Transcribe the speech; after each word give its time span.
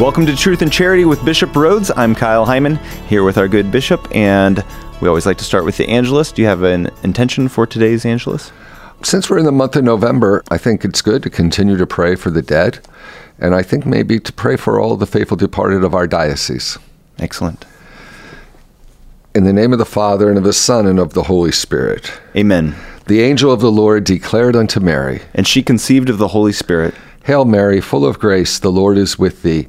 Welcome 0.00 0.24
to 0.24 0.34
Truth 0.34 0.62
and 0.62 0.72
Charity 0.72 1.04
with 1.04 1.22
Bishop 1.26 1.50
Rhoades. 1.50 1.90
I'm 1.94 2.14
Kyle 2.14 2.46
Heimann, 2.46 2.78
here 3.06 3.22
with 3.22 3.36
our 3.36 3.46
good 3.46 3.70
bishop, 3.70 4.08
and 4.16 4.64
we 5.02 5.08
always 5.08 5.26
like 5.26 5.36
to 5.36 5.44
start 5.44 5.66
with 5.66 5.76
the 5.76 5.86
Angelus. 5.90 6.32
Do 6.32 6.40
you 6.40 6.48
have 6.48 6.62
an 6.62 6.88
intention 7.02 7.48
for 7.48 7.66
today's 7.66 8.06
Angelus? 8.06 8.50
Since 9.02 9.28
we're 9.28 9.38
in 9.38 9.44
the 9.44 9.52
month 9.52 9.76
of 9.76 9.84
November, 9.84 10.42
I 10.50 10.56
think 10.56 10.86
it's 10.86 11.02
good 11.02 11.22
to 11.24 11.28
continue 11.28 11.76
to 11.76 11.86
pray 11.86 12.14
for 12.14 12.30
the 12.30 12.40
dead, 12.40 12.80
and 13.38 13.54
I 13.54 13.62
think 13.62 13.84
maybe 13.84 14.18
to 14.18 14.32
pray 14.32 14.56
for 14.56 14.80
all 14.80 14.96
the 14.96 15.04
faithful 15.04 15.36
departed 15.36 15.84
of 15.84 15.94
our 15.94 16.06
diocese. 16.06 16.78
Excellent. 17.18 17.66
In 19.34 19.44
the 19.44 19.52
name 19.52 19.74
of 19.74 19.78
the 19.78 19.84
Father, 19.84 20.30
and 20.30 20.38
of 20.38 20.44
the 20.44 20.54
Son, 20.54 20.86
and 20.86 20.98
of 20.98 21.12
the 21.12 21.24
Holy 21.24 21.52
Spirit. 21.52 22.10
Amen. 22.34 22.74
The 23.06 23.20
angel 23.20 23.52
of 23.52 23.60
the 23.60 23.70
Lord 23.70 24.04
declared 24.04 24.56
unto 24.56 24.80
Mary, 24.80 25.20
And 25.34 25.46
she 25.46 25.62
conceived 25.62 26.08
of 26.08 26.16
the 26.16 26.28
Holy 26.28 26.52
Spirit. 26.52 26.94
Hail 27.24 27.44
Mary, 27.44 27.82
full 27.82 28.06
of 28.06 28.18
grace, 28.18 28.58
the 28.58 28.72
Lord 28.72 28.96
is 28.96 29.18
with 29.18 29.42
thee. 29.42 29.68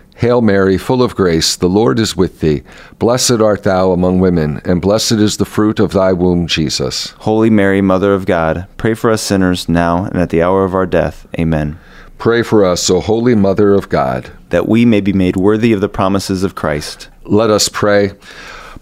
Hail 0.21 0.43
Mary, 0.43 0.77
full 0.77 1.01
of 1.01 1.15
grace, 1.15 1.55
the 1.55 1.67
Lord 1.67 1.97
is 1.97 2.15
with 2.15 2.41
thee. 2.41 2.61
Blessed 2.99 3.41
art 3.41 3.63
thou 3.63 3.91
among 3.91 4.19
women, 4.19 4.61
and 4.63 4.79
blessed 4.79 5.13
is 5.13 5.37
the 5.37 5.45
fruit 5.45 5.79
of 5.79 5.93
thy 5.93 6.13
womb, 6.13 6.45
Jesus. 6.45 7.15
Holy 7.21 7.49
Mary, 7.49 7.81
Mother 7.81 8.13
of 8.13 8.27
God, 8.27 8.67
pray 8.77 8.93
for 8.93 9.09
us 9.09 9.23
sinners, 9.23 9.67
now 9.67 10.05
and 10.05 10.17
at 10.17 10.29
the 10.29 10.43
hour 10.43 10.63
of 10.63 10.75
our 10.75 10.85
death. 10.85 11.25
Amen. 11.39 11.79
Pray 12.19 12.43
for 12.43 12.63
us, 12.63 12.87
O 12.91 12.99
Holy 12.99 13.33
Mother 13.33 13.73
of 13.73 13.89
God. 13.89 14.31
That 14.49 14.67
we 14.67 14.85
may 14.85 15.01
be 15.01 15.11
made 15.11 15.37
worthy 15.37 15.73
of 15.73 15.81
the 15.81 15.89
promises 15.89 16.43
of 16.43 16.53
Christ. 16.53 17.09
Let 17.23 17.49
us 17.49 17.67
pray. 17.67 18.11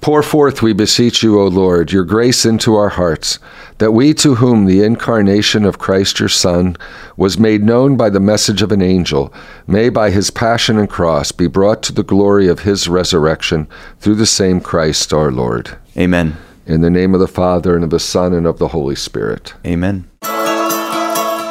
Pour 0.01 0.23
forth, 0.23 0.61
we 0.61 0.71
beseech 0.71 1.21
you, 1.21 1.41
O 1.41 1.47
Lord, 1.47 1.91
your 1.91 2.05
grace 2.05 2.45
into 2.45 2.75
our 2.75 2.87
hearts, 2.87 3.37
that 3.79 3.91
we 3.91 4.13
to 4.13 4.35
whom 4.35 4.65
the 4.65 4.81
incarnation 4.81 5.65
of 5.65 5.77
Christ 5.77 6.21
your 6.21 6.29
Son 6.29 6.77
was 7.17 7.37
made 7.37 7.63
known 7.63 7.97
by 7.97 8.09
the 8.09 8.19
message 8.21 8.61
of 8.61 8.71
an 8.71 8.81
angel, 8.81 9.33
may 9.67 9.89
by 9.89 10.09
his 10.09 10.31
passion 10.31 10.77
and 10.77 10.89
cross 10.89 11.33
be 11.33 11.47
brought 11.47 11.83
to 11.83 11.93
the 11.93 12.03
glory 12.03 12.47
of 12.47 12.59
his 12.59 12.87
resurrection 12.87 13.67
through 13.99 14.15
the 14.15 14.25
same 14.25 14.61
Christ 14.61 15.11
our 15.11 15.31
Lord. 15.31 15.77
Amen. 15.97 16.37
In 16.65 16.79
the 16.79 16.89
name 16.89 17.13
of 17.13 17.19
the 17.19 17.27
Father, 17.27 17.75
and 17.75 17.83
of 17.83 17.89
the 17.89 17.99
Son, 17.99 18.33
and 18.33 18.47
of 18.47 18.57
the 18.57 18.69
Holy 18.69 18.95
Spirit. 18.95 19.53
Amen. 19.65 20.09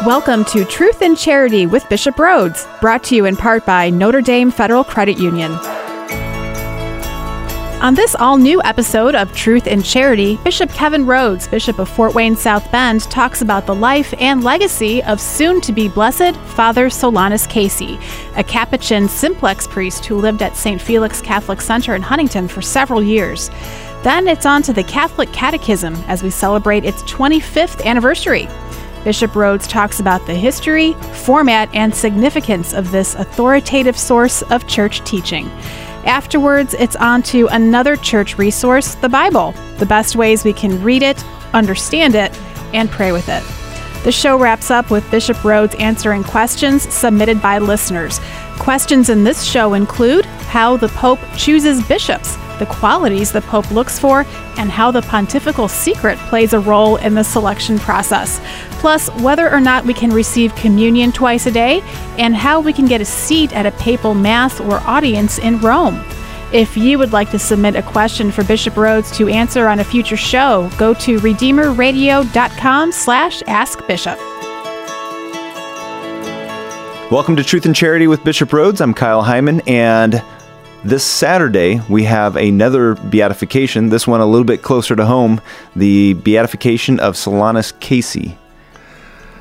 Welcome 0.06 0.46
to 0.46 0.64
Truth 0.64 1.02
and 1.02 1.18
Charity 1.18 1.66
with 1.66 1.86
Bishop 1.90 2.14
Rhoades, 2.14 2.66
brought 2.80 3.04
to 3.04 3.16
you 3.16 3.26
in 3.26 3.36
part 3.36 3.66
by 3.66 3.90
Notre 3.90 4.22
Dame 4.22 4.50
Federal 4.50 4.84
Credit 4.84 5.18
Union. 5.18 5.52
On 7.80 7.94
this 7.94 8.16
all 8.16 8.38
new 8.38 8.60
episode 8.64 9.14
of 9.14 9.32
Truth 9.32 9.68
and 9.68 9.84
Charity, 9.84 10.36
Bishop 10.42 10.68
Kevin 10.70 11.06
Rhoades, 11.06 11.48
Bishop 11.48 11.78
of 11.78 11.88
Fort 11.88 12.12
Wayne 12.12 12.34
South 12.34 12.68
Bend, 12.72 13.02
talks 13.02 13.40
about 13.40 13.66
the 13.66 13.74
life 13.74 14.12
and 14.18 14.42
legacy 14.42 15.00
of 15.04 15.20
soon 15.20 15.60
to 15.60 15.72
be 15.72 15.88
blessed 15.88 16.34
Father 16.56 16.88
Solanus 16.88 17.48
Casey, 17.48 17.96
a 18.34 18.42
Capuchin 18.42 19.08
simplex 19.08 19.68
priest 19.68 20.04
who 20.06 20.16
lived 20.16 20.42
at 20.42 20.56
St. 20.56 20.82
Felix 20.82 21.20
Catholic 21.20 21.60
Center 21.60 21.94
in 21.94 22.02
Huntington 22.02 22.48
for 22.48 22.60
several 22.60 23.00
years. 23.00 23.48
Then 24.02 24.26
it's 24.26 24.44
on 24.44 24.62
to 24.62 24.72
the 24.72 24.82
Catholic 24.82 25.32
Catechism 25.32 25.94
as 26.08 26.24
we 26.24 26.30
celebrate 26.30 26.84
its 26.84 27.04
25th 27.04 27.84
anniversary. 27.84 28.48
Bishop 29.04 29.30
Rhoades 29.30 29.68
talks 29.68 30.00
about 30.00 30.26
the 30.26 30.34
history, 30.34 30.94
format, 31.14 31.72
and 31.72 31.94
significance 31.94 32.74
of 32.74 32.90
this 32.90 33.14
authoritative 33.14 33.96
source 33.96 34.42
of 34.50 34.66
church 34.66 35.04
teaching. 35.04 35.48
Afterwards, 36.04 36.74
it's 36.74 36.96
on 36.96 37.22
to 37.24 37.48
another 37.48 37.96
church 37.96 38.38
resource, 38.38 38.94
the 38.96 39.08
Bible, 39.08 39.52
the 39.78 39.86
best 39.86 40.16
ways 40.16 40.44
we 40.44 40.52
can 40.52 40.82
read 40.82 41.02
it, 41.02 41.22
understand 41.52 42.14
it, 42.14 42.38
and 42.72 42.90
pray 42.90 43.12
with 43.12 43.28
it. 43.28 43.42
The 44.04 44.12
show 44.12 44.38
wraps 44.38 44.70
up 44.70 44.90
with 44.90 45.10
Bishop 45.10 45.36
Rhoades 45.38 45.78
answering 45.80 46.22
questions 46.22 46.82
submitted 46.92 47.42
by 47.42 47.58
listeners. 47.58 48.20
Questions 48.58 49.08
in 49.08 49.24
this 49.24 49.42
show 49.42 49.74
include 49.74 50.24
how 50.24 50.76
the 50.76 50.88
Pope 50.88 51.18
chooses 51.36 51.86
bishops, 51.86 52.36
the 52.58 52.66
qualities 52.66 53.32
the 53.32 53.40
Pope 53.42 53.70
looks 53.70 53.98
for, 53.98 54.24
and 54.56 54.70
how 54.70 54.90
the 54.90 55.02
pontifical 55.02 55.68
secret 55.68 56.16
plays 56.30 56.52
a 56.52 56.60
role 56.60 56.96
in 56.96 57.14
the 57.14 57.24
selection 57.24 57.78
process. 57.78 58.40
Plus, 58.78 59.10
whether 59.20 59.50
or 59.50 59.60
not 59.60 59.84
we 59.84 59.92
can 59.92 60.10
receive 60.10 60.54
communion 60.54 61.12
twice 61.12 61.46
a 61.46 61.50
day, 61.50 61.82
and 62.16 62.34
how 62.34 62.60
we 62.60 62.72
can 62.72 62.86
get 62.86 63.00
a 63.00 63.04
seat 63.04 63.52
at 63.52 63.66
a 63.66 63.72
papal 63.72 64.14
mass 64.14 64.60
or 64.60 64.80
audience 64.80 65.38
in 65.38 65.60
Rome. 65.60 66.02
If 66.52 66.76
you 66.76 66.96
would 66.96 67.12
like 67.12 67.30
to 67.32 67.38
submit 67.38 67.76
a 67.76 67.82
question 67.82 68.30
for 68.30 68.42
Bishop 68.44 68.74
Rhoades 68.74 69.14
to 69.16 69.28
answer 69.28 69.68
on 69.68 69.80
a 69.80 69.84
future 69.84 70.16
show, 70.16 70.70
go 70.78 70.94
to 70.94 71.18
redeemerradio.com 71.18 72.92
slash 72.92 73.42
askbishop. 73.46 74.18
Welcome 77.10 77.36
to 77.36 77.44
Truth 77.44 77.66
and 77.66 77.74
Charity 77.74 78.06
with 78.06 78.22
Bishop 78.22 78.50
Rhoades. 78.50 78.80
I'm 78.80 78.94
Kyle 78.94 79.24
Heimann, 79.24 79.60
and 79.68 80.22
this 80.84 81.04
Saturday 81.04 81.80
we 81.88 82.04
have 82.04 82.36
another 82.36 82.94
beatification, 82.94 83.88
this 83.88 84.06
one 84.06 84.20
a 84.20 84.26
little 84.26 84.44
bit 84.44 84.62
closer 84.62 84.94
to 84.94 85.04
home, 85.04 85.40
the 85.74 86.14
beatification 86.14 87.00
of 87.00 87.14
Solanus 87.14 87.78
Casey. 87.80 88.38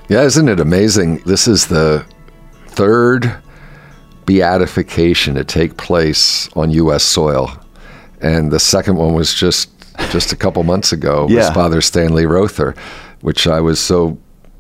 Yeah, 0.09 0.23
isn't 0.23 0.47
it 0.47 0.59
amazing? 0.59 1.17
This 1.25 1.47
is 1.47 1.67
the 1.67 2.05
third 2.67 3.41
beatification 4.25 5.35
to 5.35 5.43
take 5.43 5.75
place 5.77 6.49
on 6.55 6.71
U.S. 6.71 7.03
soil, 7.03 7.51
and 8.21 8.51
the 8.51 8.59
second 8.59 8.95
one 8.95 9.13
was 9.13 9.33
just 9.33 9.69
just 10.11 10.31
a 10.31 10.35
couple 10.35 10.63
months 10.63 10.93
ago. 10.93 11.27
Yeah. 11.29 11.39
Was 11.39 11.49
Father 11.49 11.81
Stanley 11.81 12.25
Rother, 12.25 12.73
which 13.21 13.47
I 13.47 13.59
was 13.59 13.79
so 13.79 14.17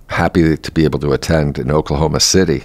happy 0.07 0.57
to 0.57 0.71
be 0.71 0.83
able 0.83 0.99
to 0.99 1.13
attend 1.13 1.59
in 1.59 1.71
Oklahoma 1.71 2.19
City. 2.19 2.63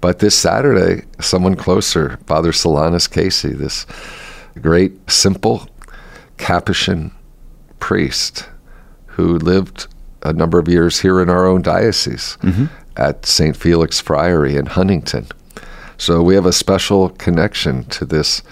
But 0.00 0.18
this 0.18 0.34
Saturday, 0.34 1.04
someone 1.20 1.56
closer, 1.56 2.18
Father 2.26 2.52
Solanus 2.52 3.10
Casey, 3.10 3.52
this 3.52 3.86
great, 4.60 5.10
simple 5.10 5.68
Capuchin 6.38 7.12
priest 7.78 8.48
who 9.06 9.38
lived 9.38 9.88
a 10.22 10.32
number 10.32 10.58
of 10.58 10.68
years 10.68 11.00
here 11.00 11.20
in 11.20 11.28
our 11.30 11.46
own 11.46 11.62
diocese 11.62 12.36
at 12.96 13.24
St. 13.26 13.56
Felix 13.56 14.00
Friary 14.00 14.56
in 14.56 14.66
Huntington. 14.66 15.26
So 15.96 16.22
we 16.22 16.34
have 16.34 16.46
a 16.46 16.52
special 16.52 17.10
connection 17.10 17.84
to 17.84 18.04
this 18.04 18.42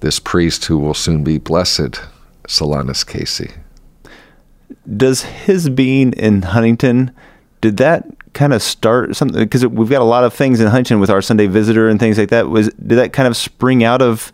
this 0.00 0.18
priest 0.20 0.66
who 0.66 0.76
will 0.78 0.92
soon 0.94 1.24
be 1.24 1.38
blessed, 1.38 2.00
Solanus 2.46 3.06
Casey. 3.06 3.52
Does 4.96 5.22
his 5.22 5.70
being 5.70 6.12
in 6.12 6.42
Huntington, 6.42 7.10
did 7.62 7.78
that 7.78 8.04
kind 8.34 8.52
of 8.52 8.62
start 8.62 9.16
something? 9.16 9.42
Because 9.42 9.66
we've 9.66 9.88
got 9.88 10.02
a 10.02 10.04
lot 10.04 10.24
of 10.24 10.34
things 10.34 10.60
in 10.60 10.66
Huntington 10.66 11.00
with 11.00 11.08
our 11.10 11.22
Sunday 11.22 11.46
visitor 11.46 11.88
and 11.88 11.98
things 11.98 12.18
like 12.18 12.28
that. 12.30 12.48
Was 12.48 12.68
did 12.74 12.96
that 12.96 13.12
kind 13.12 13.26
of 13.26 13.36
spring 13.36 13.82
out 13.82 14.02
of 14.02 14.30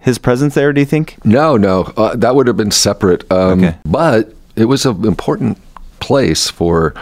his 0.00 0.18
presence 0.18 0.54
there? 0.54 0.72
Do 0.72 0.80
you 0.80 0.86
think? 0.86 1.16
No, 1.24 1.56
no, 1.56 1.92
uh, 1.96 2.14
that 2.16 2.34
would 2.34 2.46
have 2.46 2.56
been 2.58 2.70
separate. 2.72 3.30
Um, 3.32 3.64
Okay. 3.64 3.78
But 3.86 4.34
it 4.54 4.66
was 4.66 4.84
an 4.84 5.06
important 5.06 5.56
place 6.04 6.50
for 6.50 6.94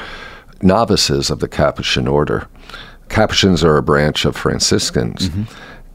novices 0.61 1.31
of 1.31 1.39
the 1.41 1.49
Capuchin 1.49 2.07
order. 2.07 2.47
Capuchins 3.09 3.65
are 3.65 3.77
a 3.77 3.83
branch 3.83 4.25
of 4.25 4.37
Franciscans. 4.37 5.29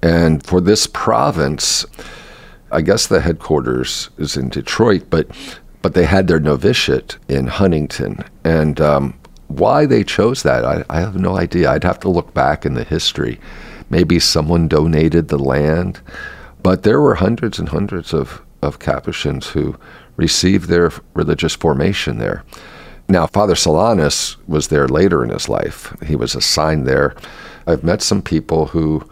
And 0.01 0.45
for 0.45 0.59
this 0.61 0.87
province, 0.87 1.85
I 2.71 2.81
guess 2.81 3.07
the 3.07 3.21
headquarters 3.21 4.09
is 4.17 4.37
in 4.37 4.49
Detroit, 4.49 5.03
but 5.09 5.25
but 5.81 5.93
they 5.93 6.05
had 6.05 6.27
their 6.27 6.39
novitiate 6.39 7.17
in 7.29 7.47
Huntington. 7.47 8.19
And 8.43 8.81
um, 8.81 9.13
why 9.47 9.85
they 9.85 10.03
chose 10.03 10.43
that, 10.43 10.65
I, 10.65 10.83
I 10.89 10.99
have 10.99 11.15
no 11.15 11.37
idea. 11.37 11.71
I'd 11.71 11.83
have 11.85 11.99
to 12.01 12.09
look 12.09 12.33
back 12.33 12.65
in 12.65 12.73
the 12.73 12.83
history. 12.83 13.39
Maybe 13.89 14.19
someone 14.19 14.67
donated 14.67 15.27
the 15.27 15.37
land, 15.37 16.01
but 16.61 16.83
there 16.83 16.99
were 16.99 17.15
hundreds 17.15 17.57
and 17.59 17.69
hundreds 17.69 18.13
of, 18.13 18.41
of 18.61 18.79
Capuchins 18.79 19.47
who 19.47 19.77
received 20.17 20.67
their 20.67 20.91
religious 21.13 21.55
formation 21.55 22.17
there. 22.17 22.43
Now, 23.09 23.25
Father 23.27 23.53
Solanus 23.55 24.35
was 24.47 24.67
there 24.67 24.87
later 24.87 25.23
in 25.23 25.29
his 25.29 25.47
life. 25.47 25.95
He 26.05 26.15
was 26.15 26.35
assigned 26.35 26.85
there. 26.85 27.15
I've 27.65 27.83
met 27.83 28.01
some 28.01 28.21
people 28.21 28.67
who 28.67 29.07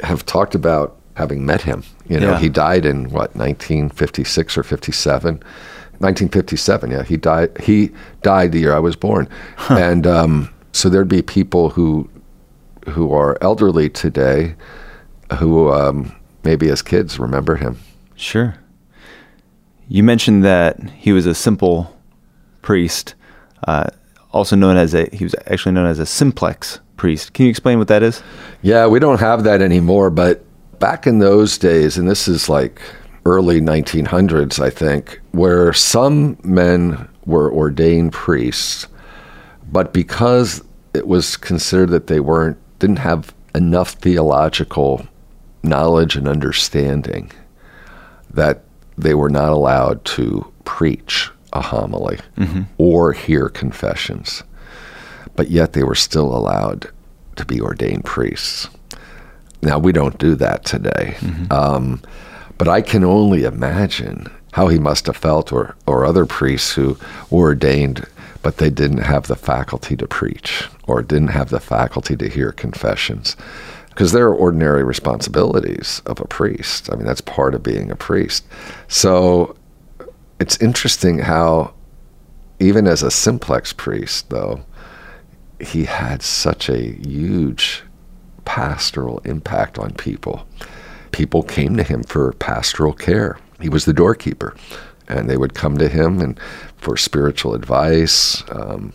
have 0.00 0.24
talked 0.24 0.54
about 0.54 0.96
having 1.16 1.44
met 1.44 1.62
him. 1.62 1.82
You 2.08 2.20
know, 2.20 2.32
Yeah. 2.32 2.38
he 2.38 2.48
died 2.48 2.86
in 2.86 3.04
what 3.10 3.34
1956 3.36 4.56
or 4.58 4.62
57. 4.62 5.34
1957, 5.98 6.90
yeah. 6.90 7.02
He 7.02 7.16
died. 7.16 7.56
He 7.60 7.90
died 8.22 8.52
the 8.52 8.58
year 8.60 8.74
I 8.74 8.78
was 8.80 8.96
born, 8.96 9.28
and 9.70 10.06
um, 10.06 10.50
so 10.72 10.90
there'd 10.90 11.08
be 11.08 11.22
people 11.22 11.70
who 11.70 12.10
who 12.90 13.12
are 13.12 13.38
elderly 13.40 13.88
today 13.88 14.54
who 15.38 15.72
um, 15.72 16.14
maybe 16.44 16.68
as 16.68 16.82
kids 16.82 17.18
remember 17.18 17.56
him. 17.56 17.78
Sure. 18.14 18.56
You 19.88 20.02
mentioned 20.02 20.44
that 20.44 20.78
he 20.90 21.12
was 21.12 21.24
a 21.26 21.34
simple 21.34 21.95
priest, 22.66 23.14
uh, 23.68 23.86
also 24.32 24.56
known 24.56 24.76
as 24.76 24.92
a, 24.92 25.08
he 25.12 25.22
was 25.22 25.36
actually 25.46 25.70
known 25.70 25.86
as 25.86 26.00
a 26.00 26.04
simplex 26.04 26.80
priest. 26.96 27.32
Can 27.32 27.44
you 27.44 27.50
explain 27.50 27.78
what 27.78 27.86
that 27.86 28.02
is? 28.02 28.24
Yeah, 28.60 28.88
we 28.88 28.98
don't 28.98 29.20
have 29.20 29.44
that 29.44 29.62
anymore, 29.62 30.10
but 30.10 30.44
back 30.80 31.06
in 31.06 31.20
those 31.20 31.58
days, 31.58 31.96
and 31.96 32.08
this 32.08 32.26
is 32.26 32.48
like 32.48 32.82
early 33.24 33.60
1900s, 33.60 34.58
I 34.58 34.68
think, 34.68 35.20
where 35.30 35.72
some 35.72 36.38
men 36.42 37.08
were 37.24 37.52
ordained 37.52 38.12
priests, 38.12 38.88
but 39.70 39.92
because 39.92 40.60
it 40.92 41.06
was 41.06 41.36
considered 41.36 41.90
that 41.90 42.08
they 42.08 42.18
weren't, 42.18 42.58
didn't 42.80 42.98
have 42.98 43.32
enough 43.54 43.92
theological 43.92 45.06
knowledge 45.62 46.16
and 46.16 46.26
understanding, 46.26 47.30
that 48.30 48.64
they 48.98 49.14
were 49.14 49.30
not 49.30 49.52
allowed 49.52 50.04
to 50.04 50.52
preach 50.64 51.30
a 51.56 51.60
homily 51.62 52.18
mm-hmm. 52.36 52.62
or 52.78 53.12
hear 53.12 53.48
confessions, 53.48 54.42
but 55.34 55.50
yet 55.50 55.72
they 55.72 55.82
were 55.82 55.94
still 55.94 56.36
allowed 56.36 56.90
to 57.36 57.44
be 57.44 57.60
ordained 57.60 58.04
priests. 58.04 58.68
Now, 59.62 59.78
we 59.78 59.92
don't 59.92 60.18
do 60.18 60.34
that 60.36 60.64
today. 60.64 61.16
Mm-hmm. 61.18 61.52
Um, 61.52 62.02
but 62.58 62.68
I 62.68 62.80
can 62.80 63.04
only 63.04 63.44
imagine 63.44 64.28
how 64.52 64.68
he 64.68 64.78
must 64.78 65.06
have 65.06 65.16
felt, 65.16 65.52
or, 65.52 65.76
or 65.86 66.04
other 66.04 66.24
priests 66.24 66.72
who 66.72 66.96
were 67.30 67.48
ordained, 67.48 68.06
but 68.42 68.56
they 68.56 68.70
didn't 68.70 69.02
have 69.02 69.26
the 69.26 69.36
faculty 69.36 69.96
to 69.96 70.06
preach 70.06 70.68
or 70.86 71.02
didn't 71.02 71.28
have 71.28 71.50
the 71.50 71.60
faculty 71.60 72.16
to 72.16 72.28
hear 72.28 72.52
confessions. 72.52 73.36
Because 73.88 74.12
there 74.12 74.26
are 74.26 74.34
ordinary 74.34 74.84
responsibilities 74.84 76.00
of 76.06 76.20
a 76.20 76.26
priest. 76.26 76.90
I 76.92 76.96
mean, 76.96 77.06
that's 77.06 77.20
part 77.20 77.54
of 77.54 77.62
being 77.62 77.90
a 77.90 77.96
priest. 77.96 78.46
So 78.88 79.56
it's 80.38 80.60
interesting 80.60 81.20
how, 81.20 81.74
even 82.58 82.86
as 82.86 83.02
a 83.02 83.10
simplex 83.10 83.72
priest, 83.72 84.30
though, 84.30 84.64
he 85.60 85.84
had 85.84 86.22
such 86.22 86.68
a 86.68 86.92
huge 87.06 87.82
pastoral 88.44 89.20
impact 89.24 89.78
on 89.78 89.92
people. 89.92 90.46
People 91.12 91.42
came 91.42 91.76
to 91.76 91.82
him 91.82 92.02
for 92.02 92.32
pastoral 92.34 92.92
care. 92.92 93.38
He 93.60 93.68
was 93.68 93.86
the 93.86 93.92
doorkeeper, 93.94 94.54
and 95.08 95.28
they 95.30 95.36
would 95.36 95.54
come 95.54 95.78
to 95.78 95.88
him 95.88 96.20
and 96.20 96.38
for 96.76 96.96
spiritual 96.96 97.54
advice, 97.54 98.42
um, 98.50 98.92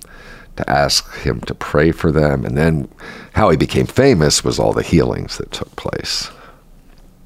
to 0.56 0.70
ask 0.70 1.16
him 1.20 1.42
to 1.42 1.56
pray 1.56 1.92
for 1.92 2.12
them, 2.12 2.46
and 2.46 2.58
then 2.58 2.88
how 3.34 3.50
he 3.50 3.58
became 3.58 3.88
famous 3.88 4.44
was 4.44 4.60
all 4.60 4.74
the 4.74 4.84
healings 4.84 5.38
that 5.38 5.52
took 5.52 5.76
place. 5.76 6.30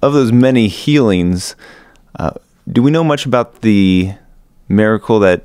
Of 0.02 0.14
those 0.14 0.32
many 0.32 0.68
healings, 0.68 1.56
uh, 2.18 2.32
do 2.72 2.82
we 2.82 2.92
know 2.92 3.04
much 3.04 3.26
about 3.26 3.62
the 3.62 4.14
miracle 4.68 5.20
that 5.20 5.44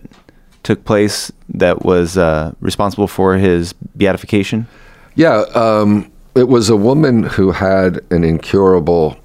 took 0.63 0.85
place 0.85 1.33
that 1.49 1.85
was 1.85 2.17
uh, 2.17 2.53
responsible 2.61 3.07
for 3.07 3.37
his 3.37 3.73
beatification? 3.73 4.67
Yeah, 5.15 5.45
um, 5.55 6.11
it 6.35 6.49
was 6.49 6.69
a 6.69 6.77
woman 6.77 7.25
who 7.25 7.53
had 7.53 8.01
an 8.11 8.25
incurable 8.25 9.17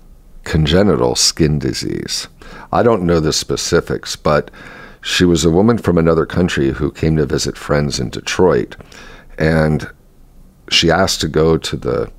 congenital 0.44 1.16
skin 1.16 1.60
disease. 1.60 2.28
I 2.72 2.84
don't 2.84 3.04
know 3.04 3.20
the 3.20 3.34
specifics, 3.34 4.16
but 4.16 4.52
she 5.02 5.24
was 5.24 5.46
a 5.46 5.52
woman 5.52 5.78
from 5.78 5.98
another 5.98 6.26
country 6.26 6.72
who 6.72 6.92
came 6.92 7.16
to 7.18 7.26
visit 7.26 7.58
friends 7.58 8.00
in 8.00 8.10
Detroit. 8.10 8.76
And 9.38 9.90
she 10.70 10.90
asked 10.90 11.22
to 11.22 11.28
go 11.28 11.58
to 11.58 11.78
the 11.78 12.12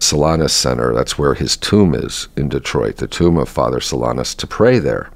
Solanus 0.00 0.50
Center, 0.50 0.94
that's 0.94 1.18
where 1.18 1.34
his 1.34 1.56
tomb 1.56 1.94
is 1.94 2.28
in 2.36 2.48
Detroit, 2.48 2.96
the 2.96 3.06
tomb 3.06 3.36
of 3.36 3.48
Father 3.48 3.80
Solanus, 3.80 4.34
to 4.36 4.46
pray 4.46 4.78
there. 4.78 5.10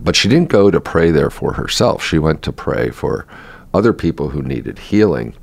But 0.00 0.16
she 0.16 0.28
didn't 0.28 0.48
go 0.48 0.70
to 0.70 0.80
pray 0.80 1.10
there 1.10 1.30
for 1.30 1.52
herself. 1.52 2.02
She 2.02 2.18
went 2.18 2.42
to 2.42 2.52
pray 2.52 2.90
for 2.90 3.26
other 3.74 3.92
people 3.92 4.30
who 4.30 4.42
needed 4.42 4.78
healing. 4.78 5.34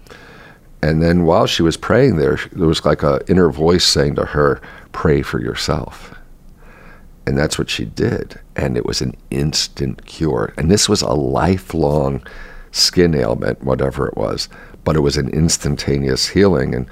And 0.82 1.02
then 1.02 1.26
while 1.26 1.46
she 1.46 1.62
was 1.62 1.78
praying 1.78 2.18
there, 2.18 2.40
there 2.52 2.68
was 2.68 2.84
like 2.84 3.04
an 3.04 3.20
inner 3.28 3.52
voice 3.52 3.86
saying 3.86 4.16
to 4.16 4.26
her, 4.26 4.60
Pray 4.92 5.22
for 5.22 5.40
yourself. 5.40 6.18
And 7.28 7.38
that's 7.38 7.60
what 7.60 7.70
she 7.70 7.86
did. 7.86 8.40
And 8.56 8.76
it 8.76 8.86
was 8.86 9.02
an 9.02 9.16
instant 9.30 10.06
cure. 10.06 10.54
And 10.58 10.72
this 10.72 10.90
was 10.90 11.02
a 11.02 11.14
lifelong 11.14 12.26
skin 12.72 13.14
ailment, 13.14 13.64
whatever 13.64 14.08
it 14.08 14.18
was, 14.18 14.50
but 14.84 14.96
it 14.96 15.02
was 15.02 15.18
an 15.18 15.30
instantaneous 15.30 16.28
healing. 16.28 16.74
And 16.74 16.88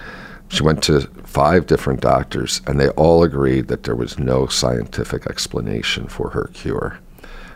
she 0.50 0.62
went 0.63 0.83
to 0.83 1.09
five 1.29 1.67
different 1.67 2.01
doctors, 2.01 2.61
and 2.65 2.79
they 2.79 2.89
all 2.89 3.23
agreed 3.23 3.67
that 3.67 3.83
there 3.83 3.95
was 3.95 4.17
no 4.17 4.47
scientific 4.47 5.27
explanation 5.27 6.07
for 6.07 6.31
her 6.31 6.49
cure. 6.53 6.99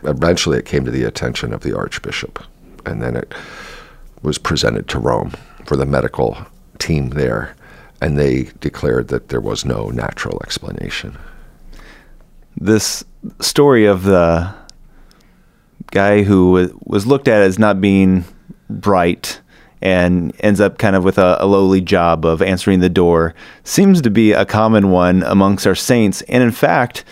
Eventually, 0.04 0.58
it 0.58 0.64
came 0.64 0.84
to 0.84 0.92
the 0.92 1.02
attention 1.02 1.52
of 1.52 1.62
the 1.62 1.76
Archbishop, 1.76 2.42
and 2.86 3.02
then 3.02 3.16
it 3.16 3.34
was 4.22 4.38
presented 4.38 4.86
to 4.88 4.98
Rome 5.00 5.32
for 5.66 5.76
the 5.76 5.86
medical 5.86 6.36
team 6.78 7.10
there, 7.10 7.56
and 8.00 8.16
they 8.16 8.44
declared 8.60 9.08
that 9.08 9.28
there 9.28 9.40
was 9.40 9.64
no 9.64 9.88
natural 9.88 10.40
explanation. 10.44 11.18
This 12.56 13.04
story 13.40 13.86
of 13.86 14.04
the 14.04 14.54
guy 15.90 16.22
who 16.22 16.70
was 16.84 17.06
looked 17.06 17.26
at 17.26 17.42
as 17.42 17.58
not 17.58 17.80
being 17.80 18.24
bright 18.70 19.40
and 19.82 20.34
ends 20.40 20.60
up 20.60 20.78
kind 20.78 20.96
of 20.96 21.04
with 21.04 21.18
a, 21.18 21.36
a, 21.40 21.46
lowly 21.46 21.80
job 21.80 22.24
of 22.24 22.40
answering 22.40 22.80
the 22.80 22.88
door 22.88 23.34
seems 23.64 24.00
to 24.00 24.10
be 24.10 24.32
a 24.32 24.46
common 24.46 24.90
one 24.90 25.22
amongst 25.24 25.66
our 25.66 25.74
saints. 25.74 26.22
And 26.22 26.42
in 26.42 26.52
fact, 26.52 27.04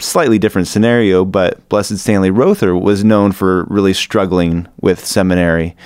slightly 0.00 0.38
different 0.38 0.68
scenario, 0.68 1.24
but 1.24 1.68
Blessed 1.68 1.98
Stanley 1.98 2.30
Rother 2.30 2.74
was 2.74 3.04
known 3.04 3.32
for 3.32 3.64
really 3.64 3.94
struggling 3.94 4.66
with 4.80 5.04
seminary. 5.04 5.76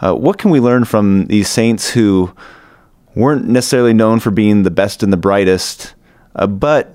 Uh, 0.00 0.14
what 0.14 0.38
can 0.38 0.50
we 0.50 0.60
learn 0.60 0.84
from 0.84 1.26
these 1.26 1.48
saints 1.48 1.90
who 1.90 2.32
weren't 3.14 3.46
necessarily 3.46 3.94
known 3.94 4.20
for 4.20 4.30
being 4.30 4.62
the 4.62 4.70
best 4.70 5.02
and 5.02 5.12
the 5.12 5.16
brightest, 5.16 5.94
uh, 6.36 6.46
but 6.46 6.94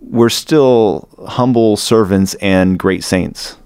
were 0.00 0.30
still 0.30 1.08
humble 1.26 1.76
servants 1.76 2.34
and 2.34 2.78
great 2.78 3.04
saints? 3.04 3.56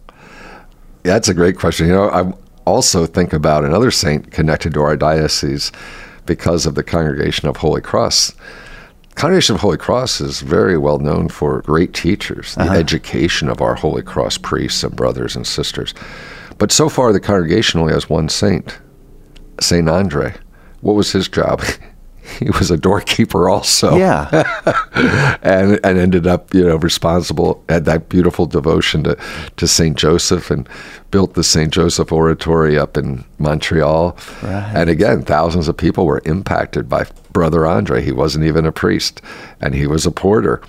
That's 1.03 1.29
a 1.29 1.35
great 1.35 1.59
question. 1.59 1.89
You 1.89 1.95
know, 1.95 2.11
I 2.11 2.33
also 2.65 3.07
think 3.07 3.33
about 3.33 3.65
another 3.65 3.91
saint 3.91 4.31
connected 4.31 4.75
to 4.75 4.83
our 4.83 4.97
diocese 4.97 5.73
because 6.27 6.67
of 6.67 6.75
the 6.75 6.83
Congregation 6.83 7.49
of 7.49 7.57
Holy 7.57 7.81
Cross. 7.81 8.33
Congregation 9.15 9.55
of 9.55 9.61
Holy 9.61 9.77
Cross 9.77 10.21
is 10.21 10.41
very 10.41 10.79
well 10.79 10.99
known 10.99 11.29
for 11.29 11.63
great 11.63 11.93
teachers, 11.93 12.55
the 12.55 12.63
uh-huh. 12.63 12.75
education 12.75 13.49
of 13.49 13.61
our 13.61 13.75
Holy 13.75 14.03
Cross 14.03 14.39
priests 14.39 14.83
and 14.83 14.97
brothers 14.97 15.37
and 15.37 15.47
sisters. 15.47 15.95
But 16.59 16.73
so 16.73 16.89
far, 16.89 17.13
the 17.13 17.21
congregation 17.21 17.81
only 17.81 17.93
has 17.93 18.09
one 18.09 18.29
saint, 18.29 18.79
Saint 19.61 19.89
Andre. 19.89 20.35
What 20.81 20.97
was 20.97 21.13
his 21.13 21.29
job? 21.29 21.63
he 22.39 22.51
was 22.51 22.71
a 22.71 22.77
doorkeeper 22.77 23.49
also. 23.49 23.97
Yeah. 23.97 24.29
and 25.43 25.81
and 25.85 25.99
ended 25.99 26.27
up, 26.27 26.53
you 26.55 26.65
know, 26.65 26.77
responsible, 26.77 27.65
had 27.69 27.85
that 27.87 28.09
beautiful 28.09 28.47
devotion 28.47 29.05
to, 29.05 29.17
to 29.57 29.67
St. 29.67 29.97
Joseph 29.97 30.51
and 30.51 30.69
built 31.11 31.35
the 31.35 31.45
St. 31.45 31.73
Joseph 31.73 32.13
Oratory 32.13 32.79
up 32.79 32.97
in 32.97 33.25
Montreal. 33.39 34.17
Right. 34.43 34.73
And 34.75 34.91
again, 34.91 35.23
thousands 35.23 35.69
of 35.69 35.77
people 35.77 36.07
were 36.07 36.23
impacted 36.25 36.89
by 36.89 37.07
Brother 37.33 37.67
Andre. 37.67 38.03
He 38.03 38.13
wasn't 38.13 38.45
even 38.45 38.67
a 38.67 38.73
priest, 38.73 39.21
and 39.61 39.75
he 39.75 39.87
was 39.87 40.07
a 40.07 40.11
porter. 40.11 40.63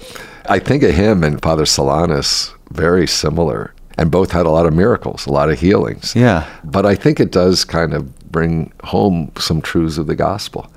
I 0.50 0.60
think 0.60 0.84
of 0.84 0.92
him 0.92 1.24
and 1.24 1.42
Father 1.42 1.64
Solanus 1.64 2.54
very 2.72 3.08
similar. 3.08 3.74
And 3.96 4.10
both 4.10 4.32
had 4.32 4.48
a 4.48 4.50
lot 4.50 4.66
of 4.66 4.74
miracles, 4.74 5.28
a 5.28 5.32
lot 5.32 5.52
of 5.52 5.60
healings. 5.60 6.16
Yeah. 6.16 6.50
But 6.64 6.84
I 6.84 6.96
think 6.96 7.20
it 7.20 7.32
does 7.32 7.64
kind 7.64 7.94
of 7.94 8.32
bring 8.32 8.74
home 8.84 9.32
some 9.38 9.62
truths 9.62 10.00
of 10.00 10.08
the 10.08 10.16
gospel 10.16 10.68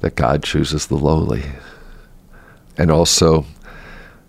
that 0.00 0.14
God 0.16 0.42
chooses 0.42 0.86
the 0.86 0.96
lowly. 0.96 1.44
And 2.76 2.90
also, 2.90 3.44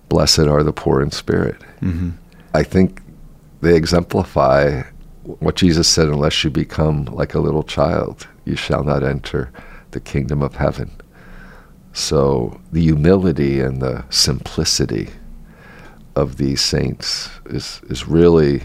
blessed 0.09 0.39
are 0.39 0.63
the 0.63 0.73
poor 0.73 1.01
in 1.01 1.11
spirit. 1.11 1.61
Mm-hmm. 1.81 2.11
I 2.53 2.63
think 2.63 3.01
they 3.61 3.75
exemplify 3.75 4.83
what 5.23 5.55
Jesus 5.55 5.87
said 5.87 6.07
unless 6.07 6.43
you 6.43 6.49
become 6.49 7.05
like 7.05 7.35
a 7.35 7.39
little 7.39 7.63
child, 7.63 8.27
you 8.45 8.55
shall 8.55 8.83
not 8.83 9.03
enter 9.03 9.51
the 9.91 9.99
kingdom 9.99 10.41
of 10.41 10.55
heaven. 10.55 10.91
So, 11.93 12.59
the 12.71 12.81
humility 12.81 13.59
and 13.59 13.81
the 13.81 14.05
simplicity 14.09 15.09
of 16.15 16.37
these 16.37 16.61
saints 16.61 17.29
is, 17.47 17.81
is 17.89 18.07
really 18.07 18.63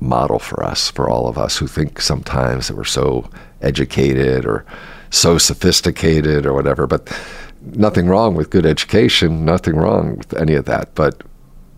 model 0.00 0.38
for 0.38 0.62
us, 0.64 0.90
for 0.90 1.08
all 1.08 1.28
of 1.28 1.38
us 1.38 1.56
who 1.56 1.66
think 1.66 2.00
sometimes 2.00 2.68
that 2.68 2.76
we're 2.76 2.84
so 2.84 3.28
educated 3.60 4.44
or 4.44 4.64
so 5.10 5.38
sophisticated 5.38 6.46
or 6.46 6.54
whatever. 6.54 6.86
But 6.86 7.12
nothing 7.62 8.08
wrong 8.08 8.34
with 8.34 8.50
good 8.50 8.66
education, 8.66 9.44
nothing 9.44 9.76
wrong 9.76 10.18
with 10.18 10.34
any 10.34 10.54
of 10.54 10.64
that. 10.66 10.94
But 10.94 11.22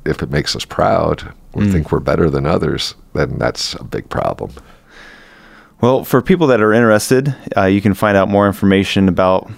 if 0.05 0.23
it 0.23 0.31
makes 0.31 0.57
us 0.57 0.65
proud 0.65 1.35
or 1.53 1.63
mm. 1.63 1.73
think 1.73 1.93
we're 1.93 2.01
better 2.01 2.31
than 2.31 2.47
others, 2.47 2.95
then 3.15 3.39
that's 3.39 3.75
a 3.75 3.85
big 3.85 4.09
problem. 4.09 4.53
Well, 5.81 6.05
for 6.05 6.21
people 6.21 6.47
that 6.49 6.61
are 6.61 6.75
interested, 6.75 7.35
uh, 7.57 7.65
you 7.65 7.81
can 7.81 7.95
find 7.95 8.17
out 8.17 8.29
more 8.29 8.47
information 8.47 9.09
about 9.09 9.51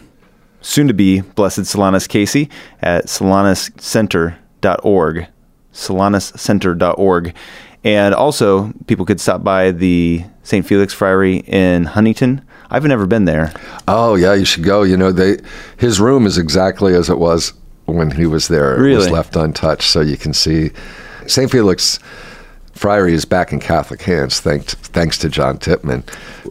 soon 0.61 0.87
to 0.89 0.95
be 0.95 1.21
Blessed 1.21 1.61
Solanus 1.61 2.09
Casey 2.09 2.49
at 2.81 3.07
solanuscenter.org. 3.07 5.27
solanuscenter.org. 5.73 7.35
And 7.85 8.15
also, 8.15 8.73
people 8.87 9.05
could 9.05 9.21
stop 9.21 9.43
by 9.43 9.73
the 9.73 10.25
St. 10.43 10.67
Felix 10.67 10.93
Friary 10.93 11.37
in 11.47 11.85
Huntington. 11.85 12.43
I've 12.71 12.85
never 12.85 13.07
been 13.07 13.27
there. 13.27 13.53
Oh 13.87 14.15
yeah, 14.15 14.35
you 14.35 14.45
should 14.45 14.65
go. 14.65 14.83
You 14.83 14.97
know, 14.97 15.13
they 15.13 15.39
his 15.77 16.01
room 16.01 16.27
is 16.27 16.39
exactly 16.39 16.95
as 16.95 17.09
it 17.11 17.19
was 17.19 17.53
when 17.87 18.11
he 18.11 18.27
was 18.27 18.49
there. 18.49 18.77
It 18.77 18.81
Really? 18.81 18.97
was 18.97 19.11
left 19.11 19.37
untouched, 19.37 19.91
so 19.91 20.01
you 20.01 20.17
can 20.17 20.33
see 20.33 20.71
St. 21.27 21.51
Felix 21.51 21.99
Friary 22.75 23.13
is 23.13 23.27
back 23.27 23.53
in 23.53 23.61
Catholic 23.61 24.01
hands, 24.03 24.41
thanks 24.41 24.75
thanks 24.75 25.19
to 25.19 25.29
John 25.29 25.59
Tippmann, 25.59 26.03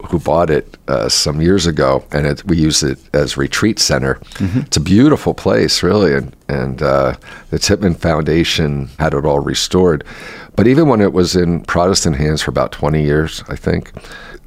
who 0.08 0.20
bought 0.20 0.48
it 0.50 0.76
uh, 0.86 1.08
some 1.08 1.40
years 1.42 1.66
ago, 1.66 2.04
and 2.12 2.26
it, 2.26 2.44
we 2.46 2.56
use 2.56 2.82
it 2.84 2.98
as 3.12 3.36
retreat 3.36 3.78
center. 3.80 4.20
It's 4.38 4.76
a 4.76 4.80
beautiful 4.80 5.34
place, 5.34 5.82
really, 5.82 6.14
and 6.14 6.34
and 6.48 6.80
uh, 6.80 7.16
the 7.50 7.58
Tippmann 7.58 7.94
Foundation 7.96 8.88
had 9.00 9.12
it 9.14 9.24
all 9.24 9.40
restored. 9.40 10.04
But 10.54 10.66
even 10.66 10.86
when 10.88 11.00
it 11.00 11.12
was 11.12 11.34
in 11.34 11.62
Protestant 11.62 12.16
hands 12.16 12.42
for 12.42 12.50
about 12.50 12.72
20 12.72 13.02
years, 13.02 13.42
I 13.48 13.56
think, 13.56 13.92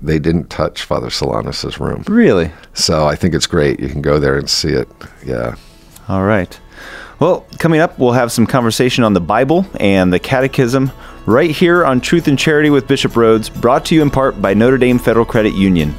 they 0.01 0.19
didn't 0.19 0.49
touch 0.49 0.83
Father 0.83 1.09
Solanus's 1.09 1.79
room. 1.79 2.03
Really? 2.07 2.51
So 2.73 3.07
I 3.07 3.15
think 3.15 3.33
it's 3.33 3.47
great. 3.47 3.79
You 3.79 3.89
can 3.89 4.01
go 4.01 4.19
there 4.19 4.37
and 4.37 4.49
see 4.49 4.69
it. 4.69 4.87
Yeah. 5.25 5.55
All 6.07 6.23
right. 6.23 6.59
Well, 7.19 7.45
coming 7.57 7.79
up, 7.79 7.97
we'll 7.97 8.11
have 8.11 8.31
some 8.31 8.45
conversation 8.45 9.03
on 9.03 9.13
the 9.13 9.21
Bible 9.21 9.65
and 9.79 10.13
the 10.13 10.19
Catechism 10.19 10.91
right 11.25 11.49
here 11.49 11.83
on 11.83 12.01
Truth 12.01 12.27
and 12.27 12.37
Charity 12.37 12.69
with 12.69 12.87
Bishop 12.87 13.13
Rhoades, 13.13 13.49
brought 13.61 13.85
to 13.85 13.95
you 13.95 14.01
in 14.01 14.11
part 14.11 14.39
by 14.41 14.53
Notre 14.53 14.77
Dame 14.77 14.99
Federal 14.99 15.25
Credit 15.25 15.55
Union. 15.55 15.95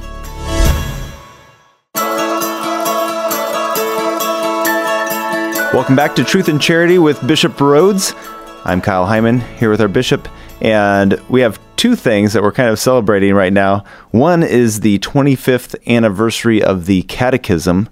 Welcome 5.72 5.96
back 5.96 6.14
to 6.14 6.24
Truth 6.24 6.48
and 6.48 6.62
Charity 6.62 6.98
with 6.98 7.26
Bishop 7.26 7.54
Rhoades. 7.54 8.14
I'm 8.66 8.80
Kyle 8.80 9.06
Heimann 9.06 9.42
here 9.58 9.70
with 9.70 9.80
our 9.80 9.86
bishop, 9.86 10.28
and 10.60 11.22
we 11.28 11.40
have 11.42 11.60
two 11.76 11.94
things 11.94 12.32
that 12.32 12.42
we're 12.42 12.50
kind 12.50 12.68
of 12.68 12.80
celebrating 12.80 13.32
right 13.32 13.52
now. 13.52 13.84
One 14.10 14.42
is 14.42 14.80
the 14.80 14.98
25th 14.98 15.76
anniversary 15.86 16.60
of 16.60 16.86
the 16.86 17.02
Catechism 17.02 17.88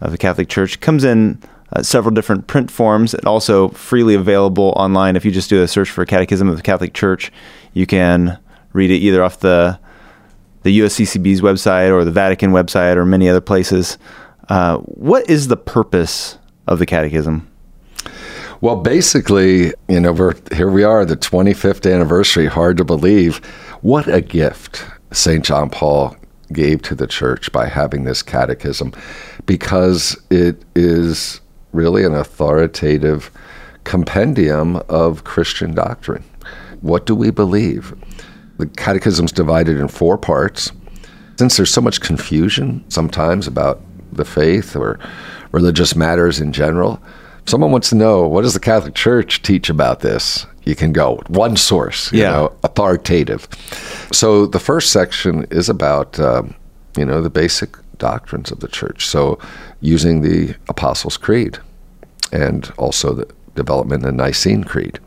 of 0.00 0.10
the 0.10 0.16
Catholic 0.16 0.48
Church. 0.48 0.80
Comes 0.80 1.04
in 1.04 1.42
uh, 1.74 1.82
several 1.82 2.14
different 2.14 2.46
print 2.46 2.70
forms 2.70 3.12
and 3.12 3.26
also 3.26 3.68
freely 3.68 4.14
available 4.14 4.72
online. 4.76 5.14
If 5.14 5.26
you 5.26 5.30
just 5.30 5.50
do 5.50 5.62
a 5.62 5.68
search 5.68 5.90
for 5.90 6.06
Catechism 6.06 6.48
of 6.48 6.56
the 6.56 6.62
Catholic 6.62 6.94
Church, 6.94 7.30
you 7.74 7.86
can 7.86 8.38
read 8.72 8.90
it 8.90 8.96
either 8.96 9.22
off 9.22 9.40
the 9.40 9.78
the 10.62 10.80
USCCB's 10.80 11.42
website 11.42 11.92
or 11.92 12.06
the 12.06 12.10
Vatican 12.10 12.52
website 12.52 12.96
or 12.96 13.04
many 13.04 13.28
other 13.28 13.42
places. 13.42 13.98
Uh, 14.48 14.78
what 14.78 15.28
is 15.28 15.48
the 15.48 15.56
purpose 15.58 16.38
of 16.66 16.78
the 16.78 16.86
Catechism? 16.86 17.46
Well, 18.60 18.74
basically, 18.74 19.72
you 19.88 20.00
know, 20.00 20.12
we're, 20.12 20.34
here 20.52 20.68
we 20.68 20.82
are, 20.82 21.04
the 21.04 21.16
25th 21.16 21.92
anniversary. 21.92 22.46
Hard 22.46 22.76
to 22.78 22.84
believe. 22.84 23.36
What 23.82 24.08
a 24.08 24.20
gift 24.20 24.84
St. 25.12 25.44
John 25.44 25.70
Paul 25.70 26.16
gave 26.52 26.82
to 26.82 26.96
the 26.96 27.06
church 27.06 27.52
by 27.52 27.68
having 27.68 28.02
this 28.02 28.20
catechism 28.20 28.92
because 29.46 30.20
it 30.30 30.64
is 30.74 31.40
really 31.72 32.04
an 32.04 32.14
authoritative 32.14 33.30
compendium 33.84 34.76
of 34.88 35.22
Christian 35.22 35.72
doctrine. 35.72 36.24
What 36.80 37.06
do 37.06 37.14
we 37.14 37.30
believe? 37.30 37.94
The 38.58 38.66
catechism's 38.66 39.30
divided 39.30 39.78
in 39.78 39.86
four 39.86 40.18
parts. 40.18 40.72
Since 41.38 41.56
there's 41.56 41.72
so 41.72 41.80
much 41.80 42.00
confusion 42.00 42.84
sometimes 42.88 43.46
about 43.46 43.80
the 44.10 44.24
faith 44.24 44.74
or 44.74 44.98
religious 45.52 45.94
matters 45.94 46.40
in 46.40 46.52
general, 46.52 47.00
someone 47.48 47.70
wants 47.72 47.88
to 47.90 47.94
know 47.96 48.26
what 48.26 48.42
does 48.42 48.54
the 48.54 48.60
Catholic 48.60 48.94
Church 48.94 49.42
teach 49.42 49.68
about 49.70 50.00
this, 50.00 50.46
you 50.64 50.74
can 50.74 50.92
go 50.92 51.20
one 51.28 51.56
source, 51.56 52.12
you 52.12 52.20
Yeah. 52.22 52.30
know, 52.32 52.52
authoritative. 52.62 53.48
So 54.12 54.46
the 54.46 54.60
first 54.60 54.92
section 54.92 55.46
is 55.50 55.68
about 55.68 56.18
um, 56.20 56.54
you 56.96 57.04
know 57.04 57.20
the 57.22 57.30
basic 57.30 57.76
doctrines 57.98 58.50
of 58.52 58.60
the 58.60 58.68
church. 58.68 59.06
So 59.06 59.38
using 59.80 60.20
the 60.22 60.54
Apostles' 60.68 61.16
Creed 61.16 61.58
and 62.32 62.70
also 62.76 63.12
the 63.14 63.28
development 63.54 64.04
of 64.04 64.10
the 64.10 64.16
Nicene 64.16 64.62
Creed. 64.64 64.98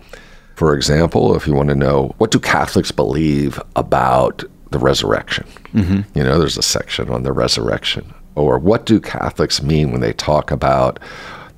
For 0.55 0.75
example, 0.75 1.36
if 1.36 1.48
you 1.48 1.53
want 1.53 1.69
to 1.69 1.75
know 1.75 2.13
what 2.17 2.31
do 2.31 2.39
Catholics 2.39 2.91
believe 2.91 3.60
about 3.75 4.43
the 4.71 4.79
resurrection, 4.79 5.45
you 5.74 6.24
know, 6.24 6.38
there's 6.39 6.57
a 6.57 6.62
section 6.63 7.10
on 7.10 7.24
the 7.24 7.31
resurrection. 7.31 8.13
Or 8.36 8.57
what 8.60 8.86
do 8.86 9.00
Catholics 9.00 9.62
mean 9.62 9.91
when 9.91 10.01
they 10.01 10.13
talk 10.13 10.51
about 10.51 11.00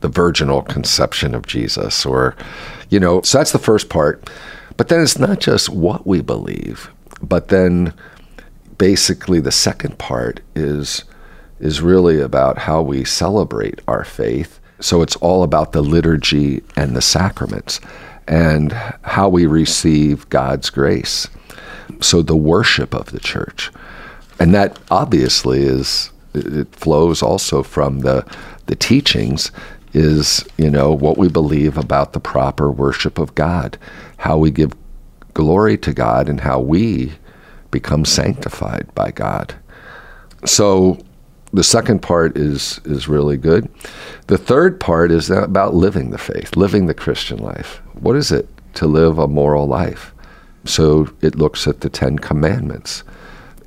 the 0.04 0.10
virginal 0.10 0.62
conception 0.62 1.34
of 1.34 1.48
Jesus? 1.48 2.06
Or, 2.06 2.36
you 2.90 3.00
know, 3.00 3.22
so 3.22 3.38
that's 3.40 3.54
the 3.54 3.58
first 3.58 3.90
part. 3.90 4.30
But 4.76 4.90
then 4.90 5.02
it's 5.02 5.18
not 5.18 5.40
just 5.40 5.70
what 5.70 6.06
we 6.06 6.22
believe, 6.22 6.92
but 7.22 7.48
then 7.48 7.94
basically 8.78 9.40
the 9.40 9.52
second 9.52 9.98
part 9.98 10.42
is 10.56 11.06
is 11.60 11.80
really 11.80 12.20
about 12.20 12.58
how 12.58 12.82
we 12.82 13.06
celebrate 13.06 13.80
our 13.88 14.04
faith. 14.04 14.60
So 14.82 15.02
it's 15.02 15.16
all 15.18 15.44
about 15.44 15.72
the 15.72 15.82
liturgy 15.82 16.62
and 16.76 16.94
the 16.94 17.02
sacraments 17.02 17.80
and 18.28 18.74
how 19.04 19.30
we 19.30 19.46
receive 19.46 20.28
God's 20.28 20.70
grace. 20.70 21.30
So 22.02 22.22
the 22.22 22.36
worship 22.36 22.94
of 22.94 23.12
the 23.12 23.20
church. 23.20 23.72
And 24.40 24.54
that 24.54 24.78
obviously 24.92 25.64
is 25.64 26.12
it 26.34 26.76
flows 26.76 27.22
also 27.22 27.64
from 27.64 28.00
the 28.00 28.26
the 28.66 28.76
teachings 28.76 29.52
is, 29.94 30.44
you 30.58 30.70
know, 30.70 30.92
what 30.92 31.18
we 31.18 31.28
believe 31.30 31.78
about 31.78 32.14
the 32.14 32.20
proper 32.20 32.72
worship 32.72 33.18
of 33.20 33.36
God, 33.36 33.78
how 34.18 34.38
we 34.38 34.52
give 34.52 34.74
glory 35.34 35.78
to 35.80 35.94
God 35.94 36.30
and 36.30 36.40
how 36.40 36.60
we 36.60 37.14
become 37.72 38.06
sanctified 38.06 38.94
by 38.96 39.12
God. 39.12 39.54
So 40.46 40.98
the 41.54 41.64
second 41.64 42.02
part 42.02 42.38
is 42.38 42.82
is 42.84 43.08
really 43.08 43.38
good. 43.38 43.70
The 44.28 44.38
third 44.38 44.80
part 44.80 45.12
is 45.12 45.30
about 45.30 45.74
living 45.74 46.10
the 46.10 46.18
faith, 46.18 46.56
living 46.56 46.88
the 46.88 46.94
Christian 46.94 47.38
life. 47.38 47.82
What 47.94 48.16
is 48.16 48.32
it 48.32 48.48
to 48.76 48.88
live 48.88 49.20
a 49.20 49.28
moral 49.28 49.68
life? 49.68 50.14
So 50.66 51.14
it 51.22 51.36
looks 51.36 51.68
at 51.68 51.82
the 51.82 51.90
10 51.90 52.20
commandments 52.20 53.04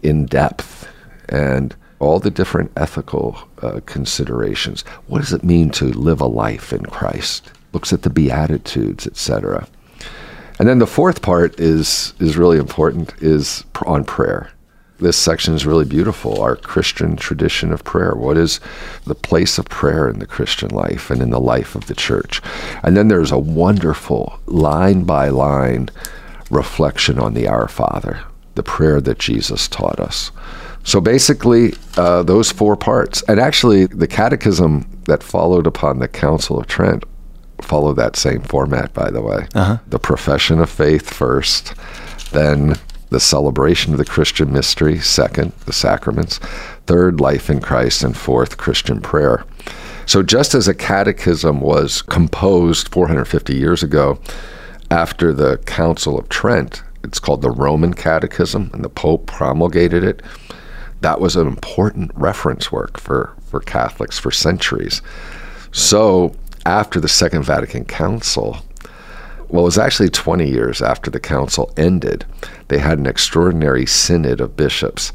in 0.02 0.26
depth 0.26 0.88
and 1.28 1.75
all 1.98 2.18
the 2.18 2.30
different 2.30 2.70
ethical 2.76 3.38
uh, 3.62 3.80
considerations. 3.86 4.82
What 5.06 5.20
does 5.20 5.32
it 5.32 5.44
mean 5.44 5.70
to 5.70 5.86
live 5.86 6.20
a 6.20 6.26
life 6.26 6.72
in 6.72 6.84
Christ? 6.86 7.50
Looks 7.72 7.92
at 7.92 8.02
the 8.02 8.10
beatitudes, 8.10 9.06
etc. 9.06 9.66
And 10.58 10.68
then 10.68 10.78
the 10.78 10.86
fourth 10.86 11.22
part 11.22 11.58
is 11.60 12.14
is 12.18 12.36
really 12.36 12.58
important 12.58 13.14
is 13.22 13.64
on 13.84 14.04
prayer. 14.04 14.50
This 14.98 15.18
section 15.18 15.54
is 15.54 15.66
really 15.66 15.84
beautiful. 15.84 16.40
Our 16.40 16.56
Christian 16.56 17.16
tradition 17.16 17.70
of 17.70 17.84
prayer. 17.84 18.14
What 18.14 18.38
is 18.38 18.60
the 19.04 19.14
place 19.14 19.58
of 19.58 19.66
prayer 19.66 20.08
in 20.08 20.20
the 20.20 20.26
Christian 20.26 20.70
life 20.70 21.10
and 21.10 21.20
in 21.20 21.28
the 21.28 21.40
life 21.40 21.74
of 21.74 21.86
the 21.86 21.94
church? 21.94 22.40
And 22.82 22.96
then 22.96 23.08
there's 23.08 23.32
a 23.32 23.38
wonderful 23.38 24.40
line 24.46 25.04
by 25.04 25.28
line 25.28 25.90
reflection 26.50 27.18
on 27.18 27.34
the 27.34 27.46
Our 27.46 27.68
Father, 27.68 28.20
the 28.54 28.62
prayer 28.62 29.02
that 29.02 29.18
Jesus 29.18 29.68
taught 29.68 30.00
us. 30.00 30.30
So 30.87 31.00
basically, 31.00 31.75
uh, 31.97 32.23
those 32.23 32.52
four 32.52 32.76
parts, 32.76 33.21
and 33.23 33.40
actually, 33.40 33.87
the 33.87 34.07
catechism 34.07 34.87
that 35.07 35.21
followed 35.21 35.66
upon 35.66 35.99
the 35.99 36.07
Council 36.07 36.61
of 36.61 36.69
Trent 36.69 37.05
followed 37.61 37.95
that 37.95 38.14
same 38.14 38.43
format, 38.43 38.95
by 38.95 39.11
the 39.11 39.21
way. 39.21 39.49
The 39.88 39.99
profession 39.99 40.61
of 40.61 40.71
faith 40.71 41.11
first, 41.11 41.75
then 42.31 42.76
the 43.11 43.19
celebration 43.19 43.93
of 43.93 43.99
the 43.99 44.05
Christian 44.05 44.52
mystery, 44.52 45.00
second, 45.00 45.52
the 45.64 45.73
sacraments, 45.73 46.38
third, 46.87 47.21
life 47.21 47.50
in 47.50 47.61
Christ, 47.61 48.05
and 48.05 48.16
fourth, 48.16 48.57
Christian 48.57 49.00
prayer. 49.00 49.45
So, 50.07 50.23
just 50.23 50.55
as 50.55 50.69
a 50.69 50.75
catechism 50.75 51.61
was 51.61 52.00
composed 52.00 52.88
450 52.93 53.57
years 53.57 53.83
ago 53.83 54.21
after 54.93 55.33
the 55.33 55.57
Council 55.66 56.16
of 56.16 56.28
Trent, 56.28 56.85
it's 57.02 57.19
called 57.19 57.43
the 57.43 57.50
Roman 57.50 57.93
Catechism, 57.93 58.71
and 58.73 58.85
the 58.85 58.88
Pope 58.88 59.26
promulgated 59.26 60.05
it. 60.05 60.23
That 61.06 61.20
was 61.20 61.36
an 61.36 61.46
important 61.46 62.10
reference 62.16 62.72
work 62.72 62.98
for, 62.98 63.32
for 63.48 63.60
Catholics 63.60 64.18
for 64.18 64.32
centuries. 64.32 65.02
So, 65.70 66.34
after 66.64 66.98
the 66.98 67.06
Second 67.06 67.44
Vatican 67.44 67.84
Council, 67.84 68.56
well, 69.46 69.62
it 69.62 69.66
was 69.66 69.78
actually 69.78 70.08
20 70.08 70.50
years 70.50 70.82
after 70.82 71.08
the 71.08 71.20
council 71.20 71.72
ended, 71.76 72.25
they 72.66 72.78
had 72.78 72.98
an 72.98 73.06
extraordinary 73.06 73.86
synod 73.86 74.40
of 74.40 74.56
bishops 74.56 75.12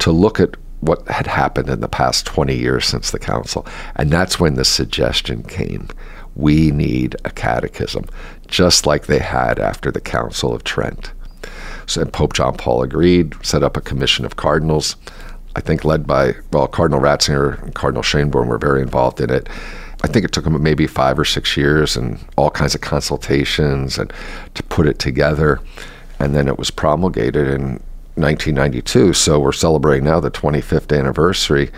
to 0.00 0.10
look 0.10 0.40
at 0.40 0.56
what 0.80 1.06
had 1.06 1.28
happened 1.28 1.68
in 1.68 1.78
the 1.78 1.86
past 1.86 2.26
20 2.26 2.56
years 2.56 2.84
since 2.84 3.12
the 3.12 3.20
council. 3.20 3.64
And 3.94 4.10
that's 4.10 4.40
when 4.40 4.56
the 4.56 4.64
suggestion 4.64 5.44
came 5.44 5.86
we 6.34 6.72
need 6.72 7.14
a 7.24 7.30
catechism, 7.30 8.06
just 8.48 8.86
like 8.86 9.06
they 9.06 9.20
had 9.20 9.60
after 9.60 9.92
the 9.92 10.00
Council 10.00 10.52
of 10.52 10.64
Trent. 10.64 11.12
So 11.86 12.04
Pope 12.04 12.34
John 12.34 12.56
Paul 12.56 12.82
agreed, 12.82 13.34
set 13.44 13.62
up 13.62 13.76
a 13.76 13.80
commission 13.80 14.24
of 14.24 14.36
cardinals. 14.36 14.96
I 15.58 15.60
think 15.60 15.84
led 15.84 16.06
by, 16.06 16.36
well, 16.52 16.68
Cardinal 16.68 17.00
Ratzinger 17.00 17.60
and 17.64 17.74
Cardinal 17.74 18.04
Schoenborn 18.04 18.46
were 18.46 18.58
very 18.58 18.80
involved 18.80 19.20
in 19.20 19.28
it. 19.28 19.48
I 20.04 20.06
think 20.06 20.24
it 20.24 20.30
took 20.30 20.44
them 20.44 20.62
maybe 20.62 20.86
five 20.86 21.18
or 21.18 21.24
six 21.24 21.56
years 21.56 21.96
and 21.96 22.24
all 22.36 22.48
kinds 22.48 22.76
of 22.76 22.80
consultations 22.80 23.98
and 23.98 24.12
to 24.54 24.62
put 24.62 24.86
it 24.86 25.00
together. 25.00 25.58
And 26.20 26.32
then 26.32 26.46
it 26.46 26.58
was 26.58 26.70
promulgated 26.70 27.48
in 27.48 27.82
1992. 28.14 29.14
So 29.14 29.40
we're 29.40 29.50
celebrating 29.50 30.04
now 30.04 30.20
the 30.20 30.30
25th 30.30 30.96
anniversary 30.96 31.72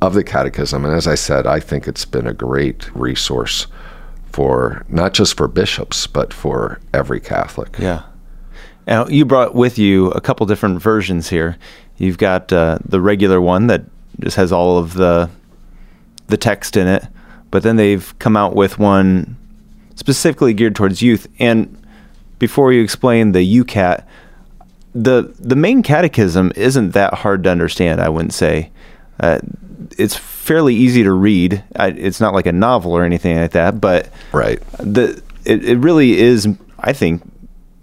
of 0.00 0.14
the 0.14 0.22
Catechism. 0.22 0.84
And 0.84 0.94
as 0.94 1.08
I 1.08 1.16
said, 1.16 1.44
I 1.44 1.58
think 1.58 1.88
it's 1.88 2.04
been 2.04 2.28
a 2.28 2.34
great 2.34 2.88
resource 2.94 3.66
for 4.30 4.86
not 4.88 5.12
just 5.12 5.36
for 5.36 5.48
bishops, 5.48 6.06
but 6.06 6.32
for 6.32 6.80
every 6.92 7.18
Catholic. 7.18 7.74
Yeah. 7.80 8.04
Now, 8.86 9.06
you 9.06 9.24
brought 9.24 9.54
with 9.54 9.78
you 9.78 10.10
a 10.10 10.20
couple 10.20 10.46
different 10.46 10.80
versions 10.80 11.28
here. 11.28 11.56
You've 11.96 12.18
got 12.18 12.52
uh, 12.52 12.78
the 12.84 13.00
regular 13.00 13.40
one 13.40 13.66
that 13.68 13.84
just 14.20 14.36
has 14.36 14.52
all 14.52 14.78
of 14.78 14.94
the 14.94 15.30
the 16.26 16.36
text 16.36 16.76
in 16.76 16.86
it, 16.86 17.04
but 17.50 17.62
then 17.62 17.76
they've 17.76 18.18
come 18.18 18.36
out 18.36 18.54
with 18.54 18.78
one 18.78 19.36
specifically 19.94 20.54
geared 20.54 20.74
towards 20.74 21.02
youth. 21.02 21.28
And 21.38 21.80
before 22.38 22.72
you 22.72 22.82
explain 22.82 23.32
the 23.32 23.40
YOUCAT, 23.40 24.04
the 24.94 25.34
the 25.38 25.56
main 25.56 25.82
catechism 25.82 26.52
isn't 26.56 26.90
that 26.90 27.14
hard 27.14 27.44
to 27.44 27.50
understand. 27.50 28.00
I 28.00 28.08
wouldn't 28.08 28.34
say. 28.34 28.70
Uh, 29.20 29.38
it's 29.96 30.16
fairly 30.16 30.74
easy 30.74 31.02
to 31.04 31.12
read. 31.12 31.62
I, 31.76 31.88
it's 31.88 32.20
not 32.20 32.34
like 32.34 32.46
a 32.46 32.52
novel 32.52 32.92
or 32.92 33.04
anything 33.04 33.36
like 33.36 33.52
that, 33.52 33.80
but 33.80 34.08
right. 34.32 34.60
The 34.78 35.22
it, 35.44 35.64
it 35.64 35.78
really 35.78 36.18
is. 36.18 36.48
I 36.78 36.92
think 36.92 37.22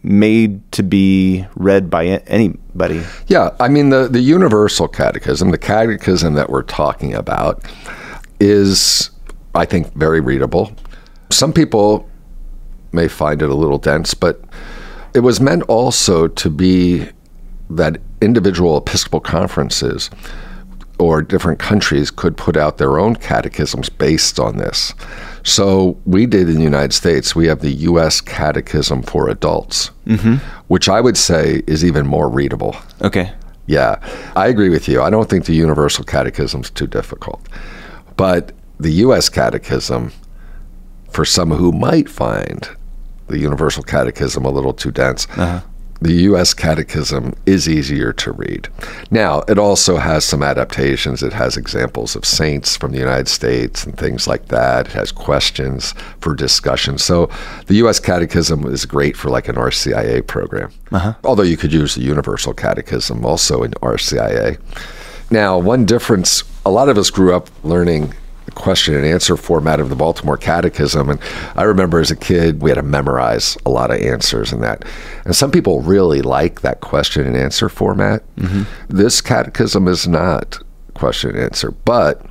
made 0.04 0.72
to 0.72 0.84
be 0.84 1.46
read 1.56 1.90
by 1.90 2.06
anybody. 2.06 3.04
Yeah, 3.28 3.52
I 3.60 3.68
mean 3.68 3.90
the 3.90 4.08
the 4.08 4.20
universal 4.20 4.88
catechism, 4.88 5.52
the 5.52 5.58
catechism 5.58 6.34
that 6.36 6.50
we're 6.50 6.64
talking 6.64 7.14
about 7.14 7.64
is 8.40 9.12
I 9.54 9.66
think 9.66 9.94
very 9.94 10.22
readable. 10.22 10.72
Some 11.30 11.54
people 11.54 12.10
may 12.92 13.08
find 13.08 13.42
it 13.42 13.50
a 13.50 13.56
little 13.56 13.78
dense, 13.78 14.14
but 14.14 14.42
it 15.14 15.20
was 15.20 15.40
meant 15.40 15.64
also 15.64 16.28
to 16.28 16.50
be 16.50 17.08
that 17.70 18.02
individual 18.22 18.78
episcopal 18.78 19.20
conferences 19.20 20.10
or 21.02 21.24
different 21.24 21.58
countries 21.58 22.12
could 22.12 22.38
put 22.38 22.56
out 22.56 22.78
their 22.78 23.00
own 23.00 23.16
catechisms 23.16 23.90
based 23.90 24.40
on 24.40 24.58
this. 24.58 24.94
So 25.44 25.98
we 26.06 26.28
did 26.28 26.48
in 26.48 26.56
the 26.58 26.64
United 26.64 26.94
States, 26.94 27.36
we 27.36 27.48
have 27.48 27.62
the 27.62 27.72
U.S. 27.90 28.22
Catechism 28.22 29.02
for 29.02 29.28
Adults, 29.28 29.90
mm-hmm. 30.06 30.36
which 30.68 30.88
I 30.88 31.02
would 31.02 31.18
say 31.18 31.64
is 31.66 31.84
even 31.84 32.06
more 32.06 32.30
readable. 32.30 32.76
Okay. 33.02 33.34
Yeah, 33.66 33.96
I 34.36 34.48
agree 34.48 34.70
with 34.70 34.88
you. 34.88 35.02
I 35.02 35.10
don't 35.10 35.28
think 35.28 35.46
the 35.46 35.56
Universal 35.56 36.06
Catechism 36.06 36.62
is 36.62 36.70
too 36.70 36.88
difficult. 36.88 37.42
But 38.16 38.52
the 38.80 38.92
U.S. 39.06 39.28
Catechism, 39.28 40.12
for 41.10 41.26
some 41.26 41.50
who 41.50 41.72
might 41.72 42.10
find 42.10 42.70
the 43.28 43.40
Universal 43.40 43.84
Catechism 43.84 44.46
a 44.46 44.52
little 44.52 44.74
too 44.74 44.92
dense, 44.92 45.28
uh-huh 45.32 45.62
the 46.02 46.14
U.S. 46.24 46.54
Catechism 46.54 47.36
is 47.46 47.70
easier 47.70 48.12
to 48.14 48.32
read. 48.32 48.68
Now, 49.12 49.42
it 49.42 49.60
also 49.60 49.98
has 49.98 50.26
some 50.26 50.42
adaptations. 50.42 51.22
It 51.22 51.34
has 51.34 51.58
examples 51.58 52.16
of 52.16 52.26
saints 52.26 52.76
from 52.76 52.92
the 52.92 52.98
United 52.98 53.28
States 53.28 53.86
and 53.86 53.96
things 53.96 54.28
like 54.28 54.48
that. 54.48 54.88
It 54.88 54.94
has 54.94 55.12
questions 55.12 55.94
for 56.20 56.34
discussion. 56.34 56.98
So, 56.98 57.30
the 57.68 57.76
U.S. 57.76 58.00
Catechism 58.00 58.66
is 58.66 58.86
great 58.86 59.16
for 59.16 59.30
like 59.30 59.48
an 59.48 59.56
RCIA 59.56 60.26
program. 60.26 60.72
Uh-huh. 60.92 61.14
Although 61.24 61.44
you 61.44 61.58
could 61.58 61.72
use 61.72 61.94
the 61.96 62.02
Universal 62.02 62.56
Catechism 62.56 63.24
also 63.24 63.62
in 63.62 63.72
RCIA. 63.74 64.60
Now, 65.30 65.58
one 65.58 65.86
difference 65.86 66.44
a 66.66 66.72
lot 66.72 66.90
of 66.90 66.98
us 66.98 67.10
grew 67.10 67.34
up 67.34 67.50
learning 67.64 68.14
question 68.56 68.96
and 68.96 69.06
answer 69.06 69.38
format 69.38 69.80
of 69.80 69.90
the 69.90 69.96
Baltimore 69.96 70.38
Catechism. 70.38 71.10
And 71.10 71.20
I 71.56 71.64
remember 71.64 72.00
as 72.00 72.12
a 72.12 72.16
kid, 72.16 72.62
we 72.62 72.70
had 72.70 72.76
to 72.76 72.84
memorize 72.84 73.58
a 73.66 73.70
lot 73.70 73.92
of 73.92 74.00
answers 74.00 74.52
in 74.52 74.62
that. 74.62 74.86
And 75.26 75.36
some 75.36 75.52
people 75.52 75.82
really 75.82 76.22
like 76.22 76.62
that 76.62 76.82
question 76.82 77.26
and 77.26 77.36
answer 77.36 77.70
format. 77.70 78.24
Mm-hmm. 78.36 78.64
This 78.90 79.22
catechism 79.22 79.88
is 79.88 80.08
not 80.08 80.62
question 80.94 81.32
and 81.32 81.40
answer, 81.40 81.72
but 81.72 82.26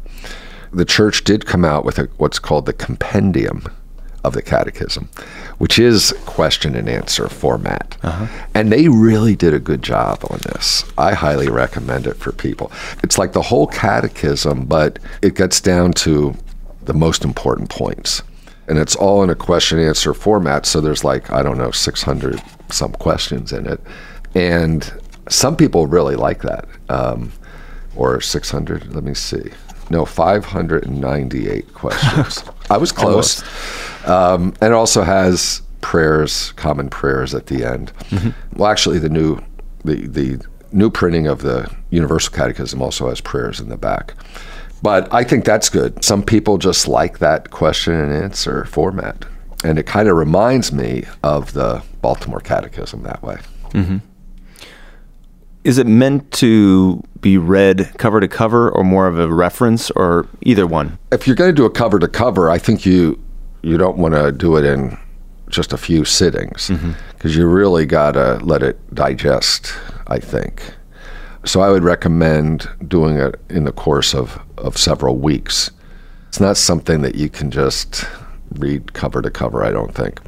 the 0.73 0.85
church 0.85 1.25
did 1.25 1.47
come 1.47 1.65
out 1.65 1.85
with 1.85 1.99
a, 1.99 2.05
what's 2.19 2.39
called 2.39 2.67
the 2.67 2.73
compendium 2.73 3.65
of 4.25 4.35
the 4.35 4.43
catechism, 4.43 5.09
which 5.59 5.79
is 5.79 6.13
question 6.27 6.75
and 6.77 6.89
answer 6.89 7.29
format. 7.29 7.97
Uh-huh. 8.03 8.27
And 8.55 8.71
they 8.71 8.89
really 8.89 9.37
did 9.37 9.55
a 9.55 9.59
good 9.59 9.83
job 9.83 10.25
on 10.31 10.39
this. 10.39 10.85
I 10.99 11.15
highly 11.15 11.49
recommend 11.49 12.07
it 12.07 12.17
for 12.17 12.33
people. 12.33 12.71
It's 13.03 13.19
like 13.19 13.33
the 13.33 13.43
whole 13.43 13.67
catechism, 13.67 14.67
but 14.67 14.99
it 15.23 15.35
gets 15.35 15.61
down 15.61 15.93
to 15.95 16.35
the 16.83 16.95
most 16.95 17.25
important 17.25 17.71
points. 17.71 18.23
And 18.69 18.79
it's 18.79 18.95
all 18.95 19.23
in 19.23 19.31
a 19.31 19.35
question 19.35 19.79
and 19.79 19.89
answer 19.89 20.15
format. 20.15 20.65
So 20.65 20.81
there's 20.81 21.03
like, 21.03 21.31
I 21.33 21.43
don't 21.43 21.59
know, 21.59 21.71
600 21.71 22.41
some 22.71 22.93
questions 22.93 23.53
in 23.53 23.67
it. 23.67 23.81
And 24.35 24.93
some 25.29 25.57
people 25.57 25.87
really 25.87 26.17
like 26.17 26.43
that. 26.43 26.67
Um, 26.89 27.33
or 27.97 28.21
600, 28.21 28.95
let 28.95 29.05
me 29.05 29.15
see. 29.15 29.51
No, 29.91 30.05
598 30.05 31.75
questions. 31.75 32.45
I 32.71 32.77
was 32.77 32.93
close. 32.93 33.43
Um, 34.07 34.55
and 34.61 34.73
it 34.73 34.73
also 34.73 35.03
has 35.03 35.63
prayers, 35.81 36.53
common 36.53 36.89
prayers 36.89 37.35
at 37.35 37.47
the 37.47 37.65
end. 37.65 37.93
Mm-hmm. 38.11 38.59
Well, 38.59 38.71
actually, 38.71 39.01
the 39.01 39.09
new 39.09 39.41
the 39.85 40.07
the 40.07 40.41
new 40.73 40.91
printing 40.91 41.27
of 41.27 41.43
the 41.43 41.71
Universal 41.91 42.35
Catechism 42.35 42.81
also 42.81 43.09
has 43.09 43.21
prayers 43.21 43.61
in 43.61 43.69
the 43.69 43.77
back. 43.77 44.15
But 44.83 45.13
I 45.13 45.25
think 45.25 45.45
that's 45.45 45.69
good. 45.69 46.03
Some 46.05 46.23
people 46.23 46.57
just 46.57 46.89
like 46.89 47.19
that 47.19 47.51
question 47.51 47.93
and 47.93 48.13
answer 48.13 48.65
format, 48.67 49.25
and 49.65 49.79
it 49.79 49.87
kind 49.87 50.09
of 50.09 50.17
reminds 50.17 50.73
me 50.73 51.05
of 51.23 51.53
the 51.53 51.83
Baltimore 52.01 52.41
Catechism 52.41 53.03
that 53.03 53.23
way. 53.23 53.39
Mm-hmm. 53.73 53.99
Is 55.63 55.79
it 55.79 55.87
meant 55.87 56.31
to 56.33 57.03
be 57.21 57.37
read 57.37 57.93
cover 57.99 58.21
to 58.21 58.29
cover, 58.29 58.71
or 58.71 58.83
more 58.83 59.07
of 59.07 59.19
a 59.19 59.33
reference, 59.33 59.91
or 59.91 60.27
either 60.43 60.67
one? 60.67 60.99
If 61.13 61.27
you're 61.27 61.37
going 61.37 61.51
to 61.51 61.57
do 61.57 61.67
a 61.67 61.71
cover 61.71 61.99
to 61.99 62.09
cover, 62.09 62.51
I 62.51 62.59
think 62.59 62.87
you 62.87 63.21
you 63.63 63.77
don't 63.77 63.99
want 63.99 64.15
to 64.15 64.33
do 64.33 64.57
it 64.57 64.65
in 64.65 64.99
just 65.51 65.73
a 65.73 65.77
few 65.77 66.05
sittings 66.05 66.69
because 66.69 66.81
mm-hmm. 66.81 67.29
you 67.29 67.47
really 67.47 67.85
got 67.85 68.13
to 68.13 68.37
let 68.43 68.63
it 68.63 68.95
digest, 68.95 69.75
I 70.07 70.19
think. 70.19 70.63
So 71.45 71.61
I 71.61 71.71
would 71.71 71.83
recommend 71.83 72.69
doing 72.87 73.17
it 73.17 73.41
in 73.49 73.65
the 73.65 73.73
course 73.73 74.15
of, 74.15 74.41
of 74.59 74.77
several 74.77 75.17
weeks. 75.17 75.71
It's 76.29 76.41
not 76.41 76.57
something 76.57 77.03
that 77.03 77.15
you 77.15 77.29
can 77.29 77.51
just 77.51 78.05
read 78.59 78.93
cover 78.93 79.23
to 79.23 79.31
cover, 79.31 79.65
I 79.65 79.71
don't 79.71 79.95
think. 79.95 80.21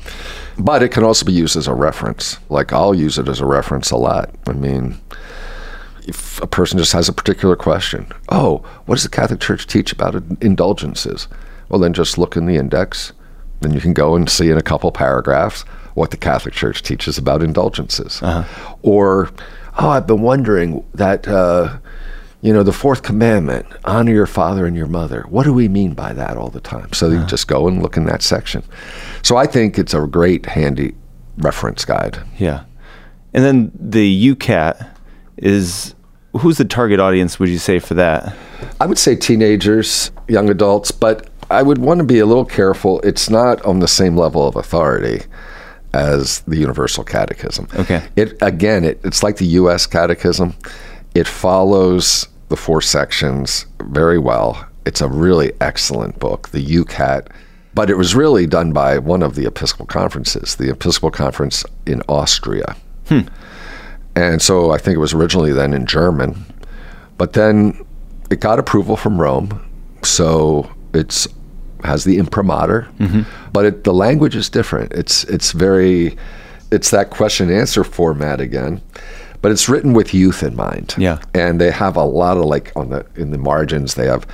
But 0.59 0.83
it 0.83 0.91
can 0.91 1.05
also 1.05 1.25
be 1.25 1.33
used 1.33 1.57
as 1.57 1.69
a 1.69 1.75
reference. 1.75 2.39
Like 2.49 2.73
I'll 2.73 2.95
use 2.95 3.19
it 3.19 3.29
as 3.29 3.41
a 3.41 3.47
reference 3.47 3.91
a 3.91 3.97
lot. 3.97 4.35
I 4.47 4.53
mean, 4.53 4.99
if 6.07 6.41
a 6.43 6.47
person 6.47 6.79
just 6.79 6.93
has 6.93 7.09
a 7.09 7.13
particular 7.13 7.57
question, 7.57 8.07
oh, 8.29 8.59
what 8.87 8.97
does 8.97 9.05
the 9.05 9.09
Catholic 9.09 9.41
Church 9.41 9.67
teach 9.67 9.93
about 9.93 10.15
indulgences? 10.41 11.29
Well, 11.69 11.81
then 11.81 11.93
just 11.93 12.19
look 12.19 12.37
in 12.37 12.47
the 12.47 12.57
index 12.57 13.13
then 13.63 13.73
you 13.73 13.81
can 13.81 13.93
go 13.93 14.15
and 14.15 14.29
see 14.29 14.51
in 14.51 14.59
a 14.59 14.63
couple 14.63 14.91
paragraphs 14.93 15.63
what 15.95 16.11
the 16.11 16.17
Catholic 16.17 16.55
Church 16.55 16.83
teaches 16.83 17.19
about 17.19 17.43
indulgences. 17.43 18.21
Uh-huh. 18.23 18.77
Or, 18.83 19.31
oh, 19.79 19.91
I've 19.91 20.07
been 20.07 20.23
wondering 20.23 20.85
that, 20.95 21.29
uh, 21.29 21.79
you 22.41 22.53
know, 22.53 22.63
the 22.63 22.73
fourth 22.73 23.03
commandment, 23.03 23.67
honor 23.85 24.13
your 24.13 24.27
father 24.27 24.67
and 24.67 24.77
your 24.77 24.87
mother. 24.87 25.25
What 25.29 25.45
do 25.45 25.53
we 25.53 25.69
mean 25.69 25.95
by 25.95 26.13
that 26.13 26.37
all 26.37 26.49
the 26.49 26.61
time? 26.61 26.93
So 26.93 27.07
uh-huh. 27.07 27.21
you 27.21 27.27
just 27.27 27.47
go 27.47 27.69
and 27.69 27.83
look 27.83 27.97
in 27.97 28.05
that 28.07 28.23
section. 28.23 28.65
So 29.23 29.37
I 29.37 29.47
think 29.47 29.79
it's 29.79 29.95
a 29.95 30.07
great, 30.07 30.47
handy 30.47 30.95
reference 31.39 31.85
guide. 31.85 32.19
Yeah. 32.39 32.65
And 33.33 33.45
then 33.45 33.73
the 33.75 34.35
YOUCAT 34.35 34.91
is 35.43 35.95
who's 36.39 36.57
the 36.57 36.65
target 36.65 36.99
audience 36.99 37.39
would 37.39 37.49
you 37.49 37.59
say 37.59 37.79
for 37.79 37.95
that 37.95 38.35
i 38.81 38.87
would 38.87 38.99
say 38.99 39.15
teenagers 39.15 40.11
young 40.29 40.49
adults 40.49 40.91
but 40.91 41.29
I 41.53 41.63
would 41.63 41.79
want 41.79 41.99
to 41.99 42.05
be 42.05 42.19
a 42.19 42.27
little 42.27 42.47
careful. 42.47 43.01
It's 43.01 43.29
not 43.29 43.63
on 43.67 43.81
the 43.81 43.89
same 43.89 44.17
level 44.17 44.49
of 44.49 44.57
authority 44.57 45.23
as 45.93 46.41
the 46.41 46.57
Universal 46.57 47.05
Catechism. 47.05 47.69
Okay. 47.75 48.03
It 48.17 48.41
again, 48.41 48.85
it, 48.85 49.01
it's 49.05 49.23
like 49.23 49.37
the 49.37 49.47
U.S. 49.47 49.87
Catechism. 49.87 50.55
It 51.15 51.29
follows 51.29 52.27
the 52.49 52.57
four 52.57 52.81
sections 52.81 53.67
very 53.83 54.19
well. 54.19 54.67
It's 54.87 55.03
a 55.03 55.09
really 55.09 55.53
excellent 55.61 56.19
book, 56.19 56.49
the 56.49 56.65
YOUCAT. 56.65 57.29
But 57.75 57.91
it 57.91 57.97
was 57.97 58.15
really 58.15 58.47
done 58.47 58.73
by 58.73 58.99
one 58.99 59.23
of 59.23 59.35
the 59.35 59.47
Episcopal 59.47 59.87
conferences, 59.87 60.57
the 60.57 60.71
Episcopal 60.71 61.11
Conference 61.11 61.65
in 61.87 62.03
Austria. 62.09 62.77
Hmm. 63.09 63.21
And 64.15 64.43
so 64.43 64.71
I 64.71 64.79
think 64.79 64.97
it 64.97 65.01
was 65.01 65.15
originally 65.15 65.53
then 65.53 65.73
in 65.73 65.87
German, 65.87 66.45
but 67.19 67.33
then 67.33 67.85
it 68.31 68.41
got 68.41 68.59
approval 68.59 68.97
from 68.97 69.21
Rome. 69.21 69.65
So 70.03 70.71
it's 70.93 71.29
has 71.85 72.05
the 72.05 72.19
imprimatur, 72.19 72.89
mm-hmm. 72.99 73.23
but 73.53 73.65
it, 73.65 73.85
the 73.85 73.95
language 73.95 74.37
is 74.37 74.49
different. 74.49 74.93
It's 74.93 75.25
it's 75.25 75.53
very 75.53 76.17
it's 76.71 76.91
that 76.91 77.11
question 77.11 77.49
and 77.49 77.59
answer 77.59 77.85
format 77.85 78.41
again, 78.41 78.81
but 79.41 79.53
it's 79.53 79.69
written 79.69 79.93
with 79.93 80.15
youth 80.15 80.43
in 80.43 80.57
mind. 80.57 80.95
Yeah. 80.99 81.19
and 81.35 81.61
they 81.61 81.71
have 81.71 81.97
a 81.97 82.05
lot 82.05 82.37
of 82.37 82.45
like 82.45 82.73
on 82.77 82.91
the 82.91 83.07
in 83.17 83.31
the 83.31 83.39
margins 83.39 83.95
they 83.95 84.07
have 84.07 84.27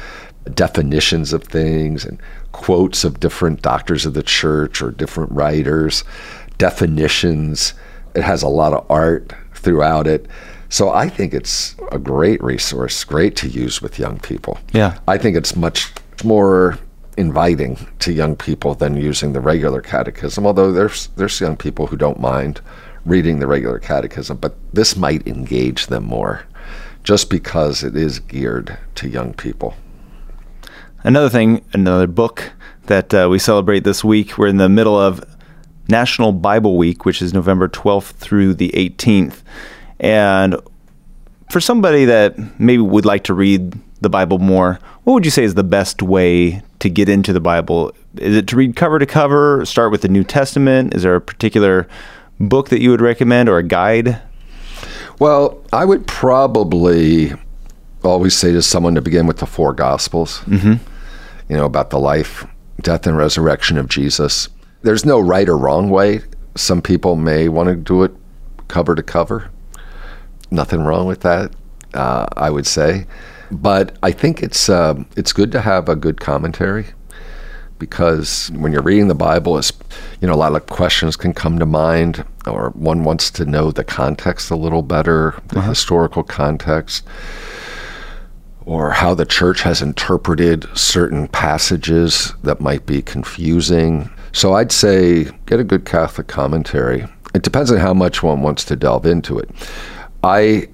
definitions 0.54 1.32
of 1.32 1.44
things 1.44 2.04
and 2.04 2.18
quotes 2.52 3.04
of 3.04 3.20
different 3.20 3.62
doctors 3.62 4.06
of 4.06 4.14
the 4.14 4.22
church 4.22 4.82
or 4.82 4.90
different 4.90 5.30
writers, 5.32 6.04
definitions. 6.58 7.74
It 8.14 8.22
has 8.22 8.42
a 8.42 8.48
lot 8.48 8.72
of 8.72 8.86
art 8.90 9.32
throughout 9.58 10.06
it. 10.06 10.26
So 10.68 10.90
I 10.90 11.08
think 11.08 11.32
it's 11.32 11.76
a 11.90 11.98
great 11.98 12.42
resource, 12.42 13.04
great 13.04 13.36
to 13.36 13.48
use 13.48 13.80
with 13.80 13.98
young 13.98 14.18
people. 14.18 14.58
Yeah. 14.72 14.98
I 15.08 15.16
think 15.18 15.36
it's 15.36 15.56
much 15.56 15.92
more 16.24 16.78
inviting 17.16 17.76
to 17.98 18.12
young 18.12 18.36
people 18.36 18.74
than 18.74 18.96
using 18.96 19.32
the 19.32 19.40
regular 19.40 19.80
catechism, 19.80 20.46
although 20.46 20.70
there's 20.70 21.08
there's 21.16 21.40
young 21.40 21.56
people 21.56 21.86
who 21.86 21.96
don't 21.96 22.20
mind 22.20 22.60
reading 23.04 23.38
the 23.38 23.46
regular 23.46 23.78
catechism, 23.78 24.36
but 24.36 24.54
this 24.72 24.96
might 24.96 25.26
engage 25.26 25.86
them 25.86 26.04
more 26.04 26.44
just 27.02 27.30
because 27.30 27.82
it 27.82 27.96
is 27.96 28.18
geared 28.20 28.76
to 28.94 29.08
young 29.08 29.32
people. 29.32 29.74
Another 31.04 31.30
thing, 31.30 31.64
another 31.72 32.06
book 32.06 32.52
that 32.86 33.14
uh, 33.14 33.28
we 33.30 33.38
celebrate 33.38 33.84
this 33.84 34.04
week. 34.04 34.36
We're 34.36 34.48
in 34.48 34.58
the 34.58 34.68
middle 34.68 34.98
of 34.98 35.24
National 35.88 36.32
Bible 36.32 36.76
Week, 36.76 37.04
which 37.04 37.22
is 37.22 37.32
November 37.32 37.68
12th 37.68 38.12
through 38.12 38.54
the 38.54 38.70
18th. 38.70 39.42
And 40.00 40.56
for 41.50 41.60
somebody 41.60 42.04
that 42.04 42.38
maybe 42.60 42.82
would 42.82 43.06
like 43.06 43.24
to 43.24 43.34
read 43.34 43.74
the 44.00 44.10
Bible 44.10 44.38
more, 44.38 44.78
what 45.04 45.14
would 45.14 45.24
you 45.24 45.30
say 45.30 45.44
is 45.44 45.54
the 45.54 45.64
best 45.64 46.02
way 46.02 46.62
to 46.80 46.90
get 46.90 47.08
into 47.08 47.32
the 47.32 47.40
Bible? 47.40 47.92
Is 48.16 48.36
it 48.36 48.46
to 48.48 48.56
read 48.56 48.76
cover 48.76 48.98
to 48.98 49.06
cover, 49.06 49.64
start 49.64 49.90
with 49.90 50.02
the 50.02 50.08
New 50.08 50.24
Testament? 50.24 50.94
Is 50.94 51.02
there 51.02 51.16
a 51.16 51.20
particular 51.20 51.88
book 52.38 52.68
that 52.68 52.80
you 52.80 52.90
would 52.90 53.00
recommend 53.00 53.48
or 53.48 53.58
a 53.58 53.62
guide? 53.62 54.20
Well, 55.18 55.64
I 55.72 55.84
would 55.84 56.06
probably 56.06 57.32
always 58.04 58.36
say 58.36 58.52
to 58.52 58.62
someone 58.62 58.94
to 58.94 59.00
begin 59.00 59.26
with 59.26 59.38
the 59.38 59.46
four 59.46 59.72
Gospels, 59.72 60.40
mm-hmm. 60.40 60.74
you 61.48 61.56
know, 61.56 61.64
about 61.64 61.90
the 61.90 61.98
life, 61.98 62.46
death, 62.80 63.06
and 63.06 63.16
resurrection 63.16 63.78
of 63.78 63.88
Jesus. 63.88 64.48
There's 64.82 65.04
no 65.04 65.20
right 65.20 65.48
or 65.48 65.56
wrong 65.56 65.90
way. 65.90 66.20
Some 66.56 66.82
people 66.82 67.16
may 67.16 67.48
want 67.48 67.68
to 67.68 67.76
do 67.76 68.02
it 68.02 68.12
cover 68.68 68.94
to 68.94 69.02
cover. 69.02 69.50
Nothing 70.50 70.82
wrong 70.82 71.06
with 71.06 71.20
that, 71.22 71.52
uh, 71.94 72.26
I 72.36 72.50
would 72.50 72.66
say. 72.66 73.06
But 73.50 73.96
I 74.02 74.12
think 74.12 74.42
it's 74.42 74.68
uh, 74.68 75.02
it's 75.16 75.32
good 75.32 75.52
to 75.52 75.60
have 75.60 75.88
a 75.88 75.96
good 75.96 76.20
commentary 76.20 76.86
because 77.78 78.50
when 78.54 78.72
you're 78.72 78.82
reading 78.82 79.08
the 79.08 79.14
Bible, 79.14 79.56
it's, 79.56 79.72
you 80.20 80.28
know, 80.28 80.34
a 80.34 80.36
lot 80.36 80.54
of 80.54 80.66
questions 80.66 81.16
can 81.16 81.32
come 81.32 81.58
to 81.58 81.66
mind, 81.66 82.24
or 82.46 82.70
one 82.70 83.04
wants 83.04 83.30
to 83.32 83.44
know 83.44 83.70
the 83.70 83.84
context 83.84 84.50
a 84.50 84.56
little 84.56 84.82
better, 84.82 85.40
the 85.48 85.62
historical 85.62 86.22
context, 86.22 87.04
or 88.66 88.90
how 88.90 89.14
the 89.14 89.24
church 89.24 89.62
has 89.62 89.80
interpreted 89.80 90.66
certain 90.76 91.28
passages 91.28 92.34
that 92.42 92.60
might 92.60 92.84
be 92.84 93.00
confusing. 93.00 94.10
So 94.32 94.54
I'd 94.54 94.72
say 94.72 95.24
get 95.46 95.60
a 95.60 95.64
good 95.64 95.84
Catholic 95.84 96.26
commentary. 96.26 97.06
It 97.34 97.42
depends 97.42 97.70
on 97.70 97.78
how 97.78 97.94
much 97.94 98.22
one 98.22 98.42
wants 98.42 98.64
to 98.66 98.76
delve 98.76 99.06
into 99.06 99.38
it. 99.38 99.50
I 100.22 100.68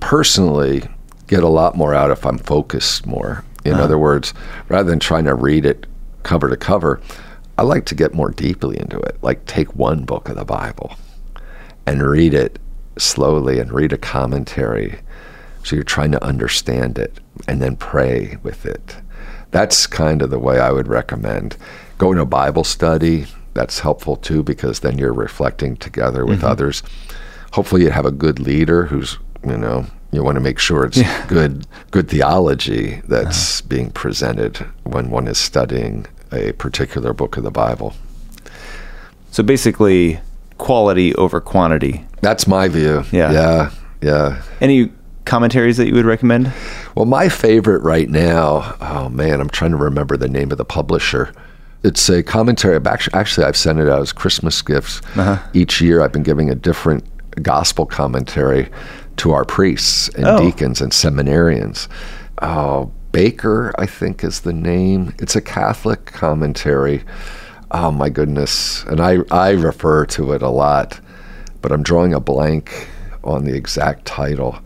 personally 0.00 0.82
get 1.26 1.42
a 1.42 1.48
lot 1.48 1.76
more 1.76 1.94
out 1.94 2.10
if 2.10 2.26
I'm 2.26 2.38
focused 2.38 3.06
more. 3.06 3.44
In 3.64 3.74
uh-huh. 3.74 3.84
other 3.84 3.98
words, 3.98 4.34
rather 4.68 4.90
than 4.90 5.00
trying 5.00 5.24
to 5.24 5.34
read 5.34 5.64
it 5.64 5.86
cover 6.22 6.48
to 6.48 6.56
cover, 6.56 7.00
I 7.56 7.62
like 7.62 7.86
to 7.86 7.94
get 7.94 8.14
more 8.14 8.30
deeply 8.30 8.78
into 8.78 8.98
it. 8.98 9.16
Like 9.22 9.44
take 9.46 9.74
one 9.74 10.04
book 10.04 10.28
of 10.28 10.36
the 10.36 10.44
Bible 10.44 10.96
and 11.86 12.02
read 12.02 12.34
it 12.34 12.58
slowly 12.98 13.58
and 13.58 13.72
read 13.72 13.92
a 13.92 13.98
commentary. 13.98 14.98
So 15.62 15.76
you're 15.76 15.84
trying 15.84 16.12
to 16.12 16.24
understand 16.24 16.98
it 16.98 17.20
and 17.48 17.62
then 17.62 17.76
pray 17.76 18.36
with 18.42 18.66
it. 18.66 18.96
That's 19.50 19.86
kind 19.86 20.20
of 20.20 20.30
the 20.30 20.38
way 20.38 20.58
I 20.58 20.72
would 20.72 20.88
recommend. 20.88 21.56
Going 21.98 22.18
to 22.18 22.24
Bible 22.24 22.64
study, 22.64 23.26
that's 23.54 23.80
helpful 23.80 24.16
too 24.16 24.42
because 24.42 24.80
then 24.80 24.98
you're 24.98 25.12
reflecting 25.12 25.76
together 25.76 26.26
with 26.26 26.38
mm-hmm. 26.38 26.48
others. 26.48 26.82
Hopefully 27.52 27.82
you 27.82 27.90
have 27.90 28.06
a 28.06 28.10
good 28.10 28.40
leader 28.40 28.86
who's, 28.86 29.18
you 29.46 29.56
know, 29.56 29.86
you 30.10 30.22
want 30.22 30.36
to 30.36 30.40
make 30.40 30.58
sure 30.58 30.84
it's 30.84 31.00
good 31.28 31.66
good 31.90 32.08
theology 32.08 33.00
that's 33.08 33.60
uh-huh. 33.60 33.68
being 33.68 33.90
presented 33.90 34.58
when 34.84 35.10
one 35.10 35.28
is 35.28 35.38
studying 35.38 36.06
a 36.32 36.52
particular 36.52 37.12
book 37.12 37.36
of 37.36 37.44
the 37.44 37.50
Bible. 37.50 37.94
So 39.30 39.42
basically, 39.42 40.20
quality 40.58 41.14
over 41.16 41.40
quantity. 41.40 42.06
That's 42.20 42.46
my 42.46 42.68
view. 42.68 43.04
Yeah. 43.12 43.32
Yeah. 43.32 43.70
Yeah. 44.00 44.42
Any 44.60 44.92
commentaries 45.24 45.76
that 45.78 45.88
you 45.88 45.94
would 45.94 46.04
recommend? 46.04 46.52
Well, 46.94 47.06
my 47.06 47.28
favorite 47.28 47.82
right 47.82 48.08
now, 48.08 48.76
oh 48.80 49.08
man, 49.08 49.40
I'm 49.40 49.48
trying 49.48 49.72
to 49.72 49.76
remember 49.76 50.16
the 50.16 50.28
name 50.28 50.52
of 50.52 50.58
the 50.58 50.64
publisher. 50.64 51.32
It's 51.84 52.08
a 52.08 52.22
commentary. 52.22 52.80
Actually, 52.84 53.14
actually, 53.14 53.46
I've 53.46 53.56
sent 53.56 53.78
it 53.78 53.88
out 53.88 54.00
as 54.00 54.12
Christmas 54.12 54.60
gifts. 54.62 55.00
Uh-huh. 55.16 55.38
Each 55.52 55.80
year, 55.80 56.00
I've 56.02 56.12
been 56.12 56.22
giving 56.22 56.50
a 56.50 56.54
different 56.54 57.04
gospel 57.42 57.84
commentary 57.86 58.68
to 59.18 59.32
our 59.32 59.44
priests 59.44 60.08
and 60.10 60.24
Oh. 60.26 60.38
deacons 60.38 60.80
and 60.80 60.92
seminarians. 60.92 61.88
Oh, 62.42 62.90
Baker, 63.12 63.72
I 63.78 63.86
think, 63.86 64.24
is 64.24 64.40
the 64.40 64.52
name. 64.52 65.14
It's 65.18 65.36
a 65.36 65.40
Catholic 65.40 66.06
commentary. 66.06 67.04
Oh 67.70 67.90
my 67.90 68.08
goodness, 68.08 68.84
and 68.88 69.00
I 69.00 69.18
I 69.30 69.50
refer 69.50 70.06
to 70.06 70.32
it 70.32 70.42
a 70.42 70.48
lot, 70.48 71.00
but 71.60 71.70
I'm 71.72 71.82
drawing 71.82 72.14
a 72.14 72.20
blank 72.20 72.88
on 73.24 73.44
the 73.44 73.54
exact 73.54 74.04
title. 74.04 74.58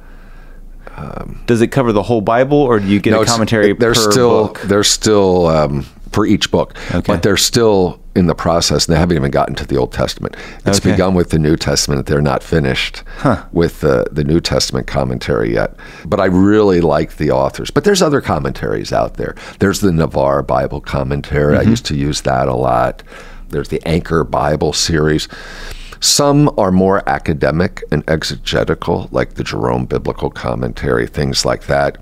Um, 0.96 1.40
Does 1.46 1.60
it 1.62 1.68
cover 1.68 1.92
the 1.92 2.02
whole 2.02 2.20
Bible, 2.20 2.58
or 2.58 2.80
do 2.80 2.86
you 2.86 3.00
get 3.00 3.12
a 3.12 3.16
it's- 3.16 3.30
commentary 3.30 3.72
they're 3.72 3.92
per 3.94 4.10
still 4.10 4.46
book? 4.48 4.60
they're 4.62 4.82
still 4.84 5.46
um, 5.46 5.86
for 6.12 6.26
each 6.26 6.50
book 6.50 6.74
Okay. 6.94 7.00
but 7.06 7.22
they're 7.22 7.36
still 7.36 8.00
in 8.14 8.26
the 8.26 8.34
process. 8.34 8.86
And 8.86 8.94
they 8.96 8.98
haven't 8.98 9.16
even 9.16 9.30
gotten 9.30 9.54
to 9.56 9.66
the 9.66 9.76
old 9.76 9.92
testament. 9.92 10.36
It's 10.66 10.78
Okay. 10.78 10.90
begun 10.92 11.14
with 11.14 11.30
the 11.30 11.38
new 11.38 11.56
testament. 11.56 12.06
They're 12.06 12.20
not 12.20 12.42
finished 12.42 13.02
with 13.52 13.80
the, 13.80 14.06
the 14.10 14.24
new 14.24 14.40
testament 14.40 14.86
commentary 14.86 15.52
yet. 15.54 15.74
But 16.04 16.18
i 16.20 16.24
really 16.24 16.80
like 16.80 17.16
the 17.16 17.30
authors. 17.30 17.70
But 17.70 17.84
there's 17.84 18.02
other 18.02 18.20
commentaries 18.20 18.92
out 18.92 19.14
there. 19.18 19.34
There's 19.60 19.80
the 19.80 19.92
navarre 19.92 20.42
bible 20.42 20.80
commentary. 20.80 21.54
Mm-hmm. 21.56 21.66
i 21.68 21.70
used 21.70 21.86
to 21.86 21.94
use 21.94 22.22
that 22.22 22.48
a 22.48 22.54
lot. 22.54 23.02
There's 23.50 23.68
the 23.68 23.80
anchor 23.86 24.24
bible 24.24 24.72
series. 24.72 25.28
Some 26.00 26.50
are 26.58 26.70
more 26.70 27.08
academic 27.08 27.82
and 27.90 28.04
exegetical, 28.08 29.08
like 29.10 29.34
the 29.34 29.42
Jerome 29.44 29.84
Biblical 29.86 30.30
Commentary, 30.30 31.06
things 31.08 31.44
like 31.44 31.66
that. 31.66 31.98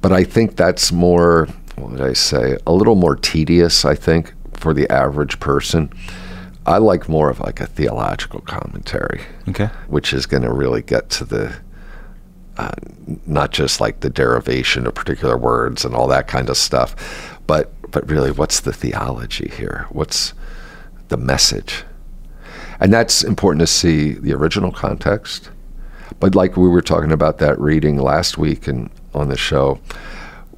But 0.00 0.12
I 0.12 0.24
think 0.24 0.56
that's 0.56 0.90
more, 0.92 1.46
what 1.80 1.92
would 1.92 2.00
I 2.00 2.12
say, 2.12 2.56
a 2.66 2.72
little 2.72 2.94
more 2.94 3.16
tedious, 3.16 3.84
I 3.84 3.94
think, 3.94 4.32
for 4.54 4.74
the 4.74 4.90
average 4.90 5.38
person. 5.40 5.90
I 6.66 6.78
like 6.78 7.08
more 7.08 7.30
of 7.30 7.40
like 7.40 7.60
a 7.60 7.66
theological 7.66 8.40
commentary, 8.40 9.22
Okay. 9.48 9.70
which 9.88 10.12
is 10.12 10.26
going 10.26 10.42
to 10.42 10.52
really 10.52 10.82
get 10.82 11.08
to 11.10 11.24
the, 11.24 11.56
uh, 12.58 12.72
not 13.26 13.52
just 13.52 13.80
like 13.80 14.00
the 14.00 14.10
derivation 14.10 14.86
of 14.86 14.94
particular 14.94 15.36
words 15.38 15.84
and 15.84 15.94
all 15.94 16.06
that 16.08 16.28
kind 16.28 16.50
of 16.50 16.56
stuff, 16.56 17.38
but, 17.46 17.72
but 17.90 18.08
really 18.10 18.30
what's 18.30 18.60
the 18.60 18.72
theology 18.72 19.50
here? 19.56 19.86
What's 19.90 20.34
the 21.08 21.16
message? 21.16 21.84
And 22.80 22.92
that's 22.92 23.24
important 23.24 23.60
to 23.60 23.66
see 23.66 24.12
the 24.12 24.34
original 24.34 24.70
context. 24.70 25.50
But 26.20 26.34
like 26.34 26.56
we 26.56 26.68
were 26.68 26.82
talking 26.82 27.12
about 27.12 27.38
that 27.38 27.58
reading 27.58 27.96
last 27.96 28.36
week 28.38 28.68
and 28.68 28.90
on 29.14 29.28
the 29.28 29.36
show 29.36 29.80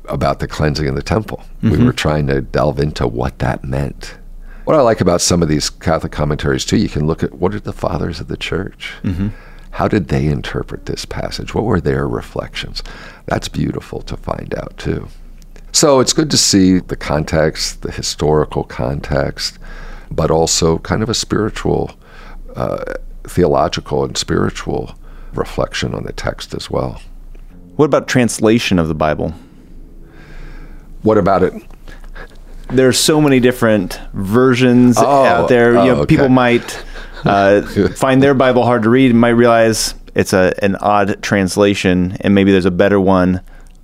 about 0.09 0.41
the 0.41 0.49
cleansing 0.49 0.87
in 0.87 0.95
the 0.95 1.03
temple, 1.03 1.43
we 1.63 1.85
were 1.85 1.93
trying 1.93 2.27
to 2.29 2.41
delve 2.41 2.81
into 2.81 3.07
what 3.07 3.39
that 3.39 3.65
meant. 3.65 4.17
What 4.65 4.77
I 4.77 4.83
like 4.83 5.01
about 5.01 5.21
some 5.21 5.43
of 5.43 5.49
these 5.49 5.71
Catholic 5.71 6.13
commentaries 6.13 6.65
too, 6.65 6.77
you 6.77 6.89
can 6.89 7.07
look 7.07 7.23
at 7.23 7.35
what 7.35 7.53
did 7.53 7.65
the 7.65 7.73
fathers 7.73 8.21
of 8.21 8.29
the 8.29 8.37
church, 8.37 8.95
how 9.73 9.89
did 9.89 10.09
they 10.09 10.27
interpret 10.27 10.87
this 10.87 11.05
passage? 11.05 11.55
What 11.55 11.65
were 11.65 11.81
their 11.81 12.07
reflections? 12.09 12.83
That's 13.27 13.49
beautiful 13.49 14.03
to 14.03 14.17
find 14.17 14.55
out 14.55 14.77
too. 14.79 15.09
So 15.73 16.01
it's 16.01 16.13
good 16.13 16.31
to 16.33 16.37
see 16.37 16.81
the 16.81 16.97
context, 16.97 17.83
the 17.83 17.93
historical 17.93 18.65
context, 18.65 19.59
but 20.11 20.31
also 20.31 20.79
kind 20.79 21.03
of 21.03 21.09
a 21.09 21.15
spiritual, 21.15 21.93
uh, 22.57 22.95
theological 23.25 24.05
and 24.05 24.17
spiritual 24.19 24.95
reflection 25.33 25.95
on 25.95 26.03
the 26.03 26.13
text 26.13 26.55
as 26.55 26.69
well. 26.71 27.01
What 27.77 27.87
about 27.87 28.09
translation 28.09 28.79
of 28.79 28.89
the 28.89 28.95
Bible? 28.95 29.33
What 31.03 31.19
about 31.19 31.43
it? 31.43 31.55
There's 32.69 32.99
so 32.99 33.21
many 33.21 33.41
different 33.41 34.01
versions 34.13 34.97
Oh, 34.99 35.25
out 35.25 35.49
there. 35.49 35.77
oh, 35.77 35.85
you 35.85 35.91
know, 35.93 36.01
okay. 36.03 36.07
people 36.15 36.29
might 36.29 36.85
uh, 37.25 37.63
find 37.97 38.23
their 38.23 38.35
Bible 38.35 38.65
hard 38.65 38.83
to 38.85 38.91
read 38.91 39.11
and 39.11 39.21
might 39.21 39.31
realize 39.31 39.95
it's 40.15 40.33
a 40.33 40.53
an 40.63 40.77
odd 40.77 41.23
translation, 41.23 42.17
and 42.21 42.35
maybe 42.35 42.53
there's 42.53 42.67
a 42.67 42.71
better 42.71 43.01
one 43.01 43.41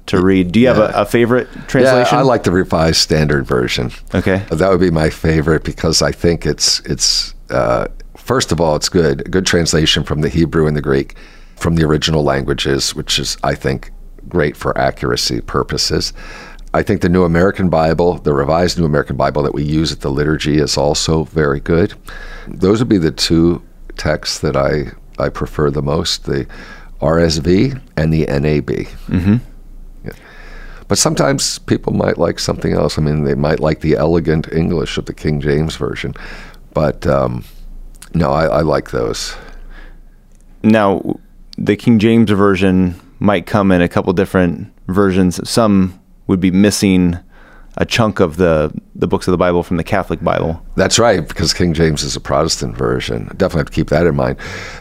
to 0.06 0.20
read. 0.22 0.52
Do 0.52 0.60
you 0.60 0.68
have 0.68 0.78
a, 0.78 0.92
a 0.94 1.04
favorite 1.04 1.48
translation? 1.66 2.14
Yeah, 2.14 2.20
I 2.20 2.22
like 2.22 2.44
the 2.44 2.52
Revised 2.52 2.98
Standard 3.00 3.44
Version. 3.46 3.90
Okay. 4.14 4.44
That 4.50 4.68
would 4.70 4.80
be 4.80 4.90
my 4.90 5.10
favorite 5.10 5.64
because 5.64 6.02
I 6.02 6.12
think 6.12 6.46
it's 6.46 6.80
it's 6.80 7.34
uh, 7.50 7.88
first 8.16 8.52
of 8.52 8.60
all 8.60 8.76
it's 8.76 8.88
good, 8.88 9.20
a 9.22 9.30
good 9.30 9.46
translation 9.46 10.04
from 10.04 10.20
the 10.20 10.28
Hebrew 10.28 10.66
and 10.68 10.76
the 10.76 10.82
Greek. 10.82 11.16
from 11.56 11.74
the 11.76 11.84
original 11.84 12.22
languages, 12.22 12.94
which 12.94 13.18
is, 13.18 13.36
I 13.42 13.54
think, 13.54 13.90
great 14.28 14.56
for 14.56 14.76
accuracy 14.78 15.40
purposes. 15.40 16.12
I 16.76 16.82
think 16.82 17.00
the 17.00 17.08
New 17.08 17.24
American 17.24 17.70
Bible, 17.70 18.18
the 18.18 18.34
Revised 18.34 18.78
New 18.78 18.84
American 18.84 19.16
Bible 19.16 19.42
that 19.44 19.54
we 19.54 19.62
use 19.62 19.92
at 19.92 20.00
the 20.00 20.10
liturgy, 20.10 20.58
is 20.58 20.76
also 20.76 21.24
very 21.24 21.58
good. 21.58 21.94
Those 22.46 22.80
would 22.80 22.88
be 22.90 22.98
the 22.98 23.10
two 23.10 23.62
texts 23.96 24.40
that 24.40 24.58
I, 24.58 24.92
I 25.18 25.30
prefer 25.30 25.70
the 25.70 25.80
most 25.80 26.26
the 26.26 26.46
RSV 27.00 27.80
and 27.96 28.12
the 28.12 28.26
NAB. 28.26 28.66
Mm-hmm. 29.08 29.36
Yeah. 30.04 30.12
But 30.86 30.98
sometimes 30.98 31.60
people 31.60 31.94
might 31.94 32.18
like 32.18 32.38
something 32.38 32.74
else. 32.74 32.98
I 32.98 33.00
mean, 33.00 33.24
they 33.24 33.34
might 33.34 33.60
like 33.60 33.80
the 33.80 33.94
elegant 33.94 34.52
English 34.52 34.98
of 34.98 35.06
the 35.06 35.14
King 35.14 35.40
James 35.40 35.76
Version. 35.76 36.12
But 36.74 37.06
um, 37.06 37.42
no, 38.12 38.32
I, 38.32 38.44
I 38.44 38.60
like 38.60 38.90
those. 38.90 39.34
Now, 40.62 41.20
the 41.56 41.74
King 41.74 41.98
James 41.98 42.30
Version 42.30 43.00
might 43.18 43.46
come 43.46 43.72
in 43.72 43.80
a 43.80 43.88
couple 43.88 44.12
different 44.12 44.70
versions. 44.88 45.40
Some 45.48 45.98
would 46.26 46.40
be 46.40 46.50
missing 46.50 47.18
a 47.78 47.84
chunk 47.84 48.20
of 48.20 48.36
the 48.36 48.72
the 48.94 49.06
books 49.06 49.28
of 49.28 49.32
the 49.32 49.38
Bible 49.38 49.62
from 49.62 49.76
the 49.76 49.84
Catholic 49.84 50.22
Bible. 50.22 50.62
That's 50.76 50.98
right, 50.98 51.26
because 51.26 51.52
King 51.52 51.74
James 51.74 52.02
is 52.02 52.16
a 52.16 52.20
Protestant 52.20 52.76
version. 52.76 53.26
Definitely 53.36 53.58
have 53.60 53.66
to 53.66 53.72
keep 53.72 53.88
that 53.90 54.06
in 54.06 54.16
mind. 54.16 54.38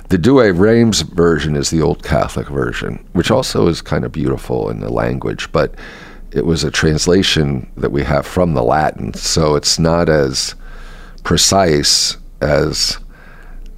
The 0.10 0.17
Douay 0.17 0.58
Rheims 0.58 1.01
version 1.01 1.55
is 1.55 1.69
the 1.69 1.81
Old 1.81 2.03
Catholic 2.03 2.47
version, 2.47 3.05
which 3.12 3.31
also 3.31 3.67
is 3.67 3.81
kind 3.81 4.05
of 4.05 4.12
beautiful 4.12 4.69
in 4.69 4.79
the 4.79 4.89
language, 4.89 5.51
but 5.51 5.75
it 6.31 6.45
was 6.45 6.63
a 6.63 6.71
translation 6.71 7.69
that 7.77 7.91
we 7.91 8.03
have 8.03 8.25
from 8.25 8.53
the 8.53 8.63
Latin, 8.63 9.13
so 9.13 9.55
it's 9.55 9.77
not 9.77 10.10
as 10.10 10.55
precise 11.23 12.17
as 12.41 12.97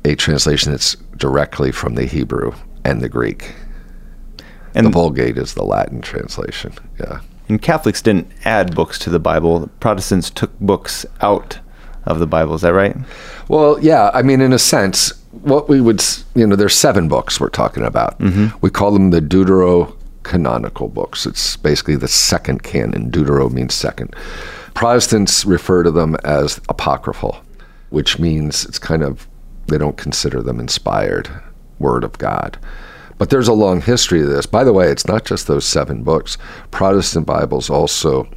a 0.05 0.15
translation 0.15 0.71
that's 0.71 0.95
directly 1.17 1.71
from 1.71 1.95
the 1.95 2.05
Hebrew 2.05 2.53
and 2.83 3.01
the 3.01 3.09
Greek. 3.09 3.53
And 4.75 4.85
the 4.85 4.91
Vulgate 4.91 5.37
is 5.37 5.55
the 5.55 5.63
Latin 5.63 6.01
translation. 6.01 6.73
Yeah. 6.99 7.19
And 7.49 7.61
Catholics 7.61 8.01
didn't 8.01 8.27
add 8.45 8.75
books 8.75 8.99
to 8.99 9.09
the 9.09 9.19
Bible. 9.19 9.69
Protestants 9.79 10.29
took 10.29 10.57
books 10.59 11.05
out 11.21 11.59
of 12.05 12.19
the 12.19 12.27
Bible. 12.27 12.55
Is 12.55 12.61
that 12.61 12.73
right? 12.73 12.95
Well, 13.47 13.79
yeah. 13.81 14.11
I 14.13 14.21
mean, 14.21 14.41
in 14.41 14.53
a 14.53 14.59
sense, 14.59 15.13
what 15.31 15.69
we 15.69 15.81
would, 15.81 16.03
you 16.35 16.45
know, 16.47 16.55
there's 16.55 16.75
seven 16.75 17.07
books 17.07 17.39
we're 17.39 17.49
talking 17.49 17.83
about. 17.83 18.19
Mm-hmm. 18.19 18.57
We 18.61 18.69
call 18.69 18.91
them 18.91 19.11
the 19.11 19.21
Deuterocanonical 19.21 20.93
books. 20.93 21.25
It's 21.25 21.57
basically 21.57 21.95
the 21.95 22.07
second 22.07 22.63
canon. 22.63 23.11
Deutero 23.11 23.51
means 23.51 23.73
second. 23.73 24.15
Protestants 24.73 25.45
refer 25.45 25.83
to 25.83 25.91
them 25.91 26.15
as 26.23 26.59
apocryphal, 26.69 27.37
which 27.89 28.19
means 28.19 28.65
it's 28.65 28.79
kind 28.79 29.03
of, 29.03 29.27
they 29.67 29.77
don't 29.77 29.97
consider 29.97 30.41
them 30.41 30.59
inspired 30.59 31.29
word 31.79 32.03
of 32.03 32.17
God. 32.17 32.57
But 33.17 33.29
there's 33.29 33.47
a 33.47 33.53
long 33.53 33.81
history 33.81 34.21
of 34.21 34.27
this. 34.29 34.45
By 34.45 34.63
the 34.63 34.73
way, 34.73 34.89
it's 34.89 35.07
not 35.07 35.25
just 35.25 35.47
those 35.47 35.65
seven 35.65 36.03
books. 36.03 36.37
Protestant 36.71 37.25
Bibles 37.25 37.69
also 37.69 38.27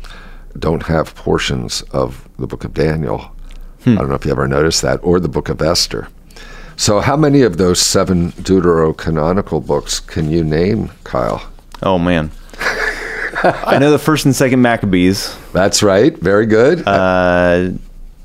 don't 0.59 0.85
have 0.85 1.15
portions 1.15 1.83
of 1.93 2.29
the 2.39 2.47
book 2.47 2.65
of 2.65 2.75
Daniel. 2.75 3.35
Hmm. 3.85 3.91
I 3.91 4.01
don't 4.01 4.09
know 4.09 4.15
if 4.15 4.25
you 4.25 4.33
ever 4.33 4.49
noticed 4.49 4.83
that, 4.83 5.01
or 5.03 5.21
the 5.21 5.29
book 5.29 5.49
of 5.49 5.61
Esther. 5.61 6.09
So, 6.77 7.01
how 7.01 7.17
many 7.17 7.43
of 7.43 7.59
those 7.59 7.79
seven 7.81 8.33
deuterocanonical 8.33 9.67
books 9.67 10.01
can 10.01 10.31
you 10.31 10.43
name, 10.43 10.91
Kyle? 11.05 11.51
Oh, 11.83 11.99
man. 11.99 12.31
I 13.43 13.79
know 13.79 13.91
the 13.91 13.99
first 13.99 14.25
and 14.25 14.35
second 14.35 14.63
Maccabees. 14.63 15.37
That's 15.53 15.83
right. 15.83 16.17
Very 16.17 16.47
good. 16.47 16.87
Uh, 16.87 17.71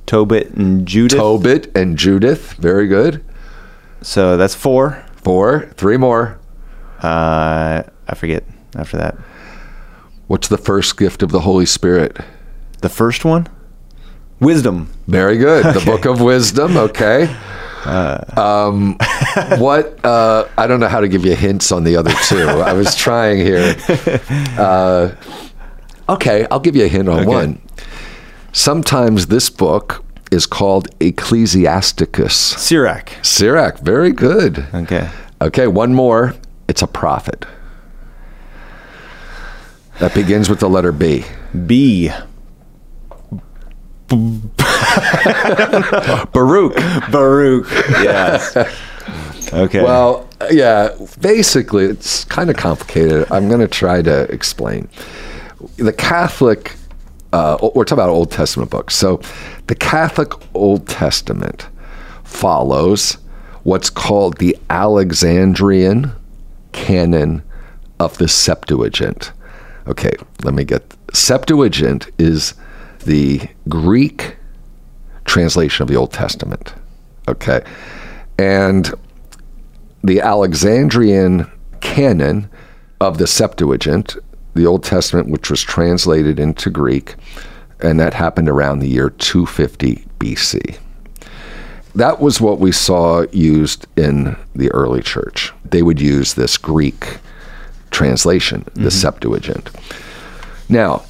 Tobit 0.06 0.52
and 0.52 0.86
Judith. 0.88 1.18
Tobit 1.20 1.76
and 1.76 1.98
Judith. 1.98 2.54
Very 2.54 2.88
good. 2.88 3.24
So 4.02 4.38
that's 4.38 4.56
four. 4.56 5.04
Four. 5.18 5.72
Three 5.76 5.98
more. 5.98 6.40
Uh, 7.02 7.84
I 8.08 8.16
forget 8.16 8.44
after 8.76 8.98
that. 8.98 9.16
What's 10.28 10.48
the 10.48 10.58
first 10.58 10.98
gift 10.98 11.22
of 11.22 11.32
the 11.32 11.42
Holy 11.42 11.66
Spirit? 11.66 12.18
The 12.82 12.90
first 12.90 13.26
one? 13.26 13.48
Wisdom. 14.40 14.92
Very 15.08 15.38
good. 15.38 15.66
Okay. 15.66 15.80
The 15.80 15.86
Book 15.86 16.06
of 16.06 16.22
Wisdom. 16.22 16.78
Okay. 16.78 17.34
Uh, 17.86 18.24
um, 18.36 18.98
what? 19.60 20.04
Uh, 20.04 20.48
I 20.58 20.68
don't 20.68 20.80
know 20.80 20.88
how 20.88 21.00
to 21.00 21.08
give 21.08 21.24
you 21.24 21.36
hints 21.36 21.72
on 21.72 21.84
the 21.84 21.96
other 21.98 22.14
two. 22.28 22.48
I 22.48 22.74
was 22.74 22.96
trying 23.06 23.38
here. 23.38 23.76
Uh, 24.58 25.16
okay, 26.10 26.48
I'll 26.50 26.60
give 26.60 26.76
you 26.76 26.86
a 26.86 26.88
hint 26.88 27.08
on 27.08 27.20
okay. 27.20 27.28
one. 27.28 27.62
Sometimes 28.52 29.28
this 29.28 29.50
book 29.50 30.04
is 30.32 30.46
called 30.48 30.88
Ecclesiasticus. 31.00 32.36
Sirach. 32.36 33.12
Sirach. 33.22 33.80
Very 33.80 34.12
good. 34.12 34.66
Okay. 34.74 35.10
Okay, 35.42 35.68
one 35.68 35.94
more. 35.94 36.34
It's 36.68 36.82
a 36.82 36.88
prophet. 36.88 37.46
That 40.00 40.14
begins 40.14 40.50
with 40.50 40.60
the 40.60 40.70
letter 40.70 40.92
B. 40.92 41.26
B. 41.66 42.10
Baruch. 46.34 46.76
Baruch. 47.12 47.68
Yes. 48.02 48.56
Okay. 49.54 49.84
Well, 49.84 50.28
yeah, 50.52 50.90
basically, 51.22 51.86
it's 51.86 52.26
kind 52.26 52.50
of 52.50 52.58
complicated. 52.58 53.32
I'm 53.32 53.48
going 53.48 53.62
to 53.62 53.68
try 53.68 54.02
to 54.02 54.24
explain. 54.24 54.90
The 55.78 55.94
Catholic, 55.94 56.76
uh, 57.32 57.58
we're 57.74 57.86
talking 57.86 58.04
about 58.04 58.10
Old 58.10 58.32
Testament 58.32 58.72
books. 58.72 58.96
So 58.96 59.22
the 59.68 59.76
Catholic 59.76 60.34
Old 60.54 60.88
Testament 60.88 61.70
follows 62.24 63.18
what's 63.64 63.90
called 63.90 64.38
the 64.38 64.58
Alexandrian 64.70 66.12
canon 66.76 67.42
of 68.00 68.18
the 68.18 68.28
Septuagint. 68.28 69.32
Okay, 69.88 70.12
let 70.44 70.54
me 70.54 70.64
get 70.64 70.94
Septuagint 71.14 72.10
is 72.18 72.54
the 73.06 73.48
Greek 73.70 74.36
translation 75.24 75.84
of 75.84 75.88
the 75.88 75.96
Old 75.96 76.12
Testament. 76.12 76.74
Okay. 77.28 77.64
And 78.38 78.94
the 80.04 80.20
Alexandrian 80.20 81.50
canon 81.82 82.50
of 83.00 83.18
the 83.18 83.28
Septuagint, 83.28 84.18
the 84.54 84.66
Old 84.66 84.84
Testament, 84.84 85.30
which 85.30 85.50
was 85.50 85.62
translated 85.62 86.40
into 86.40 86.70
Greek, 86.70 87.16
and 87.80 88.00
that 88.00 88.14
happened 88.14 88.50
around 88.50 88.80
the 88.80 88.88
year 88.88 89.10
250 89.10 90.06
BC. 90.20 90.78
That 91.96 92.20
was 92.20 92.42
what 92.42 92.60
we 92.60 92.74
saw 92.74 93.26
used 93.32 93.88
in 93.98 94.36
the 94.54 94.70
early 94.72 95.02
church. 95.02 95.54
They 95.64 95.82
would 95.82 96.02
use 96.02 96.34
this 96.34 96.58
Greek 96.58 97.20
translation, 97.90 98.66
the 98.74 98.82
mm-hmm. 98.82 98.90
Septuagint. 98.90 99.70
Now, 100.68 101.04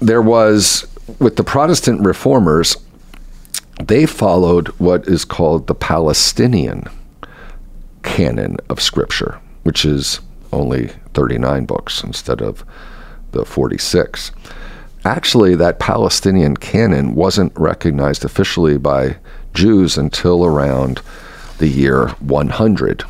there 0.00 0.22
was, 0.22 0.86
with 1.18 1.36
the 1.36 1.44
Protestant 1.44 2.00
reformers, 2.00 2.76
they 3.82 4.06
followed 4.06 4.68
what 4.78 5.06
is 5.06 5.26
called 5.26 5.66
the 5.66 5.74
Palestinian 5.74 6.84
canon 8.02 8.56
of 8.70 8.80
Scripture, 8.80 9.38
which 9.64 9.84
is 9.84 10.20
only 10.52 10.88
39 11.12 11.66
books 11.66 12.02
instead 12.02 12.40
of 12.40 12.64
the 13.32 13.44
46. 13.44 14.32
Actually, 15.04 15.54
that 15.54 15.78
Palestinian 15.78 16.56
canon 16.56 17.14
wasn't 17.14 17.52
recognized 17.58 18.24
officially 18.24 18.78
by 18.78 19.16
Jews 19.54 19.96
until 19.96 20.44
around 20.44 21.00
the 21.58 21.68
year 21.68 22.08
100. 22.20 23.04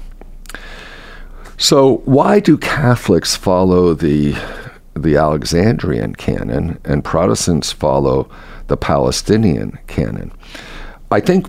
So, 1.57 1.98
why 2.05 2.40
do 2.40 2.57
Catholics 2.57 3.37
follow 3.37 3.94
the 3.94 4.35
the 4.94 5.16
Alexandrian 5.16 6.14
canon 6.14 6.79
and 6.85 7.05
Protestants 7.05 7.70
follow 7.70 8.29
the 8.66 8.76
Palestinian 8.76 9.79
canon? 9.87 10.33
I 11.11 11.20
think 11.20 11.46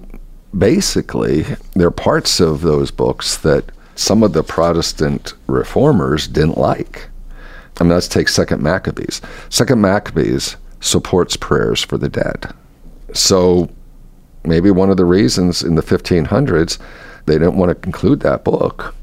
basically 0.57 1.45
there 1.75 1.87
are 1.87 1.91
parts 1.91 2.39
of 2.39 2.61
those 2.61 2.91
books 2.91 3.37
that 3.37 3.71
some 3.95 4.23
of 4.23 4.33
the 4.33 4.43
Protestant 4.43 5.33
reformers 5.47 6.27
didn't 6.27 6.57
like. 6.57 7.07
I 7.79 7.83
mean, 7.83 7.93
let's 7.93 8.07
take 8.07 8.27
Second 8.27 8.61
Maccabees. 8.61 9.21
Second 9.49 9.81
Maccabees 9.81 10.57
supports 10.81 11.37
prayers 11.37 11.81
for 11.81 11.97
the 11.97 12.09
dead. 12.09 12.53
So 13.13 13.69
maybe 14.43 14.71
one 14.71 14.89
of 14.89 14.97
the 14.97 15.05
reasons 15.05 15.61
in 15.61 15.75
the 15.75 15.81
1500s 15.81 16.77
they 17.25 17.33
didn't 17.33 17.57
want 17.57 17.69
to 17.69 17.75
conclude 17.75 18.21
that 18.21 18.43
book 18.43 18.95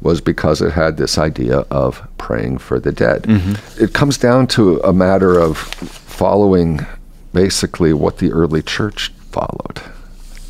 was 0.00 0.20
because 0.20 0.60
it 0.60 0.72
had 0.72 0.96
this 0.96 1.18
idea 1.18 1.58
of 1.70 2.06
praying 2.18 2.58
for 2.58 2.78
the 2.78 2.92
dead. 2.92 3.22
Mm-hmm. 3.22 3.82
It 3.82 3.94
comes 3.94 4.18
down 4.18 4.46
to 4.48 4.78
a 4.80 4.92
matter 4.92 5.38
of 5.38 5.58
following 5.58 6.86
basically 7.32 7.92
what 7.92 8.18
the 8.18 8.32
early 8.32 8.62
church 8.62 9.08
followed. 9.30 9.80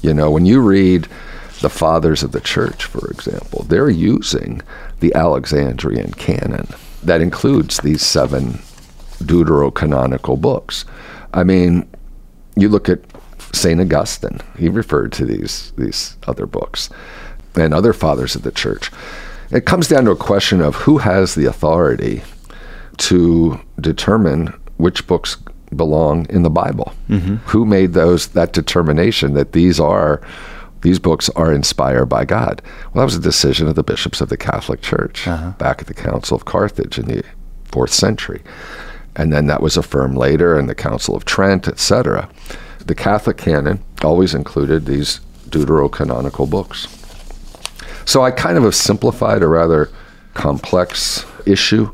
You 0.02 0.14
know, 0.14 0.30
when 0.30 0.46
you 0.46 0.60
read 0.60 1.08
the 1.60 1.70
fathers 1.70 2.22
of 2.22 2.32
the 2.32 2.40
church, 2.40 2.84
for 2.84 3.10
example, 3.10 3.64
they're 3.64 3.90
using 3.90 4.62
the 5.00 5.14
Alexandrian 5.14 6.12
canon 6.12 6.68
that 7.02 7.20
includes 7.20 7.78
these 7.78 8.02
seven 8.02 8.60
deuterocanonical 9.20 10.40
books. 10.40 10.84
I 11.32 11.44
mean, 11.44 11.88
you 12.56 12.68
look 12.68 12.88
at 12.88 13.00
St. 13.56 13.80
Augustine, 13.80 14.40
he 14.58 14.68
referred 14.68 15.12
to 15.12 15.24
these, 15.24 15.72
these 15.76 16.16
other 16.26 16.46
books 16.46 16.90
and 17.54 17.72
other 17.72 17.92
fathers 17.92 18.34
of 18.34 18.42
the 18.42 18.52
church. 18.52 18.90
It 19.50 19.64
comes 19.64 19.88
down 19.88 20.04
to 20.04 20.10
a 20.10 20.16
question 20.16 20.60
of 20.60 20.74
who 20.74 20.98
has 20.98 21.34
the 21.34 21.46
authority 21.46 22.22
to 22.98 23.60
determine 23.80 24.48
which 24.76 25.06
books 25.06 25.36
belong 25.74 26.26
in 26.28 26.42
the 26.42 26.50
Bible. 26.50 26.92
Mm-hmm. 27.08 27.36
Who 27.46 27.64
made 27.64 27.92
those 27.92 28.28
that 28.28 28.52
determination 28.52 29.34
that 29.34 29.52
these 29.52 29.80
are 29.80 30.20
these 30.82 30.98
books 30.98 31.28
are 31.30 31.52
inspired 31.52 32.06
by 32.06 32.24
God? 32.24 32.62
Well, 32.92 33.02
that 33.02 33.04
was 33.04 33.16
a 33.16 33.20
decision 33.20 33.66
of 33.66 33.74
the 33.74 33.82
bishops 33.82 34.20
of 34.20 34.28
the 34.28 34.36
Catholic 34.36 34.82
Church 34.82 35.26
uh-huh. 35.26 35.52
back 35.58 35.80
at 35.80 35.86
the 35.86 35.94
Council 35.94 36.36
of 36.36 36.44
Carthage 36.44 36.98
in 36.98 37.06
the 37.06 37.24
fourth 37.64 37.92
century, 37.92 38.42
and 39.16 39.32
then 39.32 39.46
that 39.46 39.62
was 39.62 39.76
affirmed 39.76 40.16
later 40.16 40.58
in 40.58 40.66
the 40.66 40.74
Council 40.74 41.16
of 41.16 41.24
Trent, 41.24 41.66
etc. 41.66 42.28
The 42.86 42.94
Catholic 42.94 43.36
canon 43.36 43.82
always 44.02 44.34
included 44.34 44.86
these 44.86 45.20
deuterocanonical 45.48 46.48
books. 46.48 46.88
So 48.04 48.22
I 48.22 48.30
kind 48.30 48.56
of 48.56 48.64
have 48.64 48.74
simplified 48.74 49.42
a 49.42 49.48
rather 49.48 49.90
complex 50.34 51.24
issue, 51.44 51.92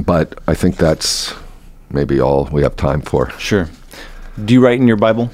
but 0.00 0.38
I 0.46 0.54
think 0.54 0.76
that's 0.76 1.34
maybe 1.90 2.20
all 2.20 2.48
we 2.52 2.62
have 2.62 2.76
time 2.76 3.00
for. 3.00 3.30
Sure. 3.38 3.68
Do 4.44 4.52
you 4.52 4.62
write 4.62 4.80
in 4.80 4.88
your 4.88 4.96
Bible? 4.96 5.30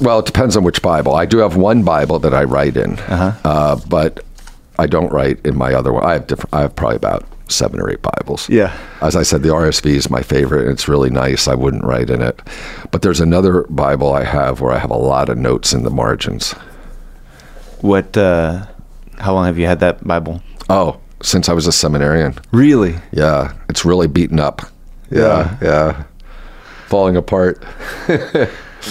Well, 0.00 0.18
it 0.18 0.26
depends 0.26 0.56
on 0.56 0.64
which 0.64 0.82
Bible. 0.82 1.14
I 1.14 1.24
do 1.24 1.38
have 1.38 1.56
one 1.56 1.82
Bible 1.82 2.18
that 2.18 2.34
I 2.34 2.44
write 2.44 2.76
in, 2.76 2.98
uh-huh. 2.98 3.32
uh, 3.44 3.80
but 3.88 4.24
I 4.78 4.86
don't 4.86 5.10
write 5.12 5.44
in 5.46 5.56
my 5.56 5.74
other 5.74 5.92
one. 5.92 6.04
I 6.04 6.14
have 6.14 6.26
different. 6.26 6.52
I 6.52 6.62
have 6.62 6.76
probably 6.76 6.96
about 6.96 7.24
seven 7.48 7.80
or 7.80 7.90
eight 7.90 8.02
Bibles. 8.02 8.48
Yeah. 8.48 8.76
As 9.00 9.16
I 9.16 9.22
said, 9.22 9.42
the 9.42 9.50
RSV 9.50 9.86
is 9.86 10.10
my 10.10 10.22
favorite. 10.22 10.62
And 10.62 10.70
it's 10.70 10.88
really 10.88 11.10
nice. 11.10 11.48
I 11.48 11.54
wouldn't 11.54 11.84
write 11.84 12.10
in 12.10 12.22
it, 12.22 12.40
but 12.90 13.02
there's 13.02 13.20
another 13.20 13.64
Bible 13.68 14.12
I 14.12 14.24
have 14.24 14.60
where 14.60 14.72
I 14.72 14.78
have 14.78 14.90
a 14.90 14.96
lot 14.96 15.28
of 15.28 15.38
notes 15.38 15.72
in 15.72 15.82
the 15.82 15.90
margins. 15.90 16.52
What? 17.80 18.16
Uh, 18.16 18.66
how 19.18 19.34
long 19.34 19.46
have 19.46 19.58
you 19.58 19.66
had 19.66 19.80
that 19.80 20.04
Bible? 20.04 20.42
Oh, 20.68 20.98
since 21.22 21.48
I 21.48 21.52
was 21.52 21.66
a 21.66 21.72
seminarian. 21.72 22.34
Really? 22.52 22.96
Yeah. 23.12 23.52
It's 23.68 23.84
really 23.84 24.06
beaten 24.08 24.40
up. 24.40 24.62
Yeah. 25.10 25.56
Yeah. 25.62 26.04
Falling 26.88 27.16
apart. 27.16 27.64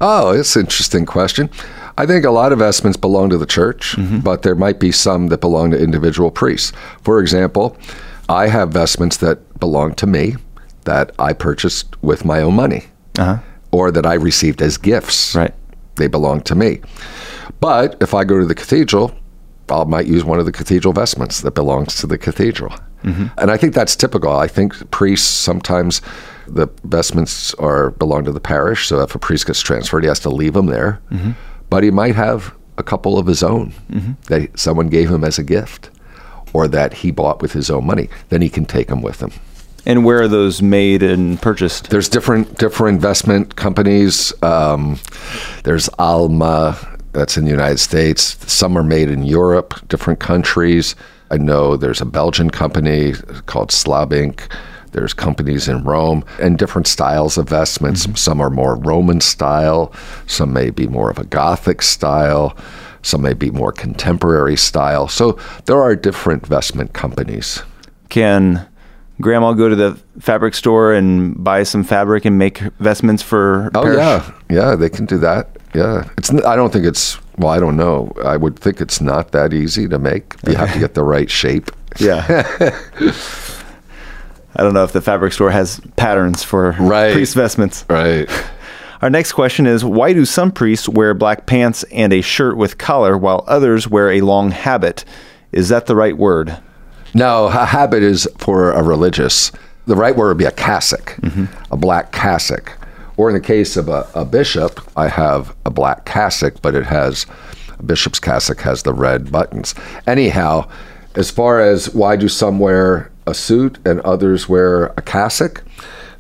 Oh, 0.01 0.31
it's 0.31 0.57
an 0.57 0.63
interesting 0.63 1.07
question. 1.07 1.49
I 1.97 2.05
think 2.05 2.25
a 2.25 2.31
lot 2.31 2.53
of 2.53 2.59
vestments 2.59 2.99
belong 2.99 3.31
to 3.31 3.39
the 3.39 3.47
church, 3.47 3.97
mm-hmm. 3.97 4.21
but 4.21 4.43
there 4.43 4.55
might 4.55 4.79
be 4.79 4.93
some 4.93 5.29
that 5.29 5.41
belong 5.41 5.71
to 5.71 5.83
individual 5.83 6.31
priests. 6.31 6.73
For 7.03 7.21
example, 7.21 7.77
I 8.29 8.49
have 8.49 8.71
vestments 8.71 9.17
that 9.19 9.59
belong 9.59 9.95
to 9.95 10.07
me 10.07 10.37
that 10.85 11.13
I 11.19 11.33
purchased 11.33 12.01
with 12.03 12.25
my 12.25 12.43
own 12.43 12.55
money. 12.55 12.87
Uh-huh. 13.19 13.39
Or 13.73 13.91
that 13.91 14.07
I 14.07 14.15
received 14.15 14.63
as 14.63 14.77
gifts. 14.77 15.35
Right 15.35 15.55
they 15.97 16.07
belong 16.07 16.41
to 16.43 16.55
me. 16.55 16.81
But 17.61 17.97
if 18.01 18.15
I 18.15 18.25
go 18.25 18.39
to 18.39 18.47
the 18.47 18.55
cathedral, 18.55 19.13
I 19.69 19.85
might 19.85 20.07
use 20.07 20.25
one 20.25 20.39
of 20.39 20.47
the 20.47 20.53
cathedral 20.53 20.95
vestments 20.95 21.41
that 21.41 21.55
belongs 21.55 21.97
to 21.97 22.07
the 22.07 22.19
cathedral. 22.19 22.75
Mm-hmm. 23.07 23.27
And 23.39 23.51
I 23.51 23.57
think 23.57 23.73
that's 23.73 23.97
typical. 23.97 24.33
I 24.33 24.49
think 24.49 24.91
priests 24.91 25.29
sometimes 25.29 26.03
the 26.47 26.69
vestments 26.85 27.55
are 27.55 27.91
belong 27.93 28.25
to 28.25 28.33
the 28.33 28.41
parish, 28.41 28.89
so 28.89 29.01
if 29.01 29.15
a 29.15 29.19
priest 29.19 29.47
gets 29.47 29.61
transferred, 29.61 30.03
he 30.03 30.09
has 30.09 30.21
to 30.21 30.31
leave 30.31 30.53
them 30.53 30.67
there. 30.67 31.01
Mm-hmm. 31.11 31.33
But 31.71 31.83
he 31.85 31.91
might 31.91 32.17
have 32.17 32.55
a 32.79 32.83
couple 32.83 33.19
of 33.19 33.27
his 33.27 33.43
own 33.43 33.73
mm-hmm. 33.91 34.13
that 34.27 34.59
someone 34.59 34.89
gave 34.89 35.11
him 35.11 35.25
as 35.25 35.39
a 35.39 35.45
gift, 35.45 35.91
or 36.53 36.69
that 36.69 36.93
he 36.93 37.11
bought 37.11 37.41
with 37.41 37.53
his 37.53 37.71
own 37.71 37.87
money. 37.87 38.09
Then 38.29 38.43
he 38.43 38.49
can 38.49 38.65
take 38.65 38.89
them 38.89 39.03
with 39.03 39.21
him. 39.21 39.33
And 39.85 40.05
where 40.05 40.23
are 40.23 40.29
those 40.29 40.61
made 40.61 41.03
and 41.03 41.41
purchased? 41.41 41.91
There's 41.91 42.09
different 42.09 42.59
different 42.59 42.97
investment 42.97 43.55
companies. 43.55 44.33
Um, 44.43 44.99
there's 45.63 45.89
Almy, 45.99 46.77
that's 47.13 47.37
in 47.37 47.45
the 47.45 47.51
United 47.51 47.79
States. 47.79 48.37
Some 48.53 48.77
are 48.77 48.83
made 48.83 49.11
in 49.11 49.23
Europe, 49.23 49.89
different 49.89 50.19
countries. 50.19 50.97
I 51.31 51.39
know 51.39 51.77
there's 51.77 52.01
a 52.01 52.07
Belgian 52.07 52.51
company 52.51 53.15
called 53.47 53.71
Slabbinck. 53.71 54.51
There's 54.93 55.13
companies 55.13 55.69
in 55.69 55.85
Rome 55.85 56.25
and 56.41 56.57
different 56.57 56.87
styles 56.87 57.37
of 57.37 57.49
vestments. 57.49 58.07
Mm-hmm. 58.07 58.15
Some 58.15 58.41
are 58.41 58.51
more 58.51 58.77
Roman 58.77 59.21
style, 59.21 59.93
some 60.27 60.53
may 60.53 60.71
be 60.71 60.87
more 60.87 61.11
of 61.11 61.19
a 61.19 61.25
Gothic 61.25 61.83
style, 61.83 62.57
some 63.03 63.23
may 63.23 63.35
be 63.35 63.51
more 63.51 63.73
contemporary 63.73 64.57
style. 64.57 65.09
So 65.09 65.39
there 65.67 65.83
are 65.83 65.95
different 65.97 66.47
vestment 66.47 66.93
companies. 66.95 67.63
Can 68.09 68.67
grandma 69.21 69.53
go 69.53 69.69
to 69.69 69.77
the 69.77 69.99
fabric 70.21 70.55
store 70.55 70.93
and 70.93 71.43
buy 71.43 71.63
some 71.63 71.85
fabric 71.85 72.25
and 72.25 72.39
make 72.39 72.59
vestments 72.79 73.23
for 73.23 73.71
oh 73.75 73.83
parish? 73.83 73.97
yeah 73.97 74.33
yeah 74.51 74.77
they 74.77 74.91
can 74.91 75.07
do 75.07 75.17
that 75.17 75.49
yeah 75.75 76.07
it's 76.19 76.31
i 76.45 76.55
don't 76.55 76.73
think 76.73 76.85
it's 76.85 77.19
well 77.39 77.53
i 77.53 77.59
don't 77.59 77.77
know 77.77 78.13
i 78.25 78.37
would 78.37 78.59
think 78.59 78.81
it's 78.81 79.01
not 79.01 79.33
that 79.33 79.53
easy 79.53 79.89
to 79.89 79.99
make 79.99 80.35
you 80.47 80.55
have 80.55 80.73
to 80.73 80.79
get 80.79 80.95
the 80.95 81.03
right 81.03 81.31
shape 81.31 81.71
yeah 81.99 82.25
i 84.57 84.63
don't 84.63 84.75
know 84.75 84.85
if 84.85 84.93
the 84.93 85.01
fabric 85.01 85.33
store 85.33 85.51
has 85.51 85.81
patterns 85.97 86.43
for 86.43 86.73
right. 86.79 87.13
priest 87.13 87.35
vestments 87.35 87.85
right 87.89 88.29
our 89.03 89.11
next 89.11 89.33
question 89.33 89.67
is 89.67 89.85
Why 89.85 90.13
do 90.13 90.25
some 90.25 90.51
priests 90.51 90.89
wear 90.89 91.15
black 91.15 91.47
pants 91.47 91.85
and 91.93 92.13
a 92.13 92.21
shirt 92.21 92.57
with 92.57 92.79
collar 92.79 93.17
while 93.17 93.45
others 93.47 93.89
wear 93.89 94.11
a 94.11 94.21
long 94.21 94.51
habit? 94.51 95.05
Is 95.53 95.69
that 95.69 95.87
the 95.87 95.97
right 95.97 96.17
word? 96.17 96.59
No, 97.15 97.47
a 97.47 97.65
habit 97.65 98.03
is 98.03 98.29
for 98.39 98.73
a 98.73 98.83
religious. 98.83 99.53
The 99.87 99.97
right 99.97 100.17
word 100.17 100.29
would 100.29 100.39
be 100.39 100.45
a 100.45 100.51
cassock, 100.51 101.17
mm-hmm. 101.17 101.45
a 101.73 101.77
black 101.77 102.13
cassock. 102.13 102.77
Or 103.17 103.29
in 103.31 103.35
the 103.35 103.41
case 103.41 103.77
of 103.77 103.89
a, 103.89 104.09
a, 104.15 104.25
bishop, 104.25 104.81
I 104.97 105.09
have 105.09 105.55
a 105.65 105.71
black 105.71 106.05
cassock, 106.05 106.61
but 106.61 106.75
it 106.75 106.85
has 106.85 107.27
a 107.79 107.83
bishop's 107.83 108.21
cassock 108.21 108.61
has 108.61 108.83
the 108.83 108.93
red 108.93 109.33
buttons. 109.33 109.75
Anyhow, 110.07 110.69
as 111.15 111.31
far 111.31 111.61
as 111.61 111.95
why 111.95 112.17
do 112.17 112.29
some 112.29 112.59
wear 112.59 113.11
a 113.27 113.35
suit 113.35 113.79
and 113.87 114.01
others 114.01 114.49
wear 114.49 114.87
a 114.97 115.03
cassock, 115.03 115.65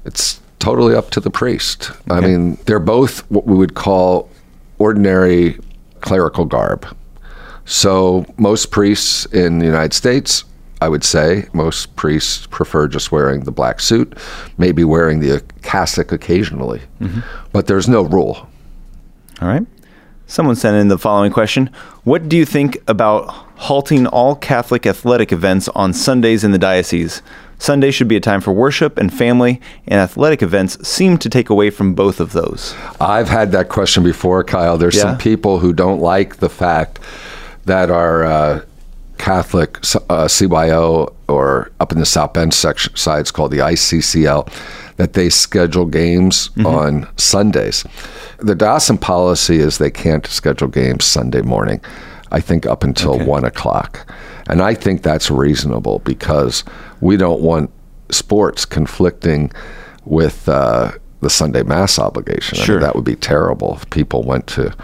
it's 0.04 0.40
totally 0.58 0.94
up 0.94 1.10
to 1.10 1.20
the 1.20 1.30
priest. 1.30 1.90
Okay. 1.90 2.14
I 2.14 2.20
mean, 2.20 2.58
they're 2.64 2.78
both 2.78 3.30
what 3.30 3.46
we 3.46 3.56
would 3.56 3.74
call 3.74 4.30
ordinary 4.78 5.58
clerical 6.00 6.44
garb. 6.44 6.86
So 7.64 8.24
most 8.38 8.70
priests 8.70 9.26
in 9.26 9.58
the 9.58 9.66
United 9.66 9.92
States 9.92 10.44
I 10.80 10.88
would 10.88 11.04
say 11.04 11.48
most 11.52 11.96
priests 11.96 12.46
prefer 12.46 12.88
just 12.88 13.10
wearing 13.10 13.44
the 13.44 13.52
black 13.52 13.80
suit, 13.80 14.16
maybe 14.58 14.84
wearing 14.84 15.20
the 15.20 15.42
cassock 15.62 16.12
occasionally, 16.12 16.82
mm-hmm. 17.00 17.20
but 17.52 17.66
there's 17.66 17.88
no 17.88 18.02
rule. 18.02 18.48
All 19.40 19.48
right. 19.48 19.66
Someone 20.28 20.56
sent 20.56 20.76
in 20.76 20.88
the 20.88 20.98
following 20.98 21.30
question 21.30 21.70
What 22.04 22.28
do 22.28 22.36
you 22.36 22.44
think 22.44 22.78
about 22.88 23.28
halting 23.56 24.06
all 24.08 24.34
Catholic 24.34 24.84
athletic 24.86 25.32
events 25.32 25.68
on 25.68 25.92
Sundays 25.92 26.44
in 26.44 26.50
the 26.50 26.58
diocese? 26.58 27.22
Sunday 27.58 27.90
should 27.90 28.08
be 28.08 28.16
a 28.16 28.20
time 28.20 28.42
for 28.42 28.52
worship 28.52 28.98
and 28.98 29.12
family, 29.12 29.62
and 29.86 29.98
athletic 29.98 30.42
events 30.42 30.86
seem 30.86 31.16
to 31.18 31.30
take 31.30 31.48
away 31.48 31.70
from 31.70 31.94
both 31.94 32.20
of 32.20 32.32
those. 32.32 32.74
I've 33.00 33.30
had 33.30 33.52
that 33.52 33.70
question 33.70 34.02
before, 34.02 34.44
Kyle. 34.44 34.76
There's 34.76 34.96
yeah. 34.96 35.02
some 35.02 35.18
people 35.18 35.60
who 35.60 35.72
don't 35.72 36.00
like 36.00 36.36
the 36.36 36.50
fact 36.50 36.98
that 37.64 37.90
our 37.90 38.24
uh, 38.24 38.60
Catholic 39.18 39.78
uh, 39.78 40.26
CYO 40.26 41.14
or 41.28 41.70
up 41.80 41.92
in 41.92 41.98
the 41.98 42.06
South 42.06 42.32
Bend 42.32 42.54
section 42.54 42.94
side, 42.96 43.20
it's 43.20 43.30
called 43.30 43.50
the 43.50 43.58
ICCL, 43.58 44.50
that 44.96 45.12
they 45.12 45.28
schedule 45.28 45.86
games 45.86 46.48
mm-hmm. 46.50 46.66
on 46.66 47.08
Sundays. 47.16 47.84
The 48.38 48.54
diocesan 48.54 48.98
policy 48.98 49.56
is 49.56 49.78
they 49.78 49.90
can't 49.90 50.26
schedule 50.26 50.68
games 50.68 51.04
Sunday 51.04 51.42
morning. 51.42 51.80
I 52.32 52.40
think 52.40 52.66
up 52.66 52.82
until 52.82 53.14
okay. 53.16 53.24
one 53.24 53.44
o'clock, 53.44 54.12
and 54.48 54.60
I 54.60 54.74
think 54.74 55.02
that's 55.02 55.30
reasonable 55.30 56.00
because 56.00 56.64
we 57.00 57.16
don't 57.16 57.40
want 57.40 57.70
sports 58.10 58.64
conflicting 58.64 59.52
with 60.04 60.48
uh, 60.48 60.92
the 61.20 61.30
Sunday 61.30 61.62
mass 61.62 61.98
obligation. 61.98 62.58
Sure. 62.58 62.76
I 62.76 62.78
mean, 62.78 62.82
that 62.82 62.94
would 62.96 63.04
be 63.04 63.16
terrible 63.16 63.76
if 63.76 63.88
people 63.90 64.22
went 64.22 64.46
to 64.48 64.74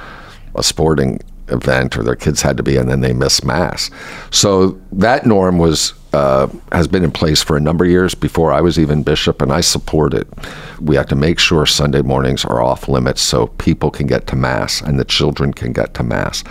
a 0.55 0.63
sporting 0.63 1.21
event 1.49 1.97
or 1.97 2.03
their 2.03 2.17
kids 2.17 2.43
had 2.43 2.57
to 2.57 2.63
be, 2.63 2.77
and 2.77 2.89
then 2.89 3.01
they 3.01 3.13
miss 3.13 3.45
mass. 3.45 3.91
So 4.31 4.81
that 4.93 5.27
norm 5.27 5.59
was 5.59 5.95
uh, 6.13 6.47
has 6.73 6.87
been 6.87 7.05
in 7.05 7.11
place 7.11 7.43
for 7.43 7.57
a 7.57 7.61
number 7.61 7.85
of 7.85 7.91
years 7.91 8.15
before 8.15 8.53
I 8.53 8.61
was 8.61 8.79
even 8.79 9.03
bishop, 9.03 9.41
and 9.41 9.53
I 9.53 9.63
support 9.63 10.13
it. 10.13 10.29
We 10.81 10.95
have 10.97 11.07
to 11.07 11.17
make 11.17 11.39
sure 11.39 11.65
Sunday 11.65 12.03
mornings 12.03 12.45
are 12.45 12.63
off 12.63 12.89
limits 12.89 13.23
so 13.23 13.47
people 13.47 13.91
can 13.91 14.07
get 14.07 14.27
to 14.29 14.37
mass 14.37 14.83
and 14.83 14.99
the 14.99 15.05
children 15.05 15.55
can 15.55 15.73
get 15.73 15.95
to 15.95 16.03
mass. 16.03 16.45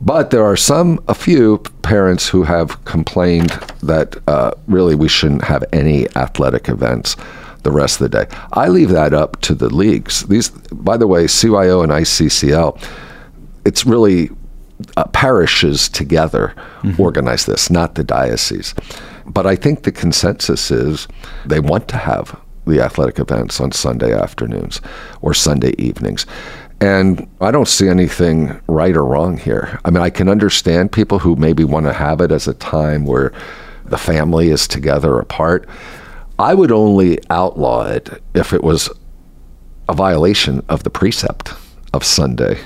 But 0.00 0.30
there 0.30 0.44
are 0.44 0.56
some, 0.56 1.02
a 1.08 1.14
few 1.14 1.58
parents 1.82 2.26
who 2.26 2.42
have 2.42 2.82
complained 2.86 3.50
that 3.82 4.16
uh, 4.26 4.52
really 4.66 4.94
we 4.94 5.08
shouldn't 5.08 5.44
have 5.44 5.62
any 5.74 6.08
athletic 6.16 6.70
events 6.70 7.16
the 7.64 7.70
rest 7.70 8.00
of 8.00 8.10
the 8.10 8.24
day. 8.24 8.36
I 8.54 8.68
leave 8.68 8.88
that 8.88 9.12
up 9.12 9.38
to 9.42 9.54
the 9.54 9.68
leagues. 9.68 10.22
These, 10.22 10.48
by 10.48 10.96
the 10.96 11.06
way, 11.06 11.24
CYO 11.24 11.82
and 11.82 11.92
ICCL, 11.92 12.82
it's 13.70 13.86
really 13.86 14.28
uh, 14.96 15.04
parishes 15.12 15.88
together 15.88 16.52
mm-hmm. 16.82 17.00
organize 17.00 17.46
this, 17.46 17.70
not 17.70 17.94
the 17.94 18.02
diocese. 18.02 18.74
But 19.26 19.46
I 19.46 19.54
think 19.54 19.84
the 19.84 19.92
consensus 19.92 20.72
is 20.72 21.06
they 21.46 21.60
want 21.60 21.86
to 21.88 21.96
have 21.96 22.36
the 22.66 22.80
athletic 22.80 23.20
events 23.20 23.60
on 23.60 23.70
Sunday 23.70 24.12
afternoons 24.12 24.80
or 25.20 25.34
Sunday 25.34 25.72
evenings. 25.78 26.26
And 26.80 27.30
I 27.40 27.52
don't 27.52 27.68
see 27.68 27.86
anything 27.86 28.60
right 28.66 28.96
or 28.96 29.04
wrong 29.04 29.36
here. 29.36 29.78
I 29.84 29.90
mean, 29.90 30.02
I 30.02 30.10
can 30.10 30.28
understand 30.28 30.90
people 30.90 31.20
who 31.20 31.36
maybe 31.36 31.62
want 31.62 31.86
to 31.86 31.92
have 31.92 32.20
it 32.20 32.32
as 32.32 32.48
a 32.48 32.54
time 32.54 33.04
where 33.04 33.32
the 33.84 33.98
family 33.98 34.48
is 34.48 34.66
together 34.66 35.20
apart. 35.20 35.68
I 36.40 36.54
would 36.54 36.72
only 36.72 37.20
outlaw 37.30 37.86
it 37.86 38.20
if 38.34 38.52
it 38.52 38.64
was 38.64 38.90
a 39.88 39.94
violation 39.94 40.64
of 40.68 40.82
the 40.82 40.90
precept 40.90 41.52
of 41.92 42.02
Sunday. 42.02 42.58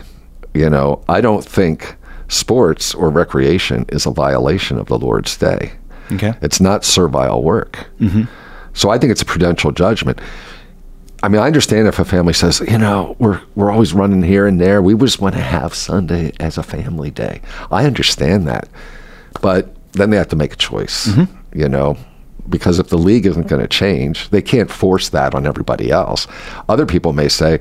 You 0.55 0.70
know, 0.70 1.02
I 1.09 1.20
don't 1.20 1.44
think 1.44 1.96
sports 2.28 2.94
or 2.94 3.11
recreation 3.11 3.84
is 3.88 4.07
a 4.07 4.11
violation 4.11 4.78
of 4.78 4.86
the 4.86 4.98
Lord's 4.98 5.36
day. 5.36 5.72
Okay. 6.12 6.34
It's 6.42 6.61
not 6.61 6.84
servile 6.84 7.42
work. 7.42 7.88
Mm-hmm. 8.00 8.22
So 8.72 8.90
I 8.90 8.98
think 8.98 9.12
it's 9.12 9.22
a 9.22 9.26
prudential 9.26 9.72
judgment. 9.72 10.20
I 11.22 11.28
mean, 11.28 11.40
I 11.40 11.46
understand 11.46 11.88
if 11.88 11.98
a 11.98 12.05
family 12.05 12.34
says, 12.34 12.61
you 12.61 12.76
know, 12.76 13.16
we're 13.18 13.40
we're 13.55 13.70
always 13.70 13.94
running 13.94 14.22
here 14.22 14.46
and 14.46 14.61
there. 14.61 14.82
We 14.82 14.94
just 14.94 15.20
want 15.20 15.34
to 15.36 15.40
have 15.40 15.74
Sunday 15.74 16.32
as 16.38 16.59
a 16.59 16.62
family 16.62 17.11
day. 17.11 17.40
I 17.70 17.86
understand 17.86 18.46
that, 18.46 18.68
but 19.40 19.74
then 19.92 20.11
they 20.11 20.18
have 20.18 20.28
to 20.28 20.36
make 20.36 20.52
a 20.52 20.57
choice. 20.57 21.07
Mm-hmm. 21.07 21.59
You 21.59 21.68
know, 21.68 21.96
because 22.48 22.78
if 22.78 22.88
the 22.88 22.98
league 22.98 23.24
isn't 23.24 23.46
going 23.46 23.62
to 23.62 23.68
change, 23.68 24.28
they 24.30 24.42
can't 24.42 24.70
force 24.70 25.09
that 25.11 25.34
on 25.34 25.46
everybody 25.46 25.90
else. 25.90 26.26
Other 26.68 26.84
people 26.84 27.14
may 27.14 27.28
say, 27.28 27.61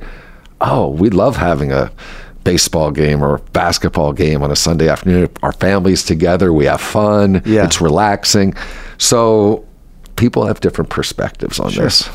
"Oh, 0.59 0.89
we 0.89 1.09
love 1.09 1.37
having 1.37 1.71
a 1.71 1.89
baseball 2.43 2.91
game 2.91 3.23
or 3.23 3.39
basketball 3.53 4.13
game 4.13 4.43
on 4.43 4.51
a 4.51 4.55
Sunday 4.55 4.89
afternoon. 4.89 5.29
Our 5.41 5.53
families 5.53 6.03
together, 6.03 6.51
we 6.53 6.65
have 6.65 6.81
fun. 6.81 7.41
Yeah. 7.45 7.65
It's 7.65 7.81
relaxing." 7.81 8.53
So 8.97 9.65
people 10.15 10.45
have 10.45 10.59
different 10.59 10.89
perspectives 10.89 11.59
on 11.59 11.71
sure. 11.71 11.85
this. 11.85 12.09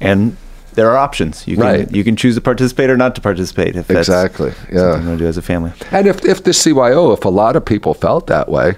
And 0.00 0.36
there 0.74 0.90
are 0.90 0.96
options. 0.96 1.46
You 1.46 1.56
can 1.56 1.64
right. 1.64 1.92
you 1.92 2.04
can 2.04 2.16
choose 2.16 2.34
to 2.34 2.40
participate 2.40 2.90
or 2.90 2.96
not 2.96 3.14
to 3.14 3.20
participate. 3.20 3.76
If 3.76 3.90
exactly, 3.90 4.52
yeah, 4.72 4.98
you 5.00 5.06
want 5.06 5.18
to 5.18 5.24
do 5.24 5.26
as 5.26 5.36
a 5.36 5.42
family. 5.42 5.72
And 5.90 6.06
if 6.06 6.24
if 6.24 6.44
the 6.44 6.50
CYO, 6.50 7.16
if 7.16 7.24
a 7.24 7.28
lot 7.28 7.56
of 7.56 7.64
people 7.64 7.94
felt 7.94 8.26
that 8.26 8.48
way, 8.48 8.74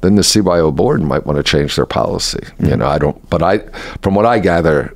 then 0.00 0.16
the 0.16 0.22
CYO 0.22 0.74
board 0.74 1.02
might 1.02 1.26
want 1.26 1.36
to 1.36 1.42
change 1.42 1.76
their 1.76 1.86
policy. 1.86 2.38
Mm-hmm. 2.40 2.66
You 2.66 2.76
know, 2.76 2.86
I 2.86 2.98
don't. 2.98 3.30
But 3.30 3.42
I, 3.42 3.58
from 4.02 4.14
what 4.14 4.26
I 4.26 4.38
gather, 4.38 4.94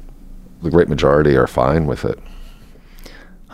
the 0.62 0.70
great 0.70 0.88
majority 0.88 1.36
are 1.36 1.46
fine 1.46 1.86
with 1.86 2.04
it. 2.04 2.18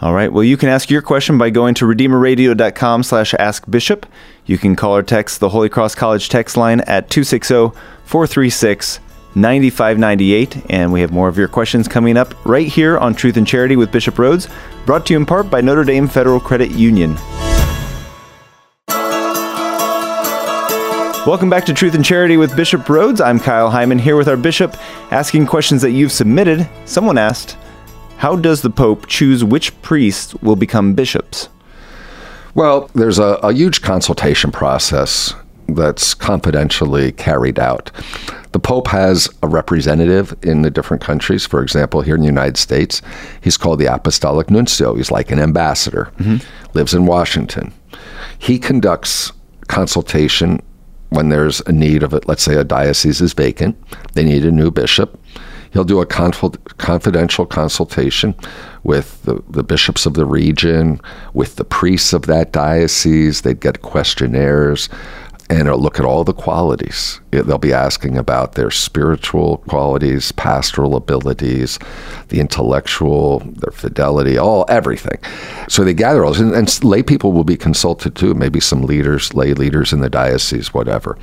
All 0.01 0.13
right. 0.13 0.33
Well, 0.33 0.43
you 0.45 0.57
can 0.57 0.69
ask 0.69 0.91
your 0.91 1.03
question 1.03 1.39
by 1.39 1.51
going 1.51 1.75
to 1.75 1.85
redeemerradio.com 1.85 3.05
slash 3.05 3.33
askbishop. 3.35 4.07
You 4.45 4.59
can 4.59 4.75
call 4.75 4.97
or 4.97 5.03
text 5.03 5.41
the 5.41 5.49
Holy 5.49 5.69
Cross 5.69 5.95
College 5.95 6.29
text 6.29 6.57
line 6.57 6.81
at 6.81 7.11
260 7.11 7.71
436 8.05 9.01
9598. 9.37 10.71
And 10.71 10.93
we 10.93 11.01
have 11.01 11.13
more 11.13 11.29
of 11.29 11.39
your 11.39 11.49
questions 11.49 11.89
coming 11.89 12.17
up 12.17 12.35
right 12.45 12.67
here 12.67 12.99
on 12.99 13.15
Truth 13.15 13.37
and 13.37 13.47
Charity 13.47 13.77
with 13.77 13.93
Bishop 13.93 14.17
Rhoades, 14.17 14.53
brought 14.85 15.07
to 15.07 15.15
you 15.15 15.19
in 15.19 15.27
part 15.27 15.49
by 15.49 15.61
Notre 15.61 15.85
Dame 15.85 16.09
Federal 16.09 16.41
Credit 16.41 16.71
Union. 16.73 17.17
Welcome 21.27 21.49
back 21.49 21.65
to 21.67 21.73
Truth 21.73 21.95
and 21.95 22.05
Charity 22.05 22.37
with 22.37 22.55
Bishop 22.55 22.83
Rhoades. 22.83 23.25
I'm 23.25 23.41
Kyle 23.41 23.71
Heimann 23.71 23.99
here 23.99 24.17
with 24.17 24.29
our 24.29 24.37
bishop 24.37 24.77
asking 25.11 25.47
questions 25.47 25.81
that 25.81 25.93
you've 25.93 26.13
submitted. 26.13 26.69
Someone 26.85 27.17
asked, 27.17 27.57
How 28.19 28.37
does 28.37 28.63
the 28.63 28.71
Pope 28.71 29.07
choose 29.07 29.45
which 29.45 29.81
priests 29.83 30.35
will 30.37 30.57
become 30.57 30.95
bishops? 30.95 31.49
Well, 32.55 32.91
there's 32.95 33.19
a, 33.19 33.39
a 33.43 33.53
huge 33.53 33.83
consultation 33.83 34.53
process 34.53 35.35
that's 35.69 36.15
confidentially 36.15 37.13
carried 37.13 37.59
out. 37.59 37.91
The 38.53 38.61
Pope 38.61 38.87
has 38.89 39.29
a 39.43 39.49
representative 39.49 40.37
in 40.43 40.63
the 40.63 40.71
different 40.71 41.03
countries. 41.03 41.45
For 41.45 41.63
example, 41.63 42.03
here 42.03 42.15
in 42.15 42.21
the 42.21 42.27
United 42.27 42.57
States, 42.57 43.03
he's 43.41 43.57
called 43.57 43.81
the 43.81 43.93
Apostolic 43.93 44.51
Nuncio. 44.51 44.95
He's 44.95 45.11
like 45.11 45.31
an 45.31 45.41
ambassador, 45.41 46.13
mm-hmm. 46.19 46.37
lives 46.77 46.95
in 46.95 47.07
Washington. 47.07 47.73
He 48.39 48.59
conducts 48.59 49.33
consultation 49.67 50.63
when 51.09 51.31
there's 51.31 51.61
a 51.63 51.73
need 51.73 52.03
of 52.03 52.13
it. 52.15 52.29
Let's 52.29 52.43
say 52.43 52.55
a 52.55 52.65
diocese 52.65 53.21
is 53.21 53.33
vacant, 53.33 53.77
they 54.13 54.25
need 54.25 54.45
a 54.45 54.53
new 54.53 54.71
bishop. 54.71 55.19
He'll 55.75 55.85
do 55.85 56.01
a 56.01 56.07
conf- 56.07 56.57
confidential 56.79 57.45
consultation 57.45 58.35
with 58.85 59.23
the, 59.25 59.43
the 59.51 59.65
bishops 59.65 60.07
of 60.07 60.15
the 60.15 60.25
region, 60.25 61.01
with 61.35 61.57
the 61.57 61.65
priests 61.65 62.13
of 62.13 62.23
that 62.23 62.53
diocese. 62.53 63.43
They'd 63.43 63.61
get 63.61 63.83
questionnaires 63.83 64.89
and 65.51 65.69
look 65.75 65.99
at 65.99 66.07
all 66.07 66.25
the 66.25 66.33
qualities. 66.33 67.21
They'll 67.31 67.59
be 67.59 67.73
asking 67.73 68.17
about 68.17 68.55
their 68.55 68.71
spiritual 68.71 69.59
qualities, 69.69 70.33
pastoral 70.33 70.97
abilities, 70.97 71.79
the 72.29 72.41
intellectual, 72.41 73.41
their 73.41 73.73
fidelity, 73.73 74.39
all 74.39 74.65
everything. 74.69 75.19
So 75.69 75.85
they 75.85 75.93
gather 75.93 76.25
all 76.25 76.33
this, 76.33 76.41
and, 76.41 76.55
and 76.55 76.85
lay 76.85 77.03
people 77.03 77.33
will 77.33 77.45
be 77.45 77.57
consulted 77.57 78.15
too, 78.15 78.35
maybe 78.35 78.61
some 78.61 78.83
leaders, 78.83 79.35
lay 79.35 79.55
leaders 79.55 79.93
in 79.93 80.01
the 80.01 80.09
diocese, 80.09 80.73
whatever. 80.73 81.19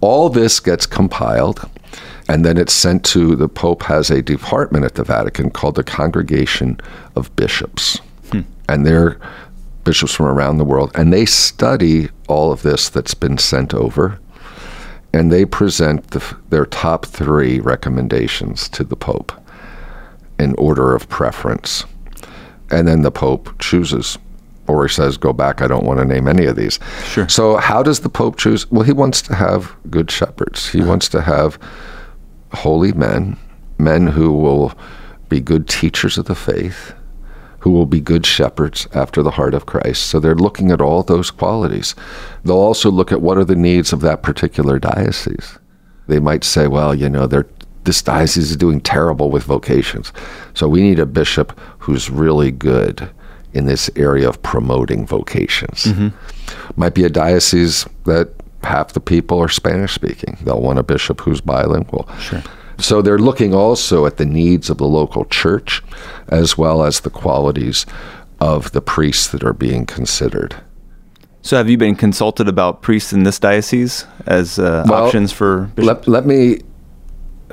All 0.00 0.30
this 0.30 0.60
gets 0.60 0.86
compiled, 0.86 1.68
and 2.30 2.44
then 2.44 2.56
it's 2.56 2.72
sent 2.72 3.04
to 3.04 3.34
the 3.34 3.48
Pope 3.48 3.82
has 3.82 4.08
a 4.08 4.22
department 4.22 4.84
at 4.84 4.94
the 4.94 5.02
Vatican 5.02 5.50
called 5.50 5.74
the 5.74 5.82
Congregation 5.82 6.80
of 7.16 7.34
Bishops, 7.34 7.96
hmm. 8.30 8.42
and 8.68 8.86
they're 8.86 9.18
bishops 9.82 10.14
from 10.14 10.26
around 10.26 10.58
the 10.58 10.64
world, 10.64 10.92
and 10.94 11.12
they 11.12 11.24
study 11.24 12.08
all 12.28 12.52
of 12.52 12.62
this 12.62 12.88
that's 12.88 13.14
been 13.14 13.36
sent 13.36 13.74
over, 13.74 14.20
and 15.12 15.32
they 15.32 15.44
present 15.44 16.12
the, 16.12 16.36
their 16.50 16.66
top 16.66 17.04
three 17.04 17.58
recommendations 17.58 18.68
to 18.68 18.84
the 18.84 18.94
Pope 18.94 19.32
in 20.38 20.54
order 20.54 20.94
of 20.94 21.08
preference. 21.08 21.84
And 22.70 22.86
then 22.86 23.02
the 23.02 23.10
Pope 23.10 23.58
chooses, 23.58 24.18
or 24.68 24.86
he 24.86 24.94
says, 24.94 25.16
Go 25.16 25.32
back, 25.32 25.62
I 25.62 25.66
don't 25.66 25.84
want 25.84 25.98
to 25.98 26.04
name 26.04 26.28
any 26.28 26.46
of 26.46 26.54
these. 26.54 26.78
Sure. 27.06 27.28
So, 27.28 27.56
how 27.56 27.82
does 27.82 27.98
the 27.98 28.08
Pope 28.08 28.38
choose? 28.38 28.70
Well, 28.70 28.84
he 28.84 28.92
wants 28.92 29.20
to 29.22 29.34
have 29.34 29.74
good 29.90 30.12
shepherds, 30.12 30.68
he 30.68 30.78
uh-huh. 30.78 30.88
wants 30.88 31.08
to 31.08 31.22
have 31.22 31.58
holy 32.52 32.92
men, 32.92 33.36
men 33.78 34.08
who 34.08 34.32
will 34.32 34.72
be 35.28 35.40
good 35.40 35.68
teachers 35.68 36.18
of 36.18 36.26
the 36.26 36.34
faith 36.34 36.94
who 37.60 37.70
will 37.70 37.86
be 37.86 38.00
good 38.00 38.26
shepherds 38.26 38.88
after 38.94 39.22
the 39.22 39.32
heart 39.32 39.54
of 39.54 39.66
Christ. 39.66 40.06
So 40.06 40.18
they're 40.18 40.34
looking 40.34 40.70
at 40.70 40.80
all 40.80 41.02
those 41.02 41.30
qualities. 41.30 41.94
They'll 42.44 42.56
also 42.56 42.90
look 42.90 43.12
at 43.12 43.20
what 43.20 43.38
are 43.38 43.44
the 43.44 43.54
needs 43.54 43.92
of 43.92 44.00
that 44.00 44.22
particular 44.22 44.78
diocese. 44.78 45.58
They 46.06 46.18
might 46.18 46.42
say, 46.42 46.66
well, 46.66 46.94
you 46.94 47.08
know, 47.08 47.26
this 47.26 48.02
diocese 48.02 48.50
is 48.50 48.56
doing 48.56 48.80
terrible 48.80 49.30
with 49.30 49.44
vocations. 49.44 50.12
So 50.54 50.68
we 50.68 50.82
need 50.82 50.98
a 50.98 51.06
bishop 51.06 51.58
who's 51.78 52.10
really 52.10 52.50
good 52.50 53.10
in 53.52 53.66
this 53.66 53.90
area 53.94 54.28
of 54.28 54.42
promoting 54.42 55.06
vocations. 55.06 55.84
Mm-hmm. 55.84 56.80
Might 56.80 56.94
be 56.94 57.04
a 57.04 57.10
diocese 57.10 57.86
that 58.06 58.30
half 58.62 58.92
the 58.92 59.00
people 59.00 59.38
are 59.38 59.48
Spanish 59.48 59.94
speaking. 59.94 60.38
They'll 60.42 60.60
want 60.60 60.78
a 60.78 60.82
bishop 60.82 61.20
who's 61.20 61.40
bilingual. 61.40 62.08
Sure. 62.18 62.42
So 62.78 63.02
they're 63.02 63.18
looking 63.18 63.54
also 63.54 64.06
at 64.06 64.16
the 64.16 64.24
needs 64.24 64.70
of 64.70 64.78
the 64.78 64.86
local 64.86 65.24
church 65.26 65.82
as 66.28 66.56
well 66.56 66.82
as 66.82 67.00
the 67.00 67.10
qualities 67.10 67.84
of 68.40 68.72
the 68.72 68.80
priests 68.80 69.28
that 69.28 69.44
are 69.44 69.52
being 69.52 69.84
considered. 69.84 70.56
So, 71.42 71.56
have 71.56 71.70
you 71.70 71.78
been 71.78 71.96
consulted 71.96 72.48
about 72.48 72.82
priests 72.82 73.12
in 73.14 73.22
this 73.22 73.38
diocese 73.38 74.04
as 74.26 74.58
uh, 74.58 74.84
well, 74.86 75.04
options 75.04 75.32
for 75.32 75.70
bishops? 75.74 76.06
Let, 76.06 76.08
let 76.08 76.26
me 76.26 76.60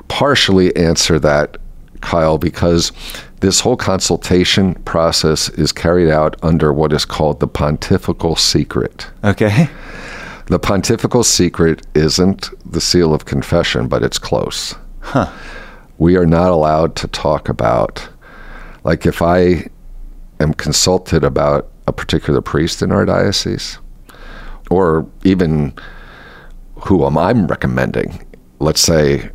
partially 0.10 0.76
answer 0.76 1.20
that, 1.20 1.58
Kyle, 2.01 2.38
because 2.38 2.91
this 3.39 3.62
whole 3.62 3.78
consultation 3.78 4.76
process 4.84 5.49
is 5.49 5.72
carried 5.72 6.10
out 6.10 6.36
under 6.43 6.74
what 6.74 6.91
is 6.91 7.05
called 7.05 7.39
the 7.39 7.47
pontifical 7.47 8.36
secret. 8.36 9.08
Okay. 9.24 9.70
The 10.48 10.60
pontifical 10.60 11.24
secret 11.24 11.86
isn't 11.93 12.50
the 12.72 12.82
seal 12.82 13.14
of 13.14 13.26
confession, 13.26 13.88
but 13.88 14.04
it's 14.04 14.18
close. 14.18 14.76
Huh. 15.02 15.32
We 15.98 16.16
are 16.16 16.26
not 16.26 16.52
allowed 16.52 16.95
to 16.98 17.08
talk 17.08 17.50
about, 17.50 18.08
like, 18.84 19.06
if 19.06 19.22
I 19.22 19.68
am 20.39 20.54
consulted 20.54 21.24
about 21.24 21.70
a 21.88 21.93
particular 21.93 22.41
priest 22.41 22.82
in 22.82 22.91
our 22.91 23.06
diocese, 23.06 23.80
or 24.70 25.08
even 25.24 25.74
who 26.76 27.06
am 27.06 27.18
I 27.18 27.32
recommending. 27.32 28.26
Let's 28.60 28.82
say 28.82 29.30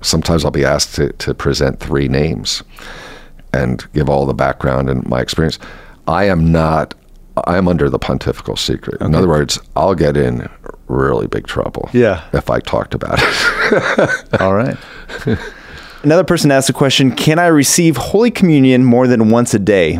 sometimes 0.00 0.44
I'll 0.44 0.50
be 0.50 0.64
asked 0.64 0.94
to, 0.96 1.12
to 1.12 1.34
present 1.34 1.80
three 1.80 2.08
names 2.08 2.62
and 3.52 3.86
give 3.92 4.08
all 4.08 4.26
the 4.26 4.34
background 4.34 4.90
and 4.90 5.06
my 5.06 5.20
experience. 5.20 5.58
I 6.06 6.24
am 6.24 6.50
not, 6.50 6.94
I'm 7.46 7.68
under 7.68 7.88
the 7.90 7.98
pontifical 7.98 8.56
secret. 8.56 9.00
In 9.00 9.14
other 9.14 9.28
words, 9.28 9.58
I'll 9.76 9.94
get 9.94 10.16
in 10.16 10.48
really 10.88 11.26
big 11.26 11.46
trouble 11.46 11.88
Yeah. 11.92 12.24
if 12.32 12.50
I 12.50 12.60
talked 12.60 12.94
about 12.94 13.18
it. 13.20 14.20
All 14.40 14.54
right. 14.54 14.76
Another 16.02 16.24
person 16.24 16.50
asked 16.50 16.70
a 16.70 16.72
question 16.72 17.10
Can 17.14 17.38
I 17.38 17.46
receive 17.46 17.96
Holy 17.96 18.30
Communion 18.30 18.84
more 18.84 19.06
than 19.06 19.30
once 19.30 19.54
a 19.54 19.58
day? 19.58 19.98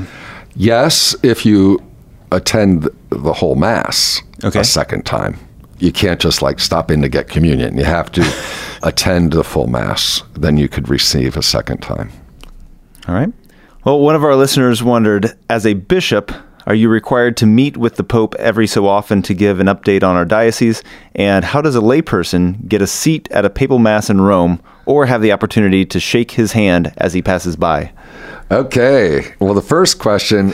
yes, 0.54 1.14
if 1.22 1.44
you 1.46 1.78
attend 2.32 2.88
the 3.10 3.32
whole 3.32 3.54
Mass 3.54 4.22
Okay. 4.44 4.60
a 4.60 4.64
second 4.64 5.04
time. 5.06 5.38
You 5.78 5.92
can't 5.92 6.20
just 6.20 6.42
like 6.42 6.58
stop 6.60 6.90
in 6.90 7.02
to 7.02 7.08
get 7.08 7.28
communion. 7.28 7.76
You 7.78 7.84
have 7.84 8.10
to 8.12 8.34
attend 8.82 9.32
the 9.32 9.44
full 9.44 9.66
Mass. 9.68 10.22
Then 10.34 10.56
you 10.56 10.68
could 10.68 10.88
receive 10.88 11.36
a 11.36 11.42
second 11.42 11.78
time. 11.78 12.10
All 13.06 13.14
right. 13.14 13.32
Well, 13.84 14.00
one 14.00 14.14
of 14.16 14.24
our 14.24 14.34
listeners 14.36 14.82
wondered 14.82 15.38
as 15.48 15.64
a 15.64 15.74
bishop, 15.74 16.32
are 16.68 16.74
you 16.74 16.90
required 16.90 17.34
to 17.38 17.46
meet 17.46 17.78
with 17.78 17.96
the 17.96 18.04
Pope 18.04 18.34
every 18.34 18.66
so 18.66 18.86
often 18.86 19.22
to 19.22 19.32
give 19.32 19.58
an 19.58 19.68
update 19.68 20.02
on 20.02 20.16
our 20.16 20.26
diocese? 20.26 20.82
And 21.14 21.42
how 21.42 21.62
does 21.62 21.74
a 21.74 21.80
layperson 21.80 22.68
get 22.68 22.82
a 22.82 22.86
seat 22.86 23.26
at 23.30 23.46
a 23.46 23.50
papal 23.50 23.78
mass 23.78 24.10
in 24.10 24.20
Rome 24.20 24.60
or 24.84 25.06
have 25.06 25.22
the 25.22 25.32
opportunity 25.32 25.86
to 25.86 25.98
shake 25.98 26.32
his 26.32 26.52
hand 26.52 26.92
as 26.98 27.14
he 27.14 27.22
passes 27.22 27.56
by? 27.56 27.90
Okay. 28.50 29.34
Well, 29.40 29.54
the 29.54 29.62
first 29.62 29.98
question, 29.98 30.52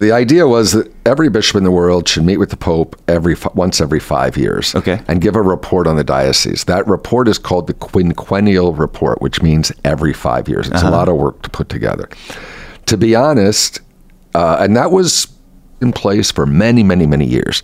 the 0.00 0.12
idea 0.12 0.46
was 0.46 0.72
that 0.72 0.92
every 1.06 1.30
bishop 1.30 1.56
in 1.56 1.64
the 1.64 1.70
world 1.70 2.06
should 2.06 2.24
meet 2.24 2.36
with 2.36 2.50
the 2.50 2.58
Pope 2.58 2.94
every 3.08 3.34
once 3.54 3.80
every 3.80 4.00
five 4.00 4.36
years. 4.36 4.74
Okay. 4.74 5.00
And 5.08 5.22
give 5.22 5.34
a 5.34 5.40
report 5.40 5.86
on 5.86 5.96
the 5.96 6.04
diocese. 6.04 6.64
That 6.64 6.86
report 6.86 7.26
is 7.26 7.38
called 7.38 7.68
the 7.68 7.74
quinquennial 7.74 8.78
report, 8.78 9.22
which 9.22 9.40
means 9.40 9.72
every 9.82 10.12
five 10.12 10.46
years. 10.46 10.68
It's 10.68 10.82
a 10.82 10.90
lot 10.90 11.08
of 11.08 11.16
work 11.16 11.40
to 11.40 11.48
put 11.48 11.70
together. 11.70 12.10
To 12.84 12.98
be 12.98 13.14
honest, 13.14 13.80
uh, 14.34 14.58
and 14.60 14.76
that 14.76 14.90
was 14.90 15.33
in 15.80 15.92
place 15.92 16.30
for 16.30 16.46
many, 16.46 16.82
many, 16.82 17.06
many 17.06 17.26
years. 17.26 17.62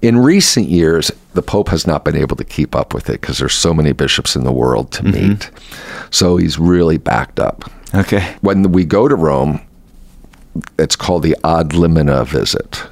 In 0.00 0.18
recent 0.18 0.68
years, 0.68 1.10
the 1.34 1.42
Pope 1.42 1.68
has 1.68 1.86
not 1.86 2.04
been 2.04 2.16
able 2.16 2.36
to 2.36 2.44
keep 2.44 2.76
up 2.76 2.94
with 2.94 3.08
it 3.08 3.20
because 3.20 3.38
there's 3.38 3.54
so 3.54 3.74
many 3.74 3.92
bishops 3.92 4.36
in 4.36 4.44
the 4.44 4.52
world 4.52 4.92
to 4.92 5.02
mm-hmm. 5.02 5.30
meet. 5.30 5.50
So 6.10 6.36
he's 6.36 6.58
really 6.58 6.98
backed 6.98 7.40
up 7.40 7.70
Okay. 7.94 8.36
when 8.40 8.72
we 8.72 8.84
go 8.84 9.08
to 9.08 9.14
Rome, 9.14 9.60
it's 10.78 10.96
called 10.96 11.22
the 11.22 11.36
ad 11.44 11.70
limina 11.70 12.26
visit. 12.26 12.82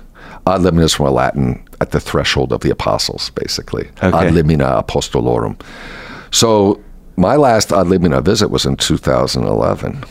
Ad 0.46 0.60
limina 0.60 0.84
is 0.84 0.94
from 0.94 1.06
a 1.06 1.10
Latin 1.10 1.62
at 1.80 1.90
the 1.90 2.00
threshold 2.00 2.52
of 2.52 2.60
the 2.60 2.70
apostles, 2.70 3.30
basically. 3.30 3.88
Okay. 4.02 4.08
Ad 4.08 4.32
limina 4.32 4.82
apostolorum. 4.82 5.60
So 6.30 6.82
my 7.16 7.36
last 7.36 7.72
ad 7.72 7.86
limina 7.86 8.24
visit 8.24 8.48
was 8.48 8.64
in 8.64 8.76
2011. 8.76 10.04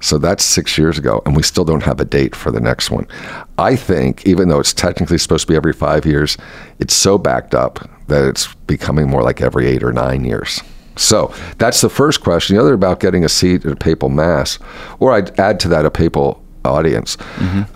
So 0.00 0.18
that's 0.18 0.44
six 0.44 0.78
years 0.78 0.98
ago, 0.98 1.22
and 1.26 1.36
we 1.36 1.42
still 1.42 1.64
don't 1.64 1.82
have 1.82 2.00
a 2.00 2.04
date 2.04 2.34
for 2.34 2.50
the 2.50 2.60
next 2.60 2.90
one. 2.90 3.06
I 3.58 3.76
think, 3.76 4.26
even 4.26 4.48
though 4.48 4.60
it's 4.60 4.72
technically 4.72 5.18
supposed 5.18 5.46
to 5.46 5.52
be 5.52 5.56
every 5.56 5.74
five 5.74 6.06
years, 6.06 6.36
it's 6.78 6.94
so 6.94 7.18
backed 7.18 7.54
up 7.54 7.88
that 8.08 8.24
it's 8.24 8.52
becoming 8.66 9.08
more 9.08 9.22
like 9.22 9.40
every 9.40 9.66
eight 9.66 9.82
or 9.82 9.92
nine 9.92 10.24
years. 10.24 10.60
So 10.96 11.32
that's 11.58 11.80
the 11.80 11.88
first 11.90 12.22
question. 12.22 12.56
The 12.56 12.62
other 12.62 12.74
about 12.74 13.00
getting 13.00 13.24
a 13.24 13.28
seat 13.28 13.64
at 13.64 13.72
a 13.72 13.76
papal 13.76 14.08
mass, 14.08 14.58
or 14.98 15.12
I'd 15.12 15.38
add 15.38 15.60
to 15.60 15.68
that 15.68 15.84
a 15.84 15.90
papal 15.90 16.42
audience. 16.64 17.16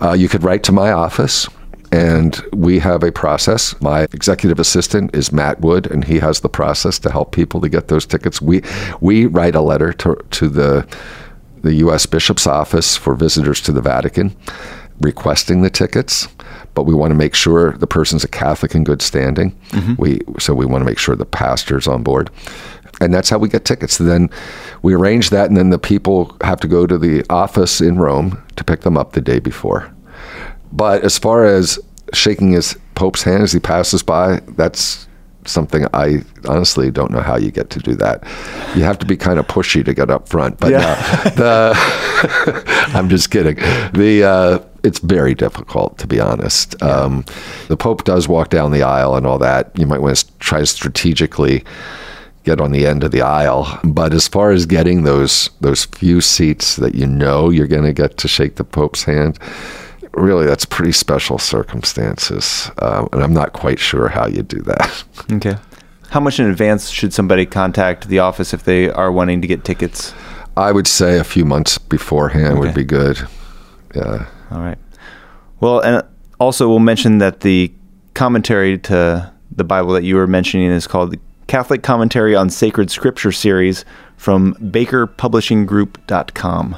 Uh, 0.01 0.13
you 0.13 0.27
could 0.27 0.43
write 0.43 0.63
to 0.63 0.71
my 0.71 0.91
office, 0.91 1.47
and 1.91 2.43
we 2.53 2.79
have 2.79 3.03
a 3.03 3.11
process. 3.11 3.79
My 3.81 4.01
executive 4.11 4.59
assistant 4.59 5.15
is 5.15 5.31
Matt 5.31 5.61
Wood, 5.61 5.89
and 5.89 6.03
he 6.03 6.19
has 6.19 6.41
the 6.41 6.49
process 6.49 6.99
to 6.99 7.11
help 7.11 7.31
people 7.31 7.61
to 7.61 7.69
get 7.69 7.87
those 7.87 8.05
tickets. 8.05 8.41
We 8.41 8.61
we 8.99 9.27
write 9.27 9.55
a 9.55 9.61
letter 9.61 9.93
to 9.93 10.15
to 10.31 10.49
the 10.49 10.87
the 11.65 11.75
U.S. 11.75 12.05
Bishop's 12.05 12.47
Office 12.47 12.95
for 12.95 13.15
visitors 13.15 13.59
to 13.61 13.71
the 13.71 13.81
Vatican 13.81 14.35
requesting 15.01 15.61
the 15.61 15.69
tickets, 15.69 16.27
but 16.73 16.83
we 16.83 16.93
want 16.93 17.11
to 17.11 17.15
make 17.15 17.35
sure 17.35 17.73
the 17.73 17.87
person's 17.87 18.23
a 18.23 18.27
Catholic 18.27 18.75
in 18.75 18.83
good 18.83 19.01
standing. 19.01 19.51
Mm-hmm. 19.69 19.95
We 19.97 20.21
so 20.39 20.53
we 20.53 20.65
want 20.65 20.81
to 20.81 20.85
make 20.85 20.99
sure 20.99 21.15
the 21.15 21.25
pastor's 21.25 21.87
on 21.87 22.03
board, 22.03 22.29
and 23.01 23.13
that's 23.13 23.29
how 23.29 23.37
we 23.37 23.49
get 23.49 23.65
tickets. 23.65 23.97
Then 23.97 24.29
we 24.83 24.93
arrange 24.93 25.31
that, 25.31 25.47
and 25.47 25.57
then 25.57 25.69
the 25.69 25.79
people 25.79 26.37
have 26.41 26.59
to 26.61 26.67
go 26.67 26.87
to 26.87 26.97
the 26.97 27.25
office 27.29 27.81
in 27.81 27.97
Rome 27.97 28.41
to 28.55 28.63
pick 28.63 28.81
them 28.81 28.97
up 28.97 29.13
the 29.13 29.21
day 29.21 29.39
before. 29.39 29.91
But 30.71 31.03
as 31.03 31.17
far 31.17 31.45
as 31.45 31.79
shaking 32.13 32.51
his 32.51 32.77
Pope's 32.95 33.23
hand 33.23 33.43
as 33.43 33.51
he 33.51 33.59
passes 33.59 34.03
by, 34.03 34.41
that's 34.49 35.07
something 35.47 35.85
I 35.93 36.23
honestly 36.47 36.91
don't 36.91 37.11
know 37.11 37.21
how 37.21 37.37
you 37.37 37.51
get 37.51 37.69
to 37.71 37.79
do 37.79 37.95
that. 37.95 38.23
You 38.75 38.83
have 38.83 38.99
to 38.99 39.05
be 39.05 39.15
kind 39.17 39.39
of 39.39 39.47
pushy 39.47 39.83
to 39.85 39.93
get 39.93 40.09
up 40.09 40.27
front. 40.29 40.59
But 40.59 40.71
Yeah. 40.71 40.95
no, 41.25 41.31
the 41.35 41.73
I'm 42.93 43.09
just 43.09 43.31
kidding. 43.31 43.55
The 43.93 44.23
uh, 44.23 44.59
it's 44.83 44.99
very 44.99 45.33
difficult 45.35 45.97
to 45.99 46.07
be 46.07 46.19
honest. 46.19 46.81
Um, 46.83 47.25
the 47.67 47.77
Pope 47.77 48.03
does 48.03 48.27
walk 48.27 48.49
down 48.49 48.71
the 48.71 48.83
aisle 48.83 49.15
and 49.15 49.25
all 49.25 49.39
that. 49.39 49.71
You 49.77 49.85
might 49.87 50.01
want 50.01 50.17
to 50.17 50.37
try 50.39 50.59
to 50.59 50.65
strategically 50.65 51.63
get 52.43 52.61
on 52.61 52.71
the 52.71 52.85
end 52.85 53.03
of 53.03 53.09
the 53.11 53.21
aisle. 53.21 53.79
But 53.83 54.13
as 54.13 54.27
far 54.27 54.51
as 54.51 54.65
getting 54.65 55.03
those 55.03 55.49
those 55.61 55.85
few 55.85 56.21
seats 56.21 56.75
that 56.77 56.93
you 56.95 57.07
know 57.07 57.49
you're 57.49 57.67
going 57.67 57.83
to 57.85 57.93
get 57.93 58.17
to 58.17 58.27
shake 58.27 58.55
the 58.55 58.63
Pope's 58.63 59.03
hand, 59.03 59.39
really 60.15 60.45
that's 60.45 60.65
pretty 60.65 60.91
special 60.91 61.37
circumstances, 61.37 62.71
um, 62.79 63.09
and 63.13 63.23
I'm 63.23 63.33
not 63.33 63.53
quite 63.53 63.79
sure 63.79 64.07
how 64.07 64.27
you 64.27 64.43
do 64.43 64.61
that. 64.61 65.03
Okay. 65.31 65.55
How 66.09 66.19
much 66.19 66.39
in 66.39 66.45
advance 66.45 66.89
should 66.89 67.13
somebody 67.13 67.47
contact 67.47 68.07
the 68.07 68.19
office 68.19 68.53
if 68.53 68.63
they 68.63 68.91
are 68.91 69.11
wanting 69.11 69.41
to 69.41 69.47
get 69.47 69.65
tickets? 69.65 70.13
I 70.55 70.71
would 70.71 70.87
say 70.87 71.17
a 71.17 71.23
few 71.23 71.45
months 71.45 71.79
beforehand 71.79 72.59
would 72.59 72.75
be 72.75 72.83
good. 72.83 73.19
Yeah. 73.95 74.27
All 74.51 74.59
right. 74.59 74.77
Well, 75.59 75.79
and 75.79 76.03
also 76.39 76.69
we'll 76.69 76.77
mention 76.79 77.17
that 77.17 77.41
the 77.41 77.73
commentary 78.13 78.77
to 78.79 79.31
the 79.51 79.63
Bible 79.63 79.93
that 79.93 80.03
you 80.03 80.15
were 80.15 80.27
mentioning 80.27 80.69
is 80.69 80.85
called 80.87 81.11
the 81.11 81.19
Catholic 81.47 81.81
Commentary 81.83 82.35
on 82.35 82.49
Sacred 82.49 82.89
Scripture 82.91 83.31
series 83.31 83.85
from 84.17 84.55
bakerpublishinggroup.com. 84.55 86.75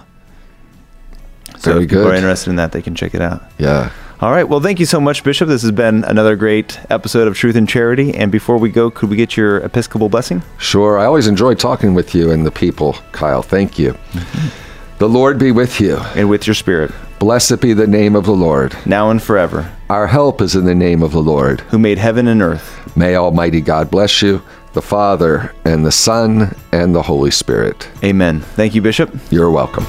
So 1.58 1.72
Very 1.74 1.84
if 1.86 1.90
people 1.90 2.04
good. 2.06 2.14
are 2.14 2.16
interested 2.16 2.50
in 2.52 2.56
that, 2.58 2.72
they 2.72 2.82
can 2.82 2.96
check 2.96 3.14
it 3.16 3.22
out. 3.22 3.44
Yeah. 3.58 3.92
All 4.20 4.32
right. 4.32 4.48
Well, 4.50 4.60
thank 4.62 4.80
you 4.80 4.86
so 4.88 5.00
much, 5.00 5.24
Bishop. 5.24 5.48
This 5.48 5.62
has 5.62 5.72
been 5.72 6.04
another 6.04 6.36
great 6.36 6.80
episode 6.90 7.28
of 7.28 7.36
Truth 7.36 7.56
and 7.56 7.70
Charity. 7.70 8.16
And 8.16 8.32
before 8.32 8.58
we 8.58 8.70
go, 8.70 8.90
could 8.90 9.10
we 9.10 9.16
get 9.16 9.38
your 9.38 9.58
Episcopal 9.58 10.10
blessing? 10.10 10.42
Sure. 10.58 10.98
I 10.98 11.06
always 11.06 11.28
enjoy 11.28 11.54
talking 11.54 11.94
with 11.94 12.16
you 12.16 12.32
and 12.32 12.44
the 12.46 12.52
people, 12.52 12.94
Kyle. 13.12 13.44
Thank 13.44 13.78
you. 13.78 13.94
Mm-hmm. 14.14 14.98
The 14.98 15.08
Lord 15.10 15.38
be 15.38 15.52
with 15.52 15.80
you. 15.80 15.98
And 16.16 16.30
with 16.30 16.48
your 16.48 16.56
spirit, 16.56 16.92
Blessed 17.20 17.62
be 17.62 17.74
the 17.74 17.86
name 17.88 18.16
of 18.16 18.26
the 18.26 18.32
Lord. 18.32 18.76
now 18.86 19.10
and 19.12 19.22
forever, 19.22 19.72
Our 19.90 20.08
help 20.08 20.42
is 20.42 20.56
in 20.56 20.66
the 20.66 20.74
name 20.76 21.04
of 21.04 21.12
the 21.12 21.22
Lord. 21.22 21.62
who 21.62 21.78
made 21.80 21.98
heaven 22.00 22.28
and 22.28 22.42
earth. 22.42 22.96
May 22.98 23.16
Almighty 23.16 23.62
God 23.62 23.92
bless 23.92 24.22
you, 24.24 24.42
the 24.74 24.82
Father, 24.82 25.54
and 25.66 25.86
the 25.86 25.92
Son, 25.92 26.56
and 26.72 26.96
the 26.96 27.02
Holy 27.04 27.32
Spirit. 27.32 27.88
Amen. 28.04 28.42
Thank 28.42 28.74
you, 28.74 28.82
Bishop. 28.82 29.16
You're 29.32 29.52
welcome. 29.52 29.86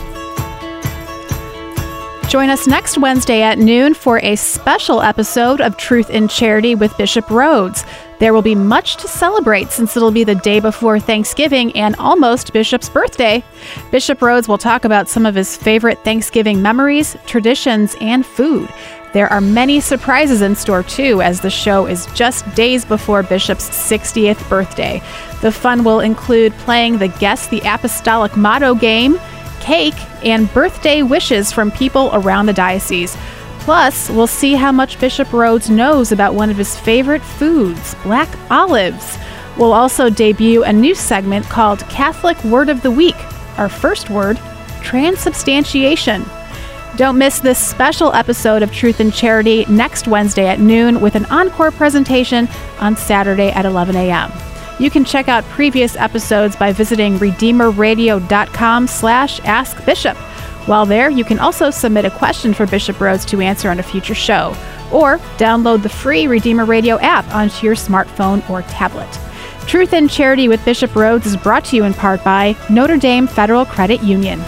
Join 2.29 2.51
us 2.51 2.67
next 2.67 2.99
Wednesday 2.99 3.41
at 3.41 3.59
noon 3.59 3.95
for 3.95 4.19
a 4.19 4.37
special 4.37 5.01
episode 5.01 5.63
of 5.63 5.79
Truth 5.79 6.11
in 6.11 6.29
Charity 6.29 6.75
with 6.75 6.95
Bishop 6.99 7.25
Rhoades. 7.25 7.89
There 8.19 8.35
will 8.35 8.43
be 8.43 8.55
much 8.55 8.99
to 8.99 9.09
celebrate 9.09 9.71
since 9.71 9.97
it'll 9.97 10.11
be 10.11 10.25
the 10.25 10.35
day 10.35 10.61
before 10.61 11.01
Thanksgiving 11.01 11.75
and 11.75 11.97
almost 11.97 12.53
Bishop's 12.53 12.91
birthday. 12.91 13.43
Bishop 13.91 14.19
Rhoades 14.19 14.47
will 14.47 14.59
talk 14.59 14.85
about 14.85 15.09
some 15.09 15.25
of 15.25 15.35
his 15.35 15.57
favorite 15.57 16.05
Thanksgiving 16.05 16.61
memories, 16.61 17.17
traditions, 17.25 17.97
and 17.99 18.27
food. 18.27 18.69
There 19.15 19.33
are 19.33 19.41
many 19.41 19.81
surprises 19.81 20.43
in 20.43 20.55
store 20.55 20.83
too, 20.83 21.23
as 21.23 21.41
the 21.41 21.49
show 21.49 21.87
is 21.87 22.05
just 22.15 22.45
days 22.55 22.85
before 22.85 23.23
Bishop's 23.23 23.71
60th 23.71 24.47
birthday. 24.51 25.01
The 25.41 25.51
fun 25.51 25.83
will 25.83 26.01
include 26.01 26.53
playing 26.59 26.99
the 26.99 27.09
Guess 27.09 27.47
the 27.47 27.63
Apostolic 27.65 28.37
Motto 28.37 28.75
game, 28.75 29.19
cake, 29.61 29.95
and 30.25 30.53
birthday 30.53 31.03
wishes 31.03 31.53
from 31.53 31.71
people 31.71 32.11
around 32.13 32.47
the 32.47 32.53
diocese. 32.53 33.17
Plus, 33.61 34.09
we'll 34.09 34.27
see 34.27 34.55
how 34.55 34.73
much 34.73 34.99
Bishop 34.99 35.29
Rhoades 35.29 35.69
knows 35.69 36.11
about 36.11 36.35
one 36.35 36.51
of 36.51 36.57
his 36.57 36.79
favorite 36.79 37.23
foods, 37.23 37.95
black 38.03 38.29
olives. 38.51 39.19
We'll 39.59 39.73
also 39.73 40.09
debut 40.09 40.63
a 40.65 40.73
new 40.73 40.95
segment 40.95 41.45
called 41.47 41.81
Catholic 41.89 42.43
Word 42.45 42.69
of 42.69 42.83
the 42.83 42.91
Week. 42.91 43.17
Our 43.59 43.69
first 43.69 44.09
word, 44.09 44.39
transubstantiation. 44.83 46.25
Don't 46.97 47.19
miss 47.19 47.41
this 47.41 47.59
special 47.59 48.13
episode 48.15 48.63
of 48.63 48.73
Truth 48.73 49.01
and 49.01 49.13
Charity 49.13 49.65
next 49.69 50.09
Wednesday 50.09 50.47
at 50.47 50.61
noon 50.61 51.01
with 51.01 51.15
an 51.15 51.27
encore 51.27 51.71
presentation 51.71 52.49
on 52.81 52.97
Saturday 52.97 53.51
at 53.51 53.67
11 53.67 53.97
a.m. 53.97 54.33
You 54.79 54.91
can 54.91 55.05
check 55.05 55.29
out 55.29 55.45
previous 55.45 55.97
episodes 55.97 56.55
by 56.55 56.73
visiting 56.73 57.19
redeemerradio.com 57.19 58.87
slash 58.87 59.41
askbishop. 59.41 60.17
While 60.67 60.87
there, 60.87 61.11
you 61.11 61.25
can 61.25 61.39
also 61.39 61.71
submit 61.71 62.05
a 62.05 62.11
question 62.11 62.53
for 62.53 62.67
Bishop 62.67 62.97
Rhoades 62.97 63.27
to 63.29 63.41
answer 63.41 63.71
on 63.71 63.81
a 63.81 63.83
future 63.83 64.15
show, 64.15 64.55
or 64.93 65.19
download 65.39 65.83
the 65.83 65.89
free 65.89 66.27
Redeemer 66.27 66.65
Radio 66.65 66.99
app 67.01 67.27
onto 67.35 67.67
your 67.67 67.75
smartphone 67.75 68.49
or 68.51 68.63
tablet. 68.63 69.09
Truth 69.67 69.95
and 69.95 70.11
Charity 70.11 70.47
with 70.47 70.65
Bishop 70.65 70.91
Rhoades 70.93 71.27
is 71.27 71.37
brought 71.37 71.65
to 71.67 71.77
you 71.77 71.85
in 71.85 71.95
part 71.95 72.23
by 72.23 72.55
Notre 72.71 72.99
Dame 72.99 73.27
Federal 73.27 73.65
Credit 73.65 74.03
Union. 74.03 74.41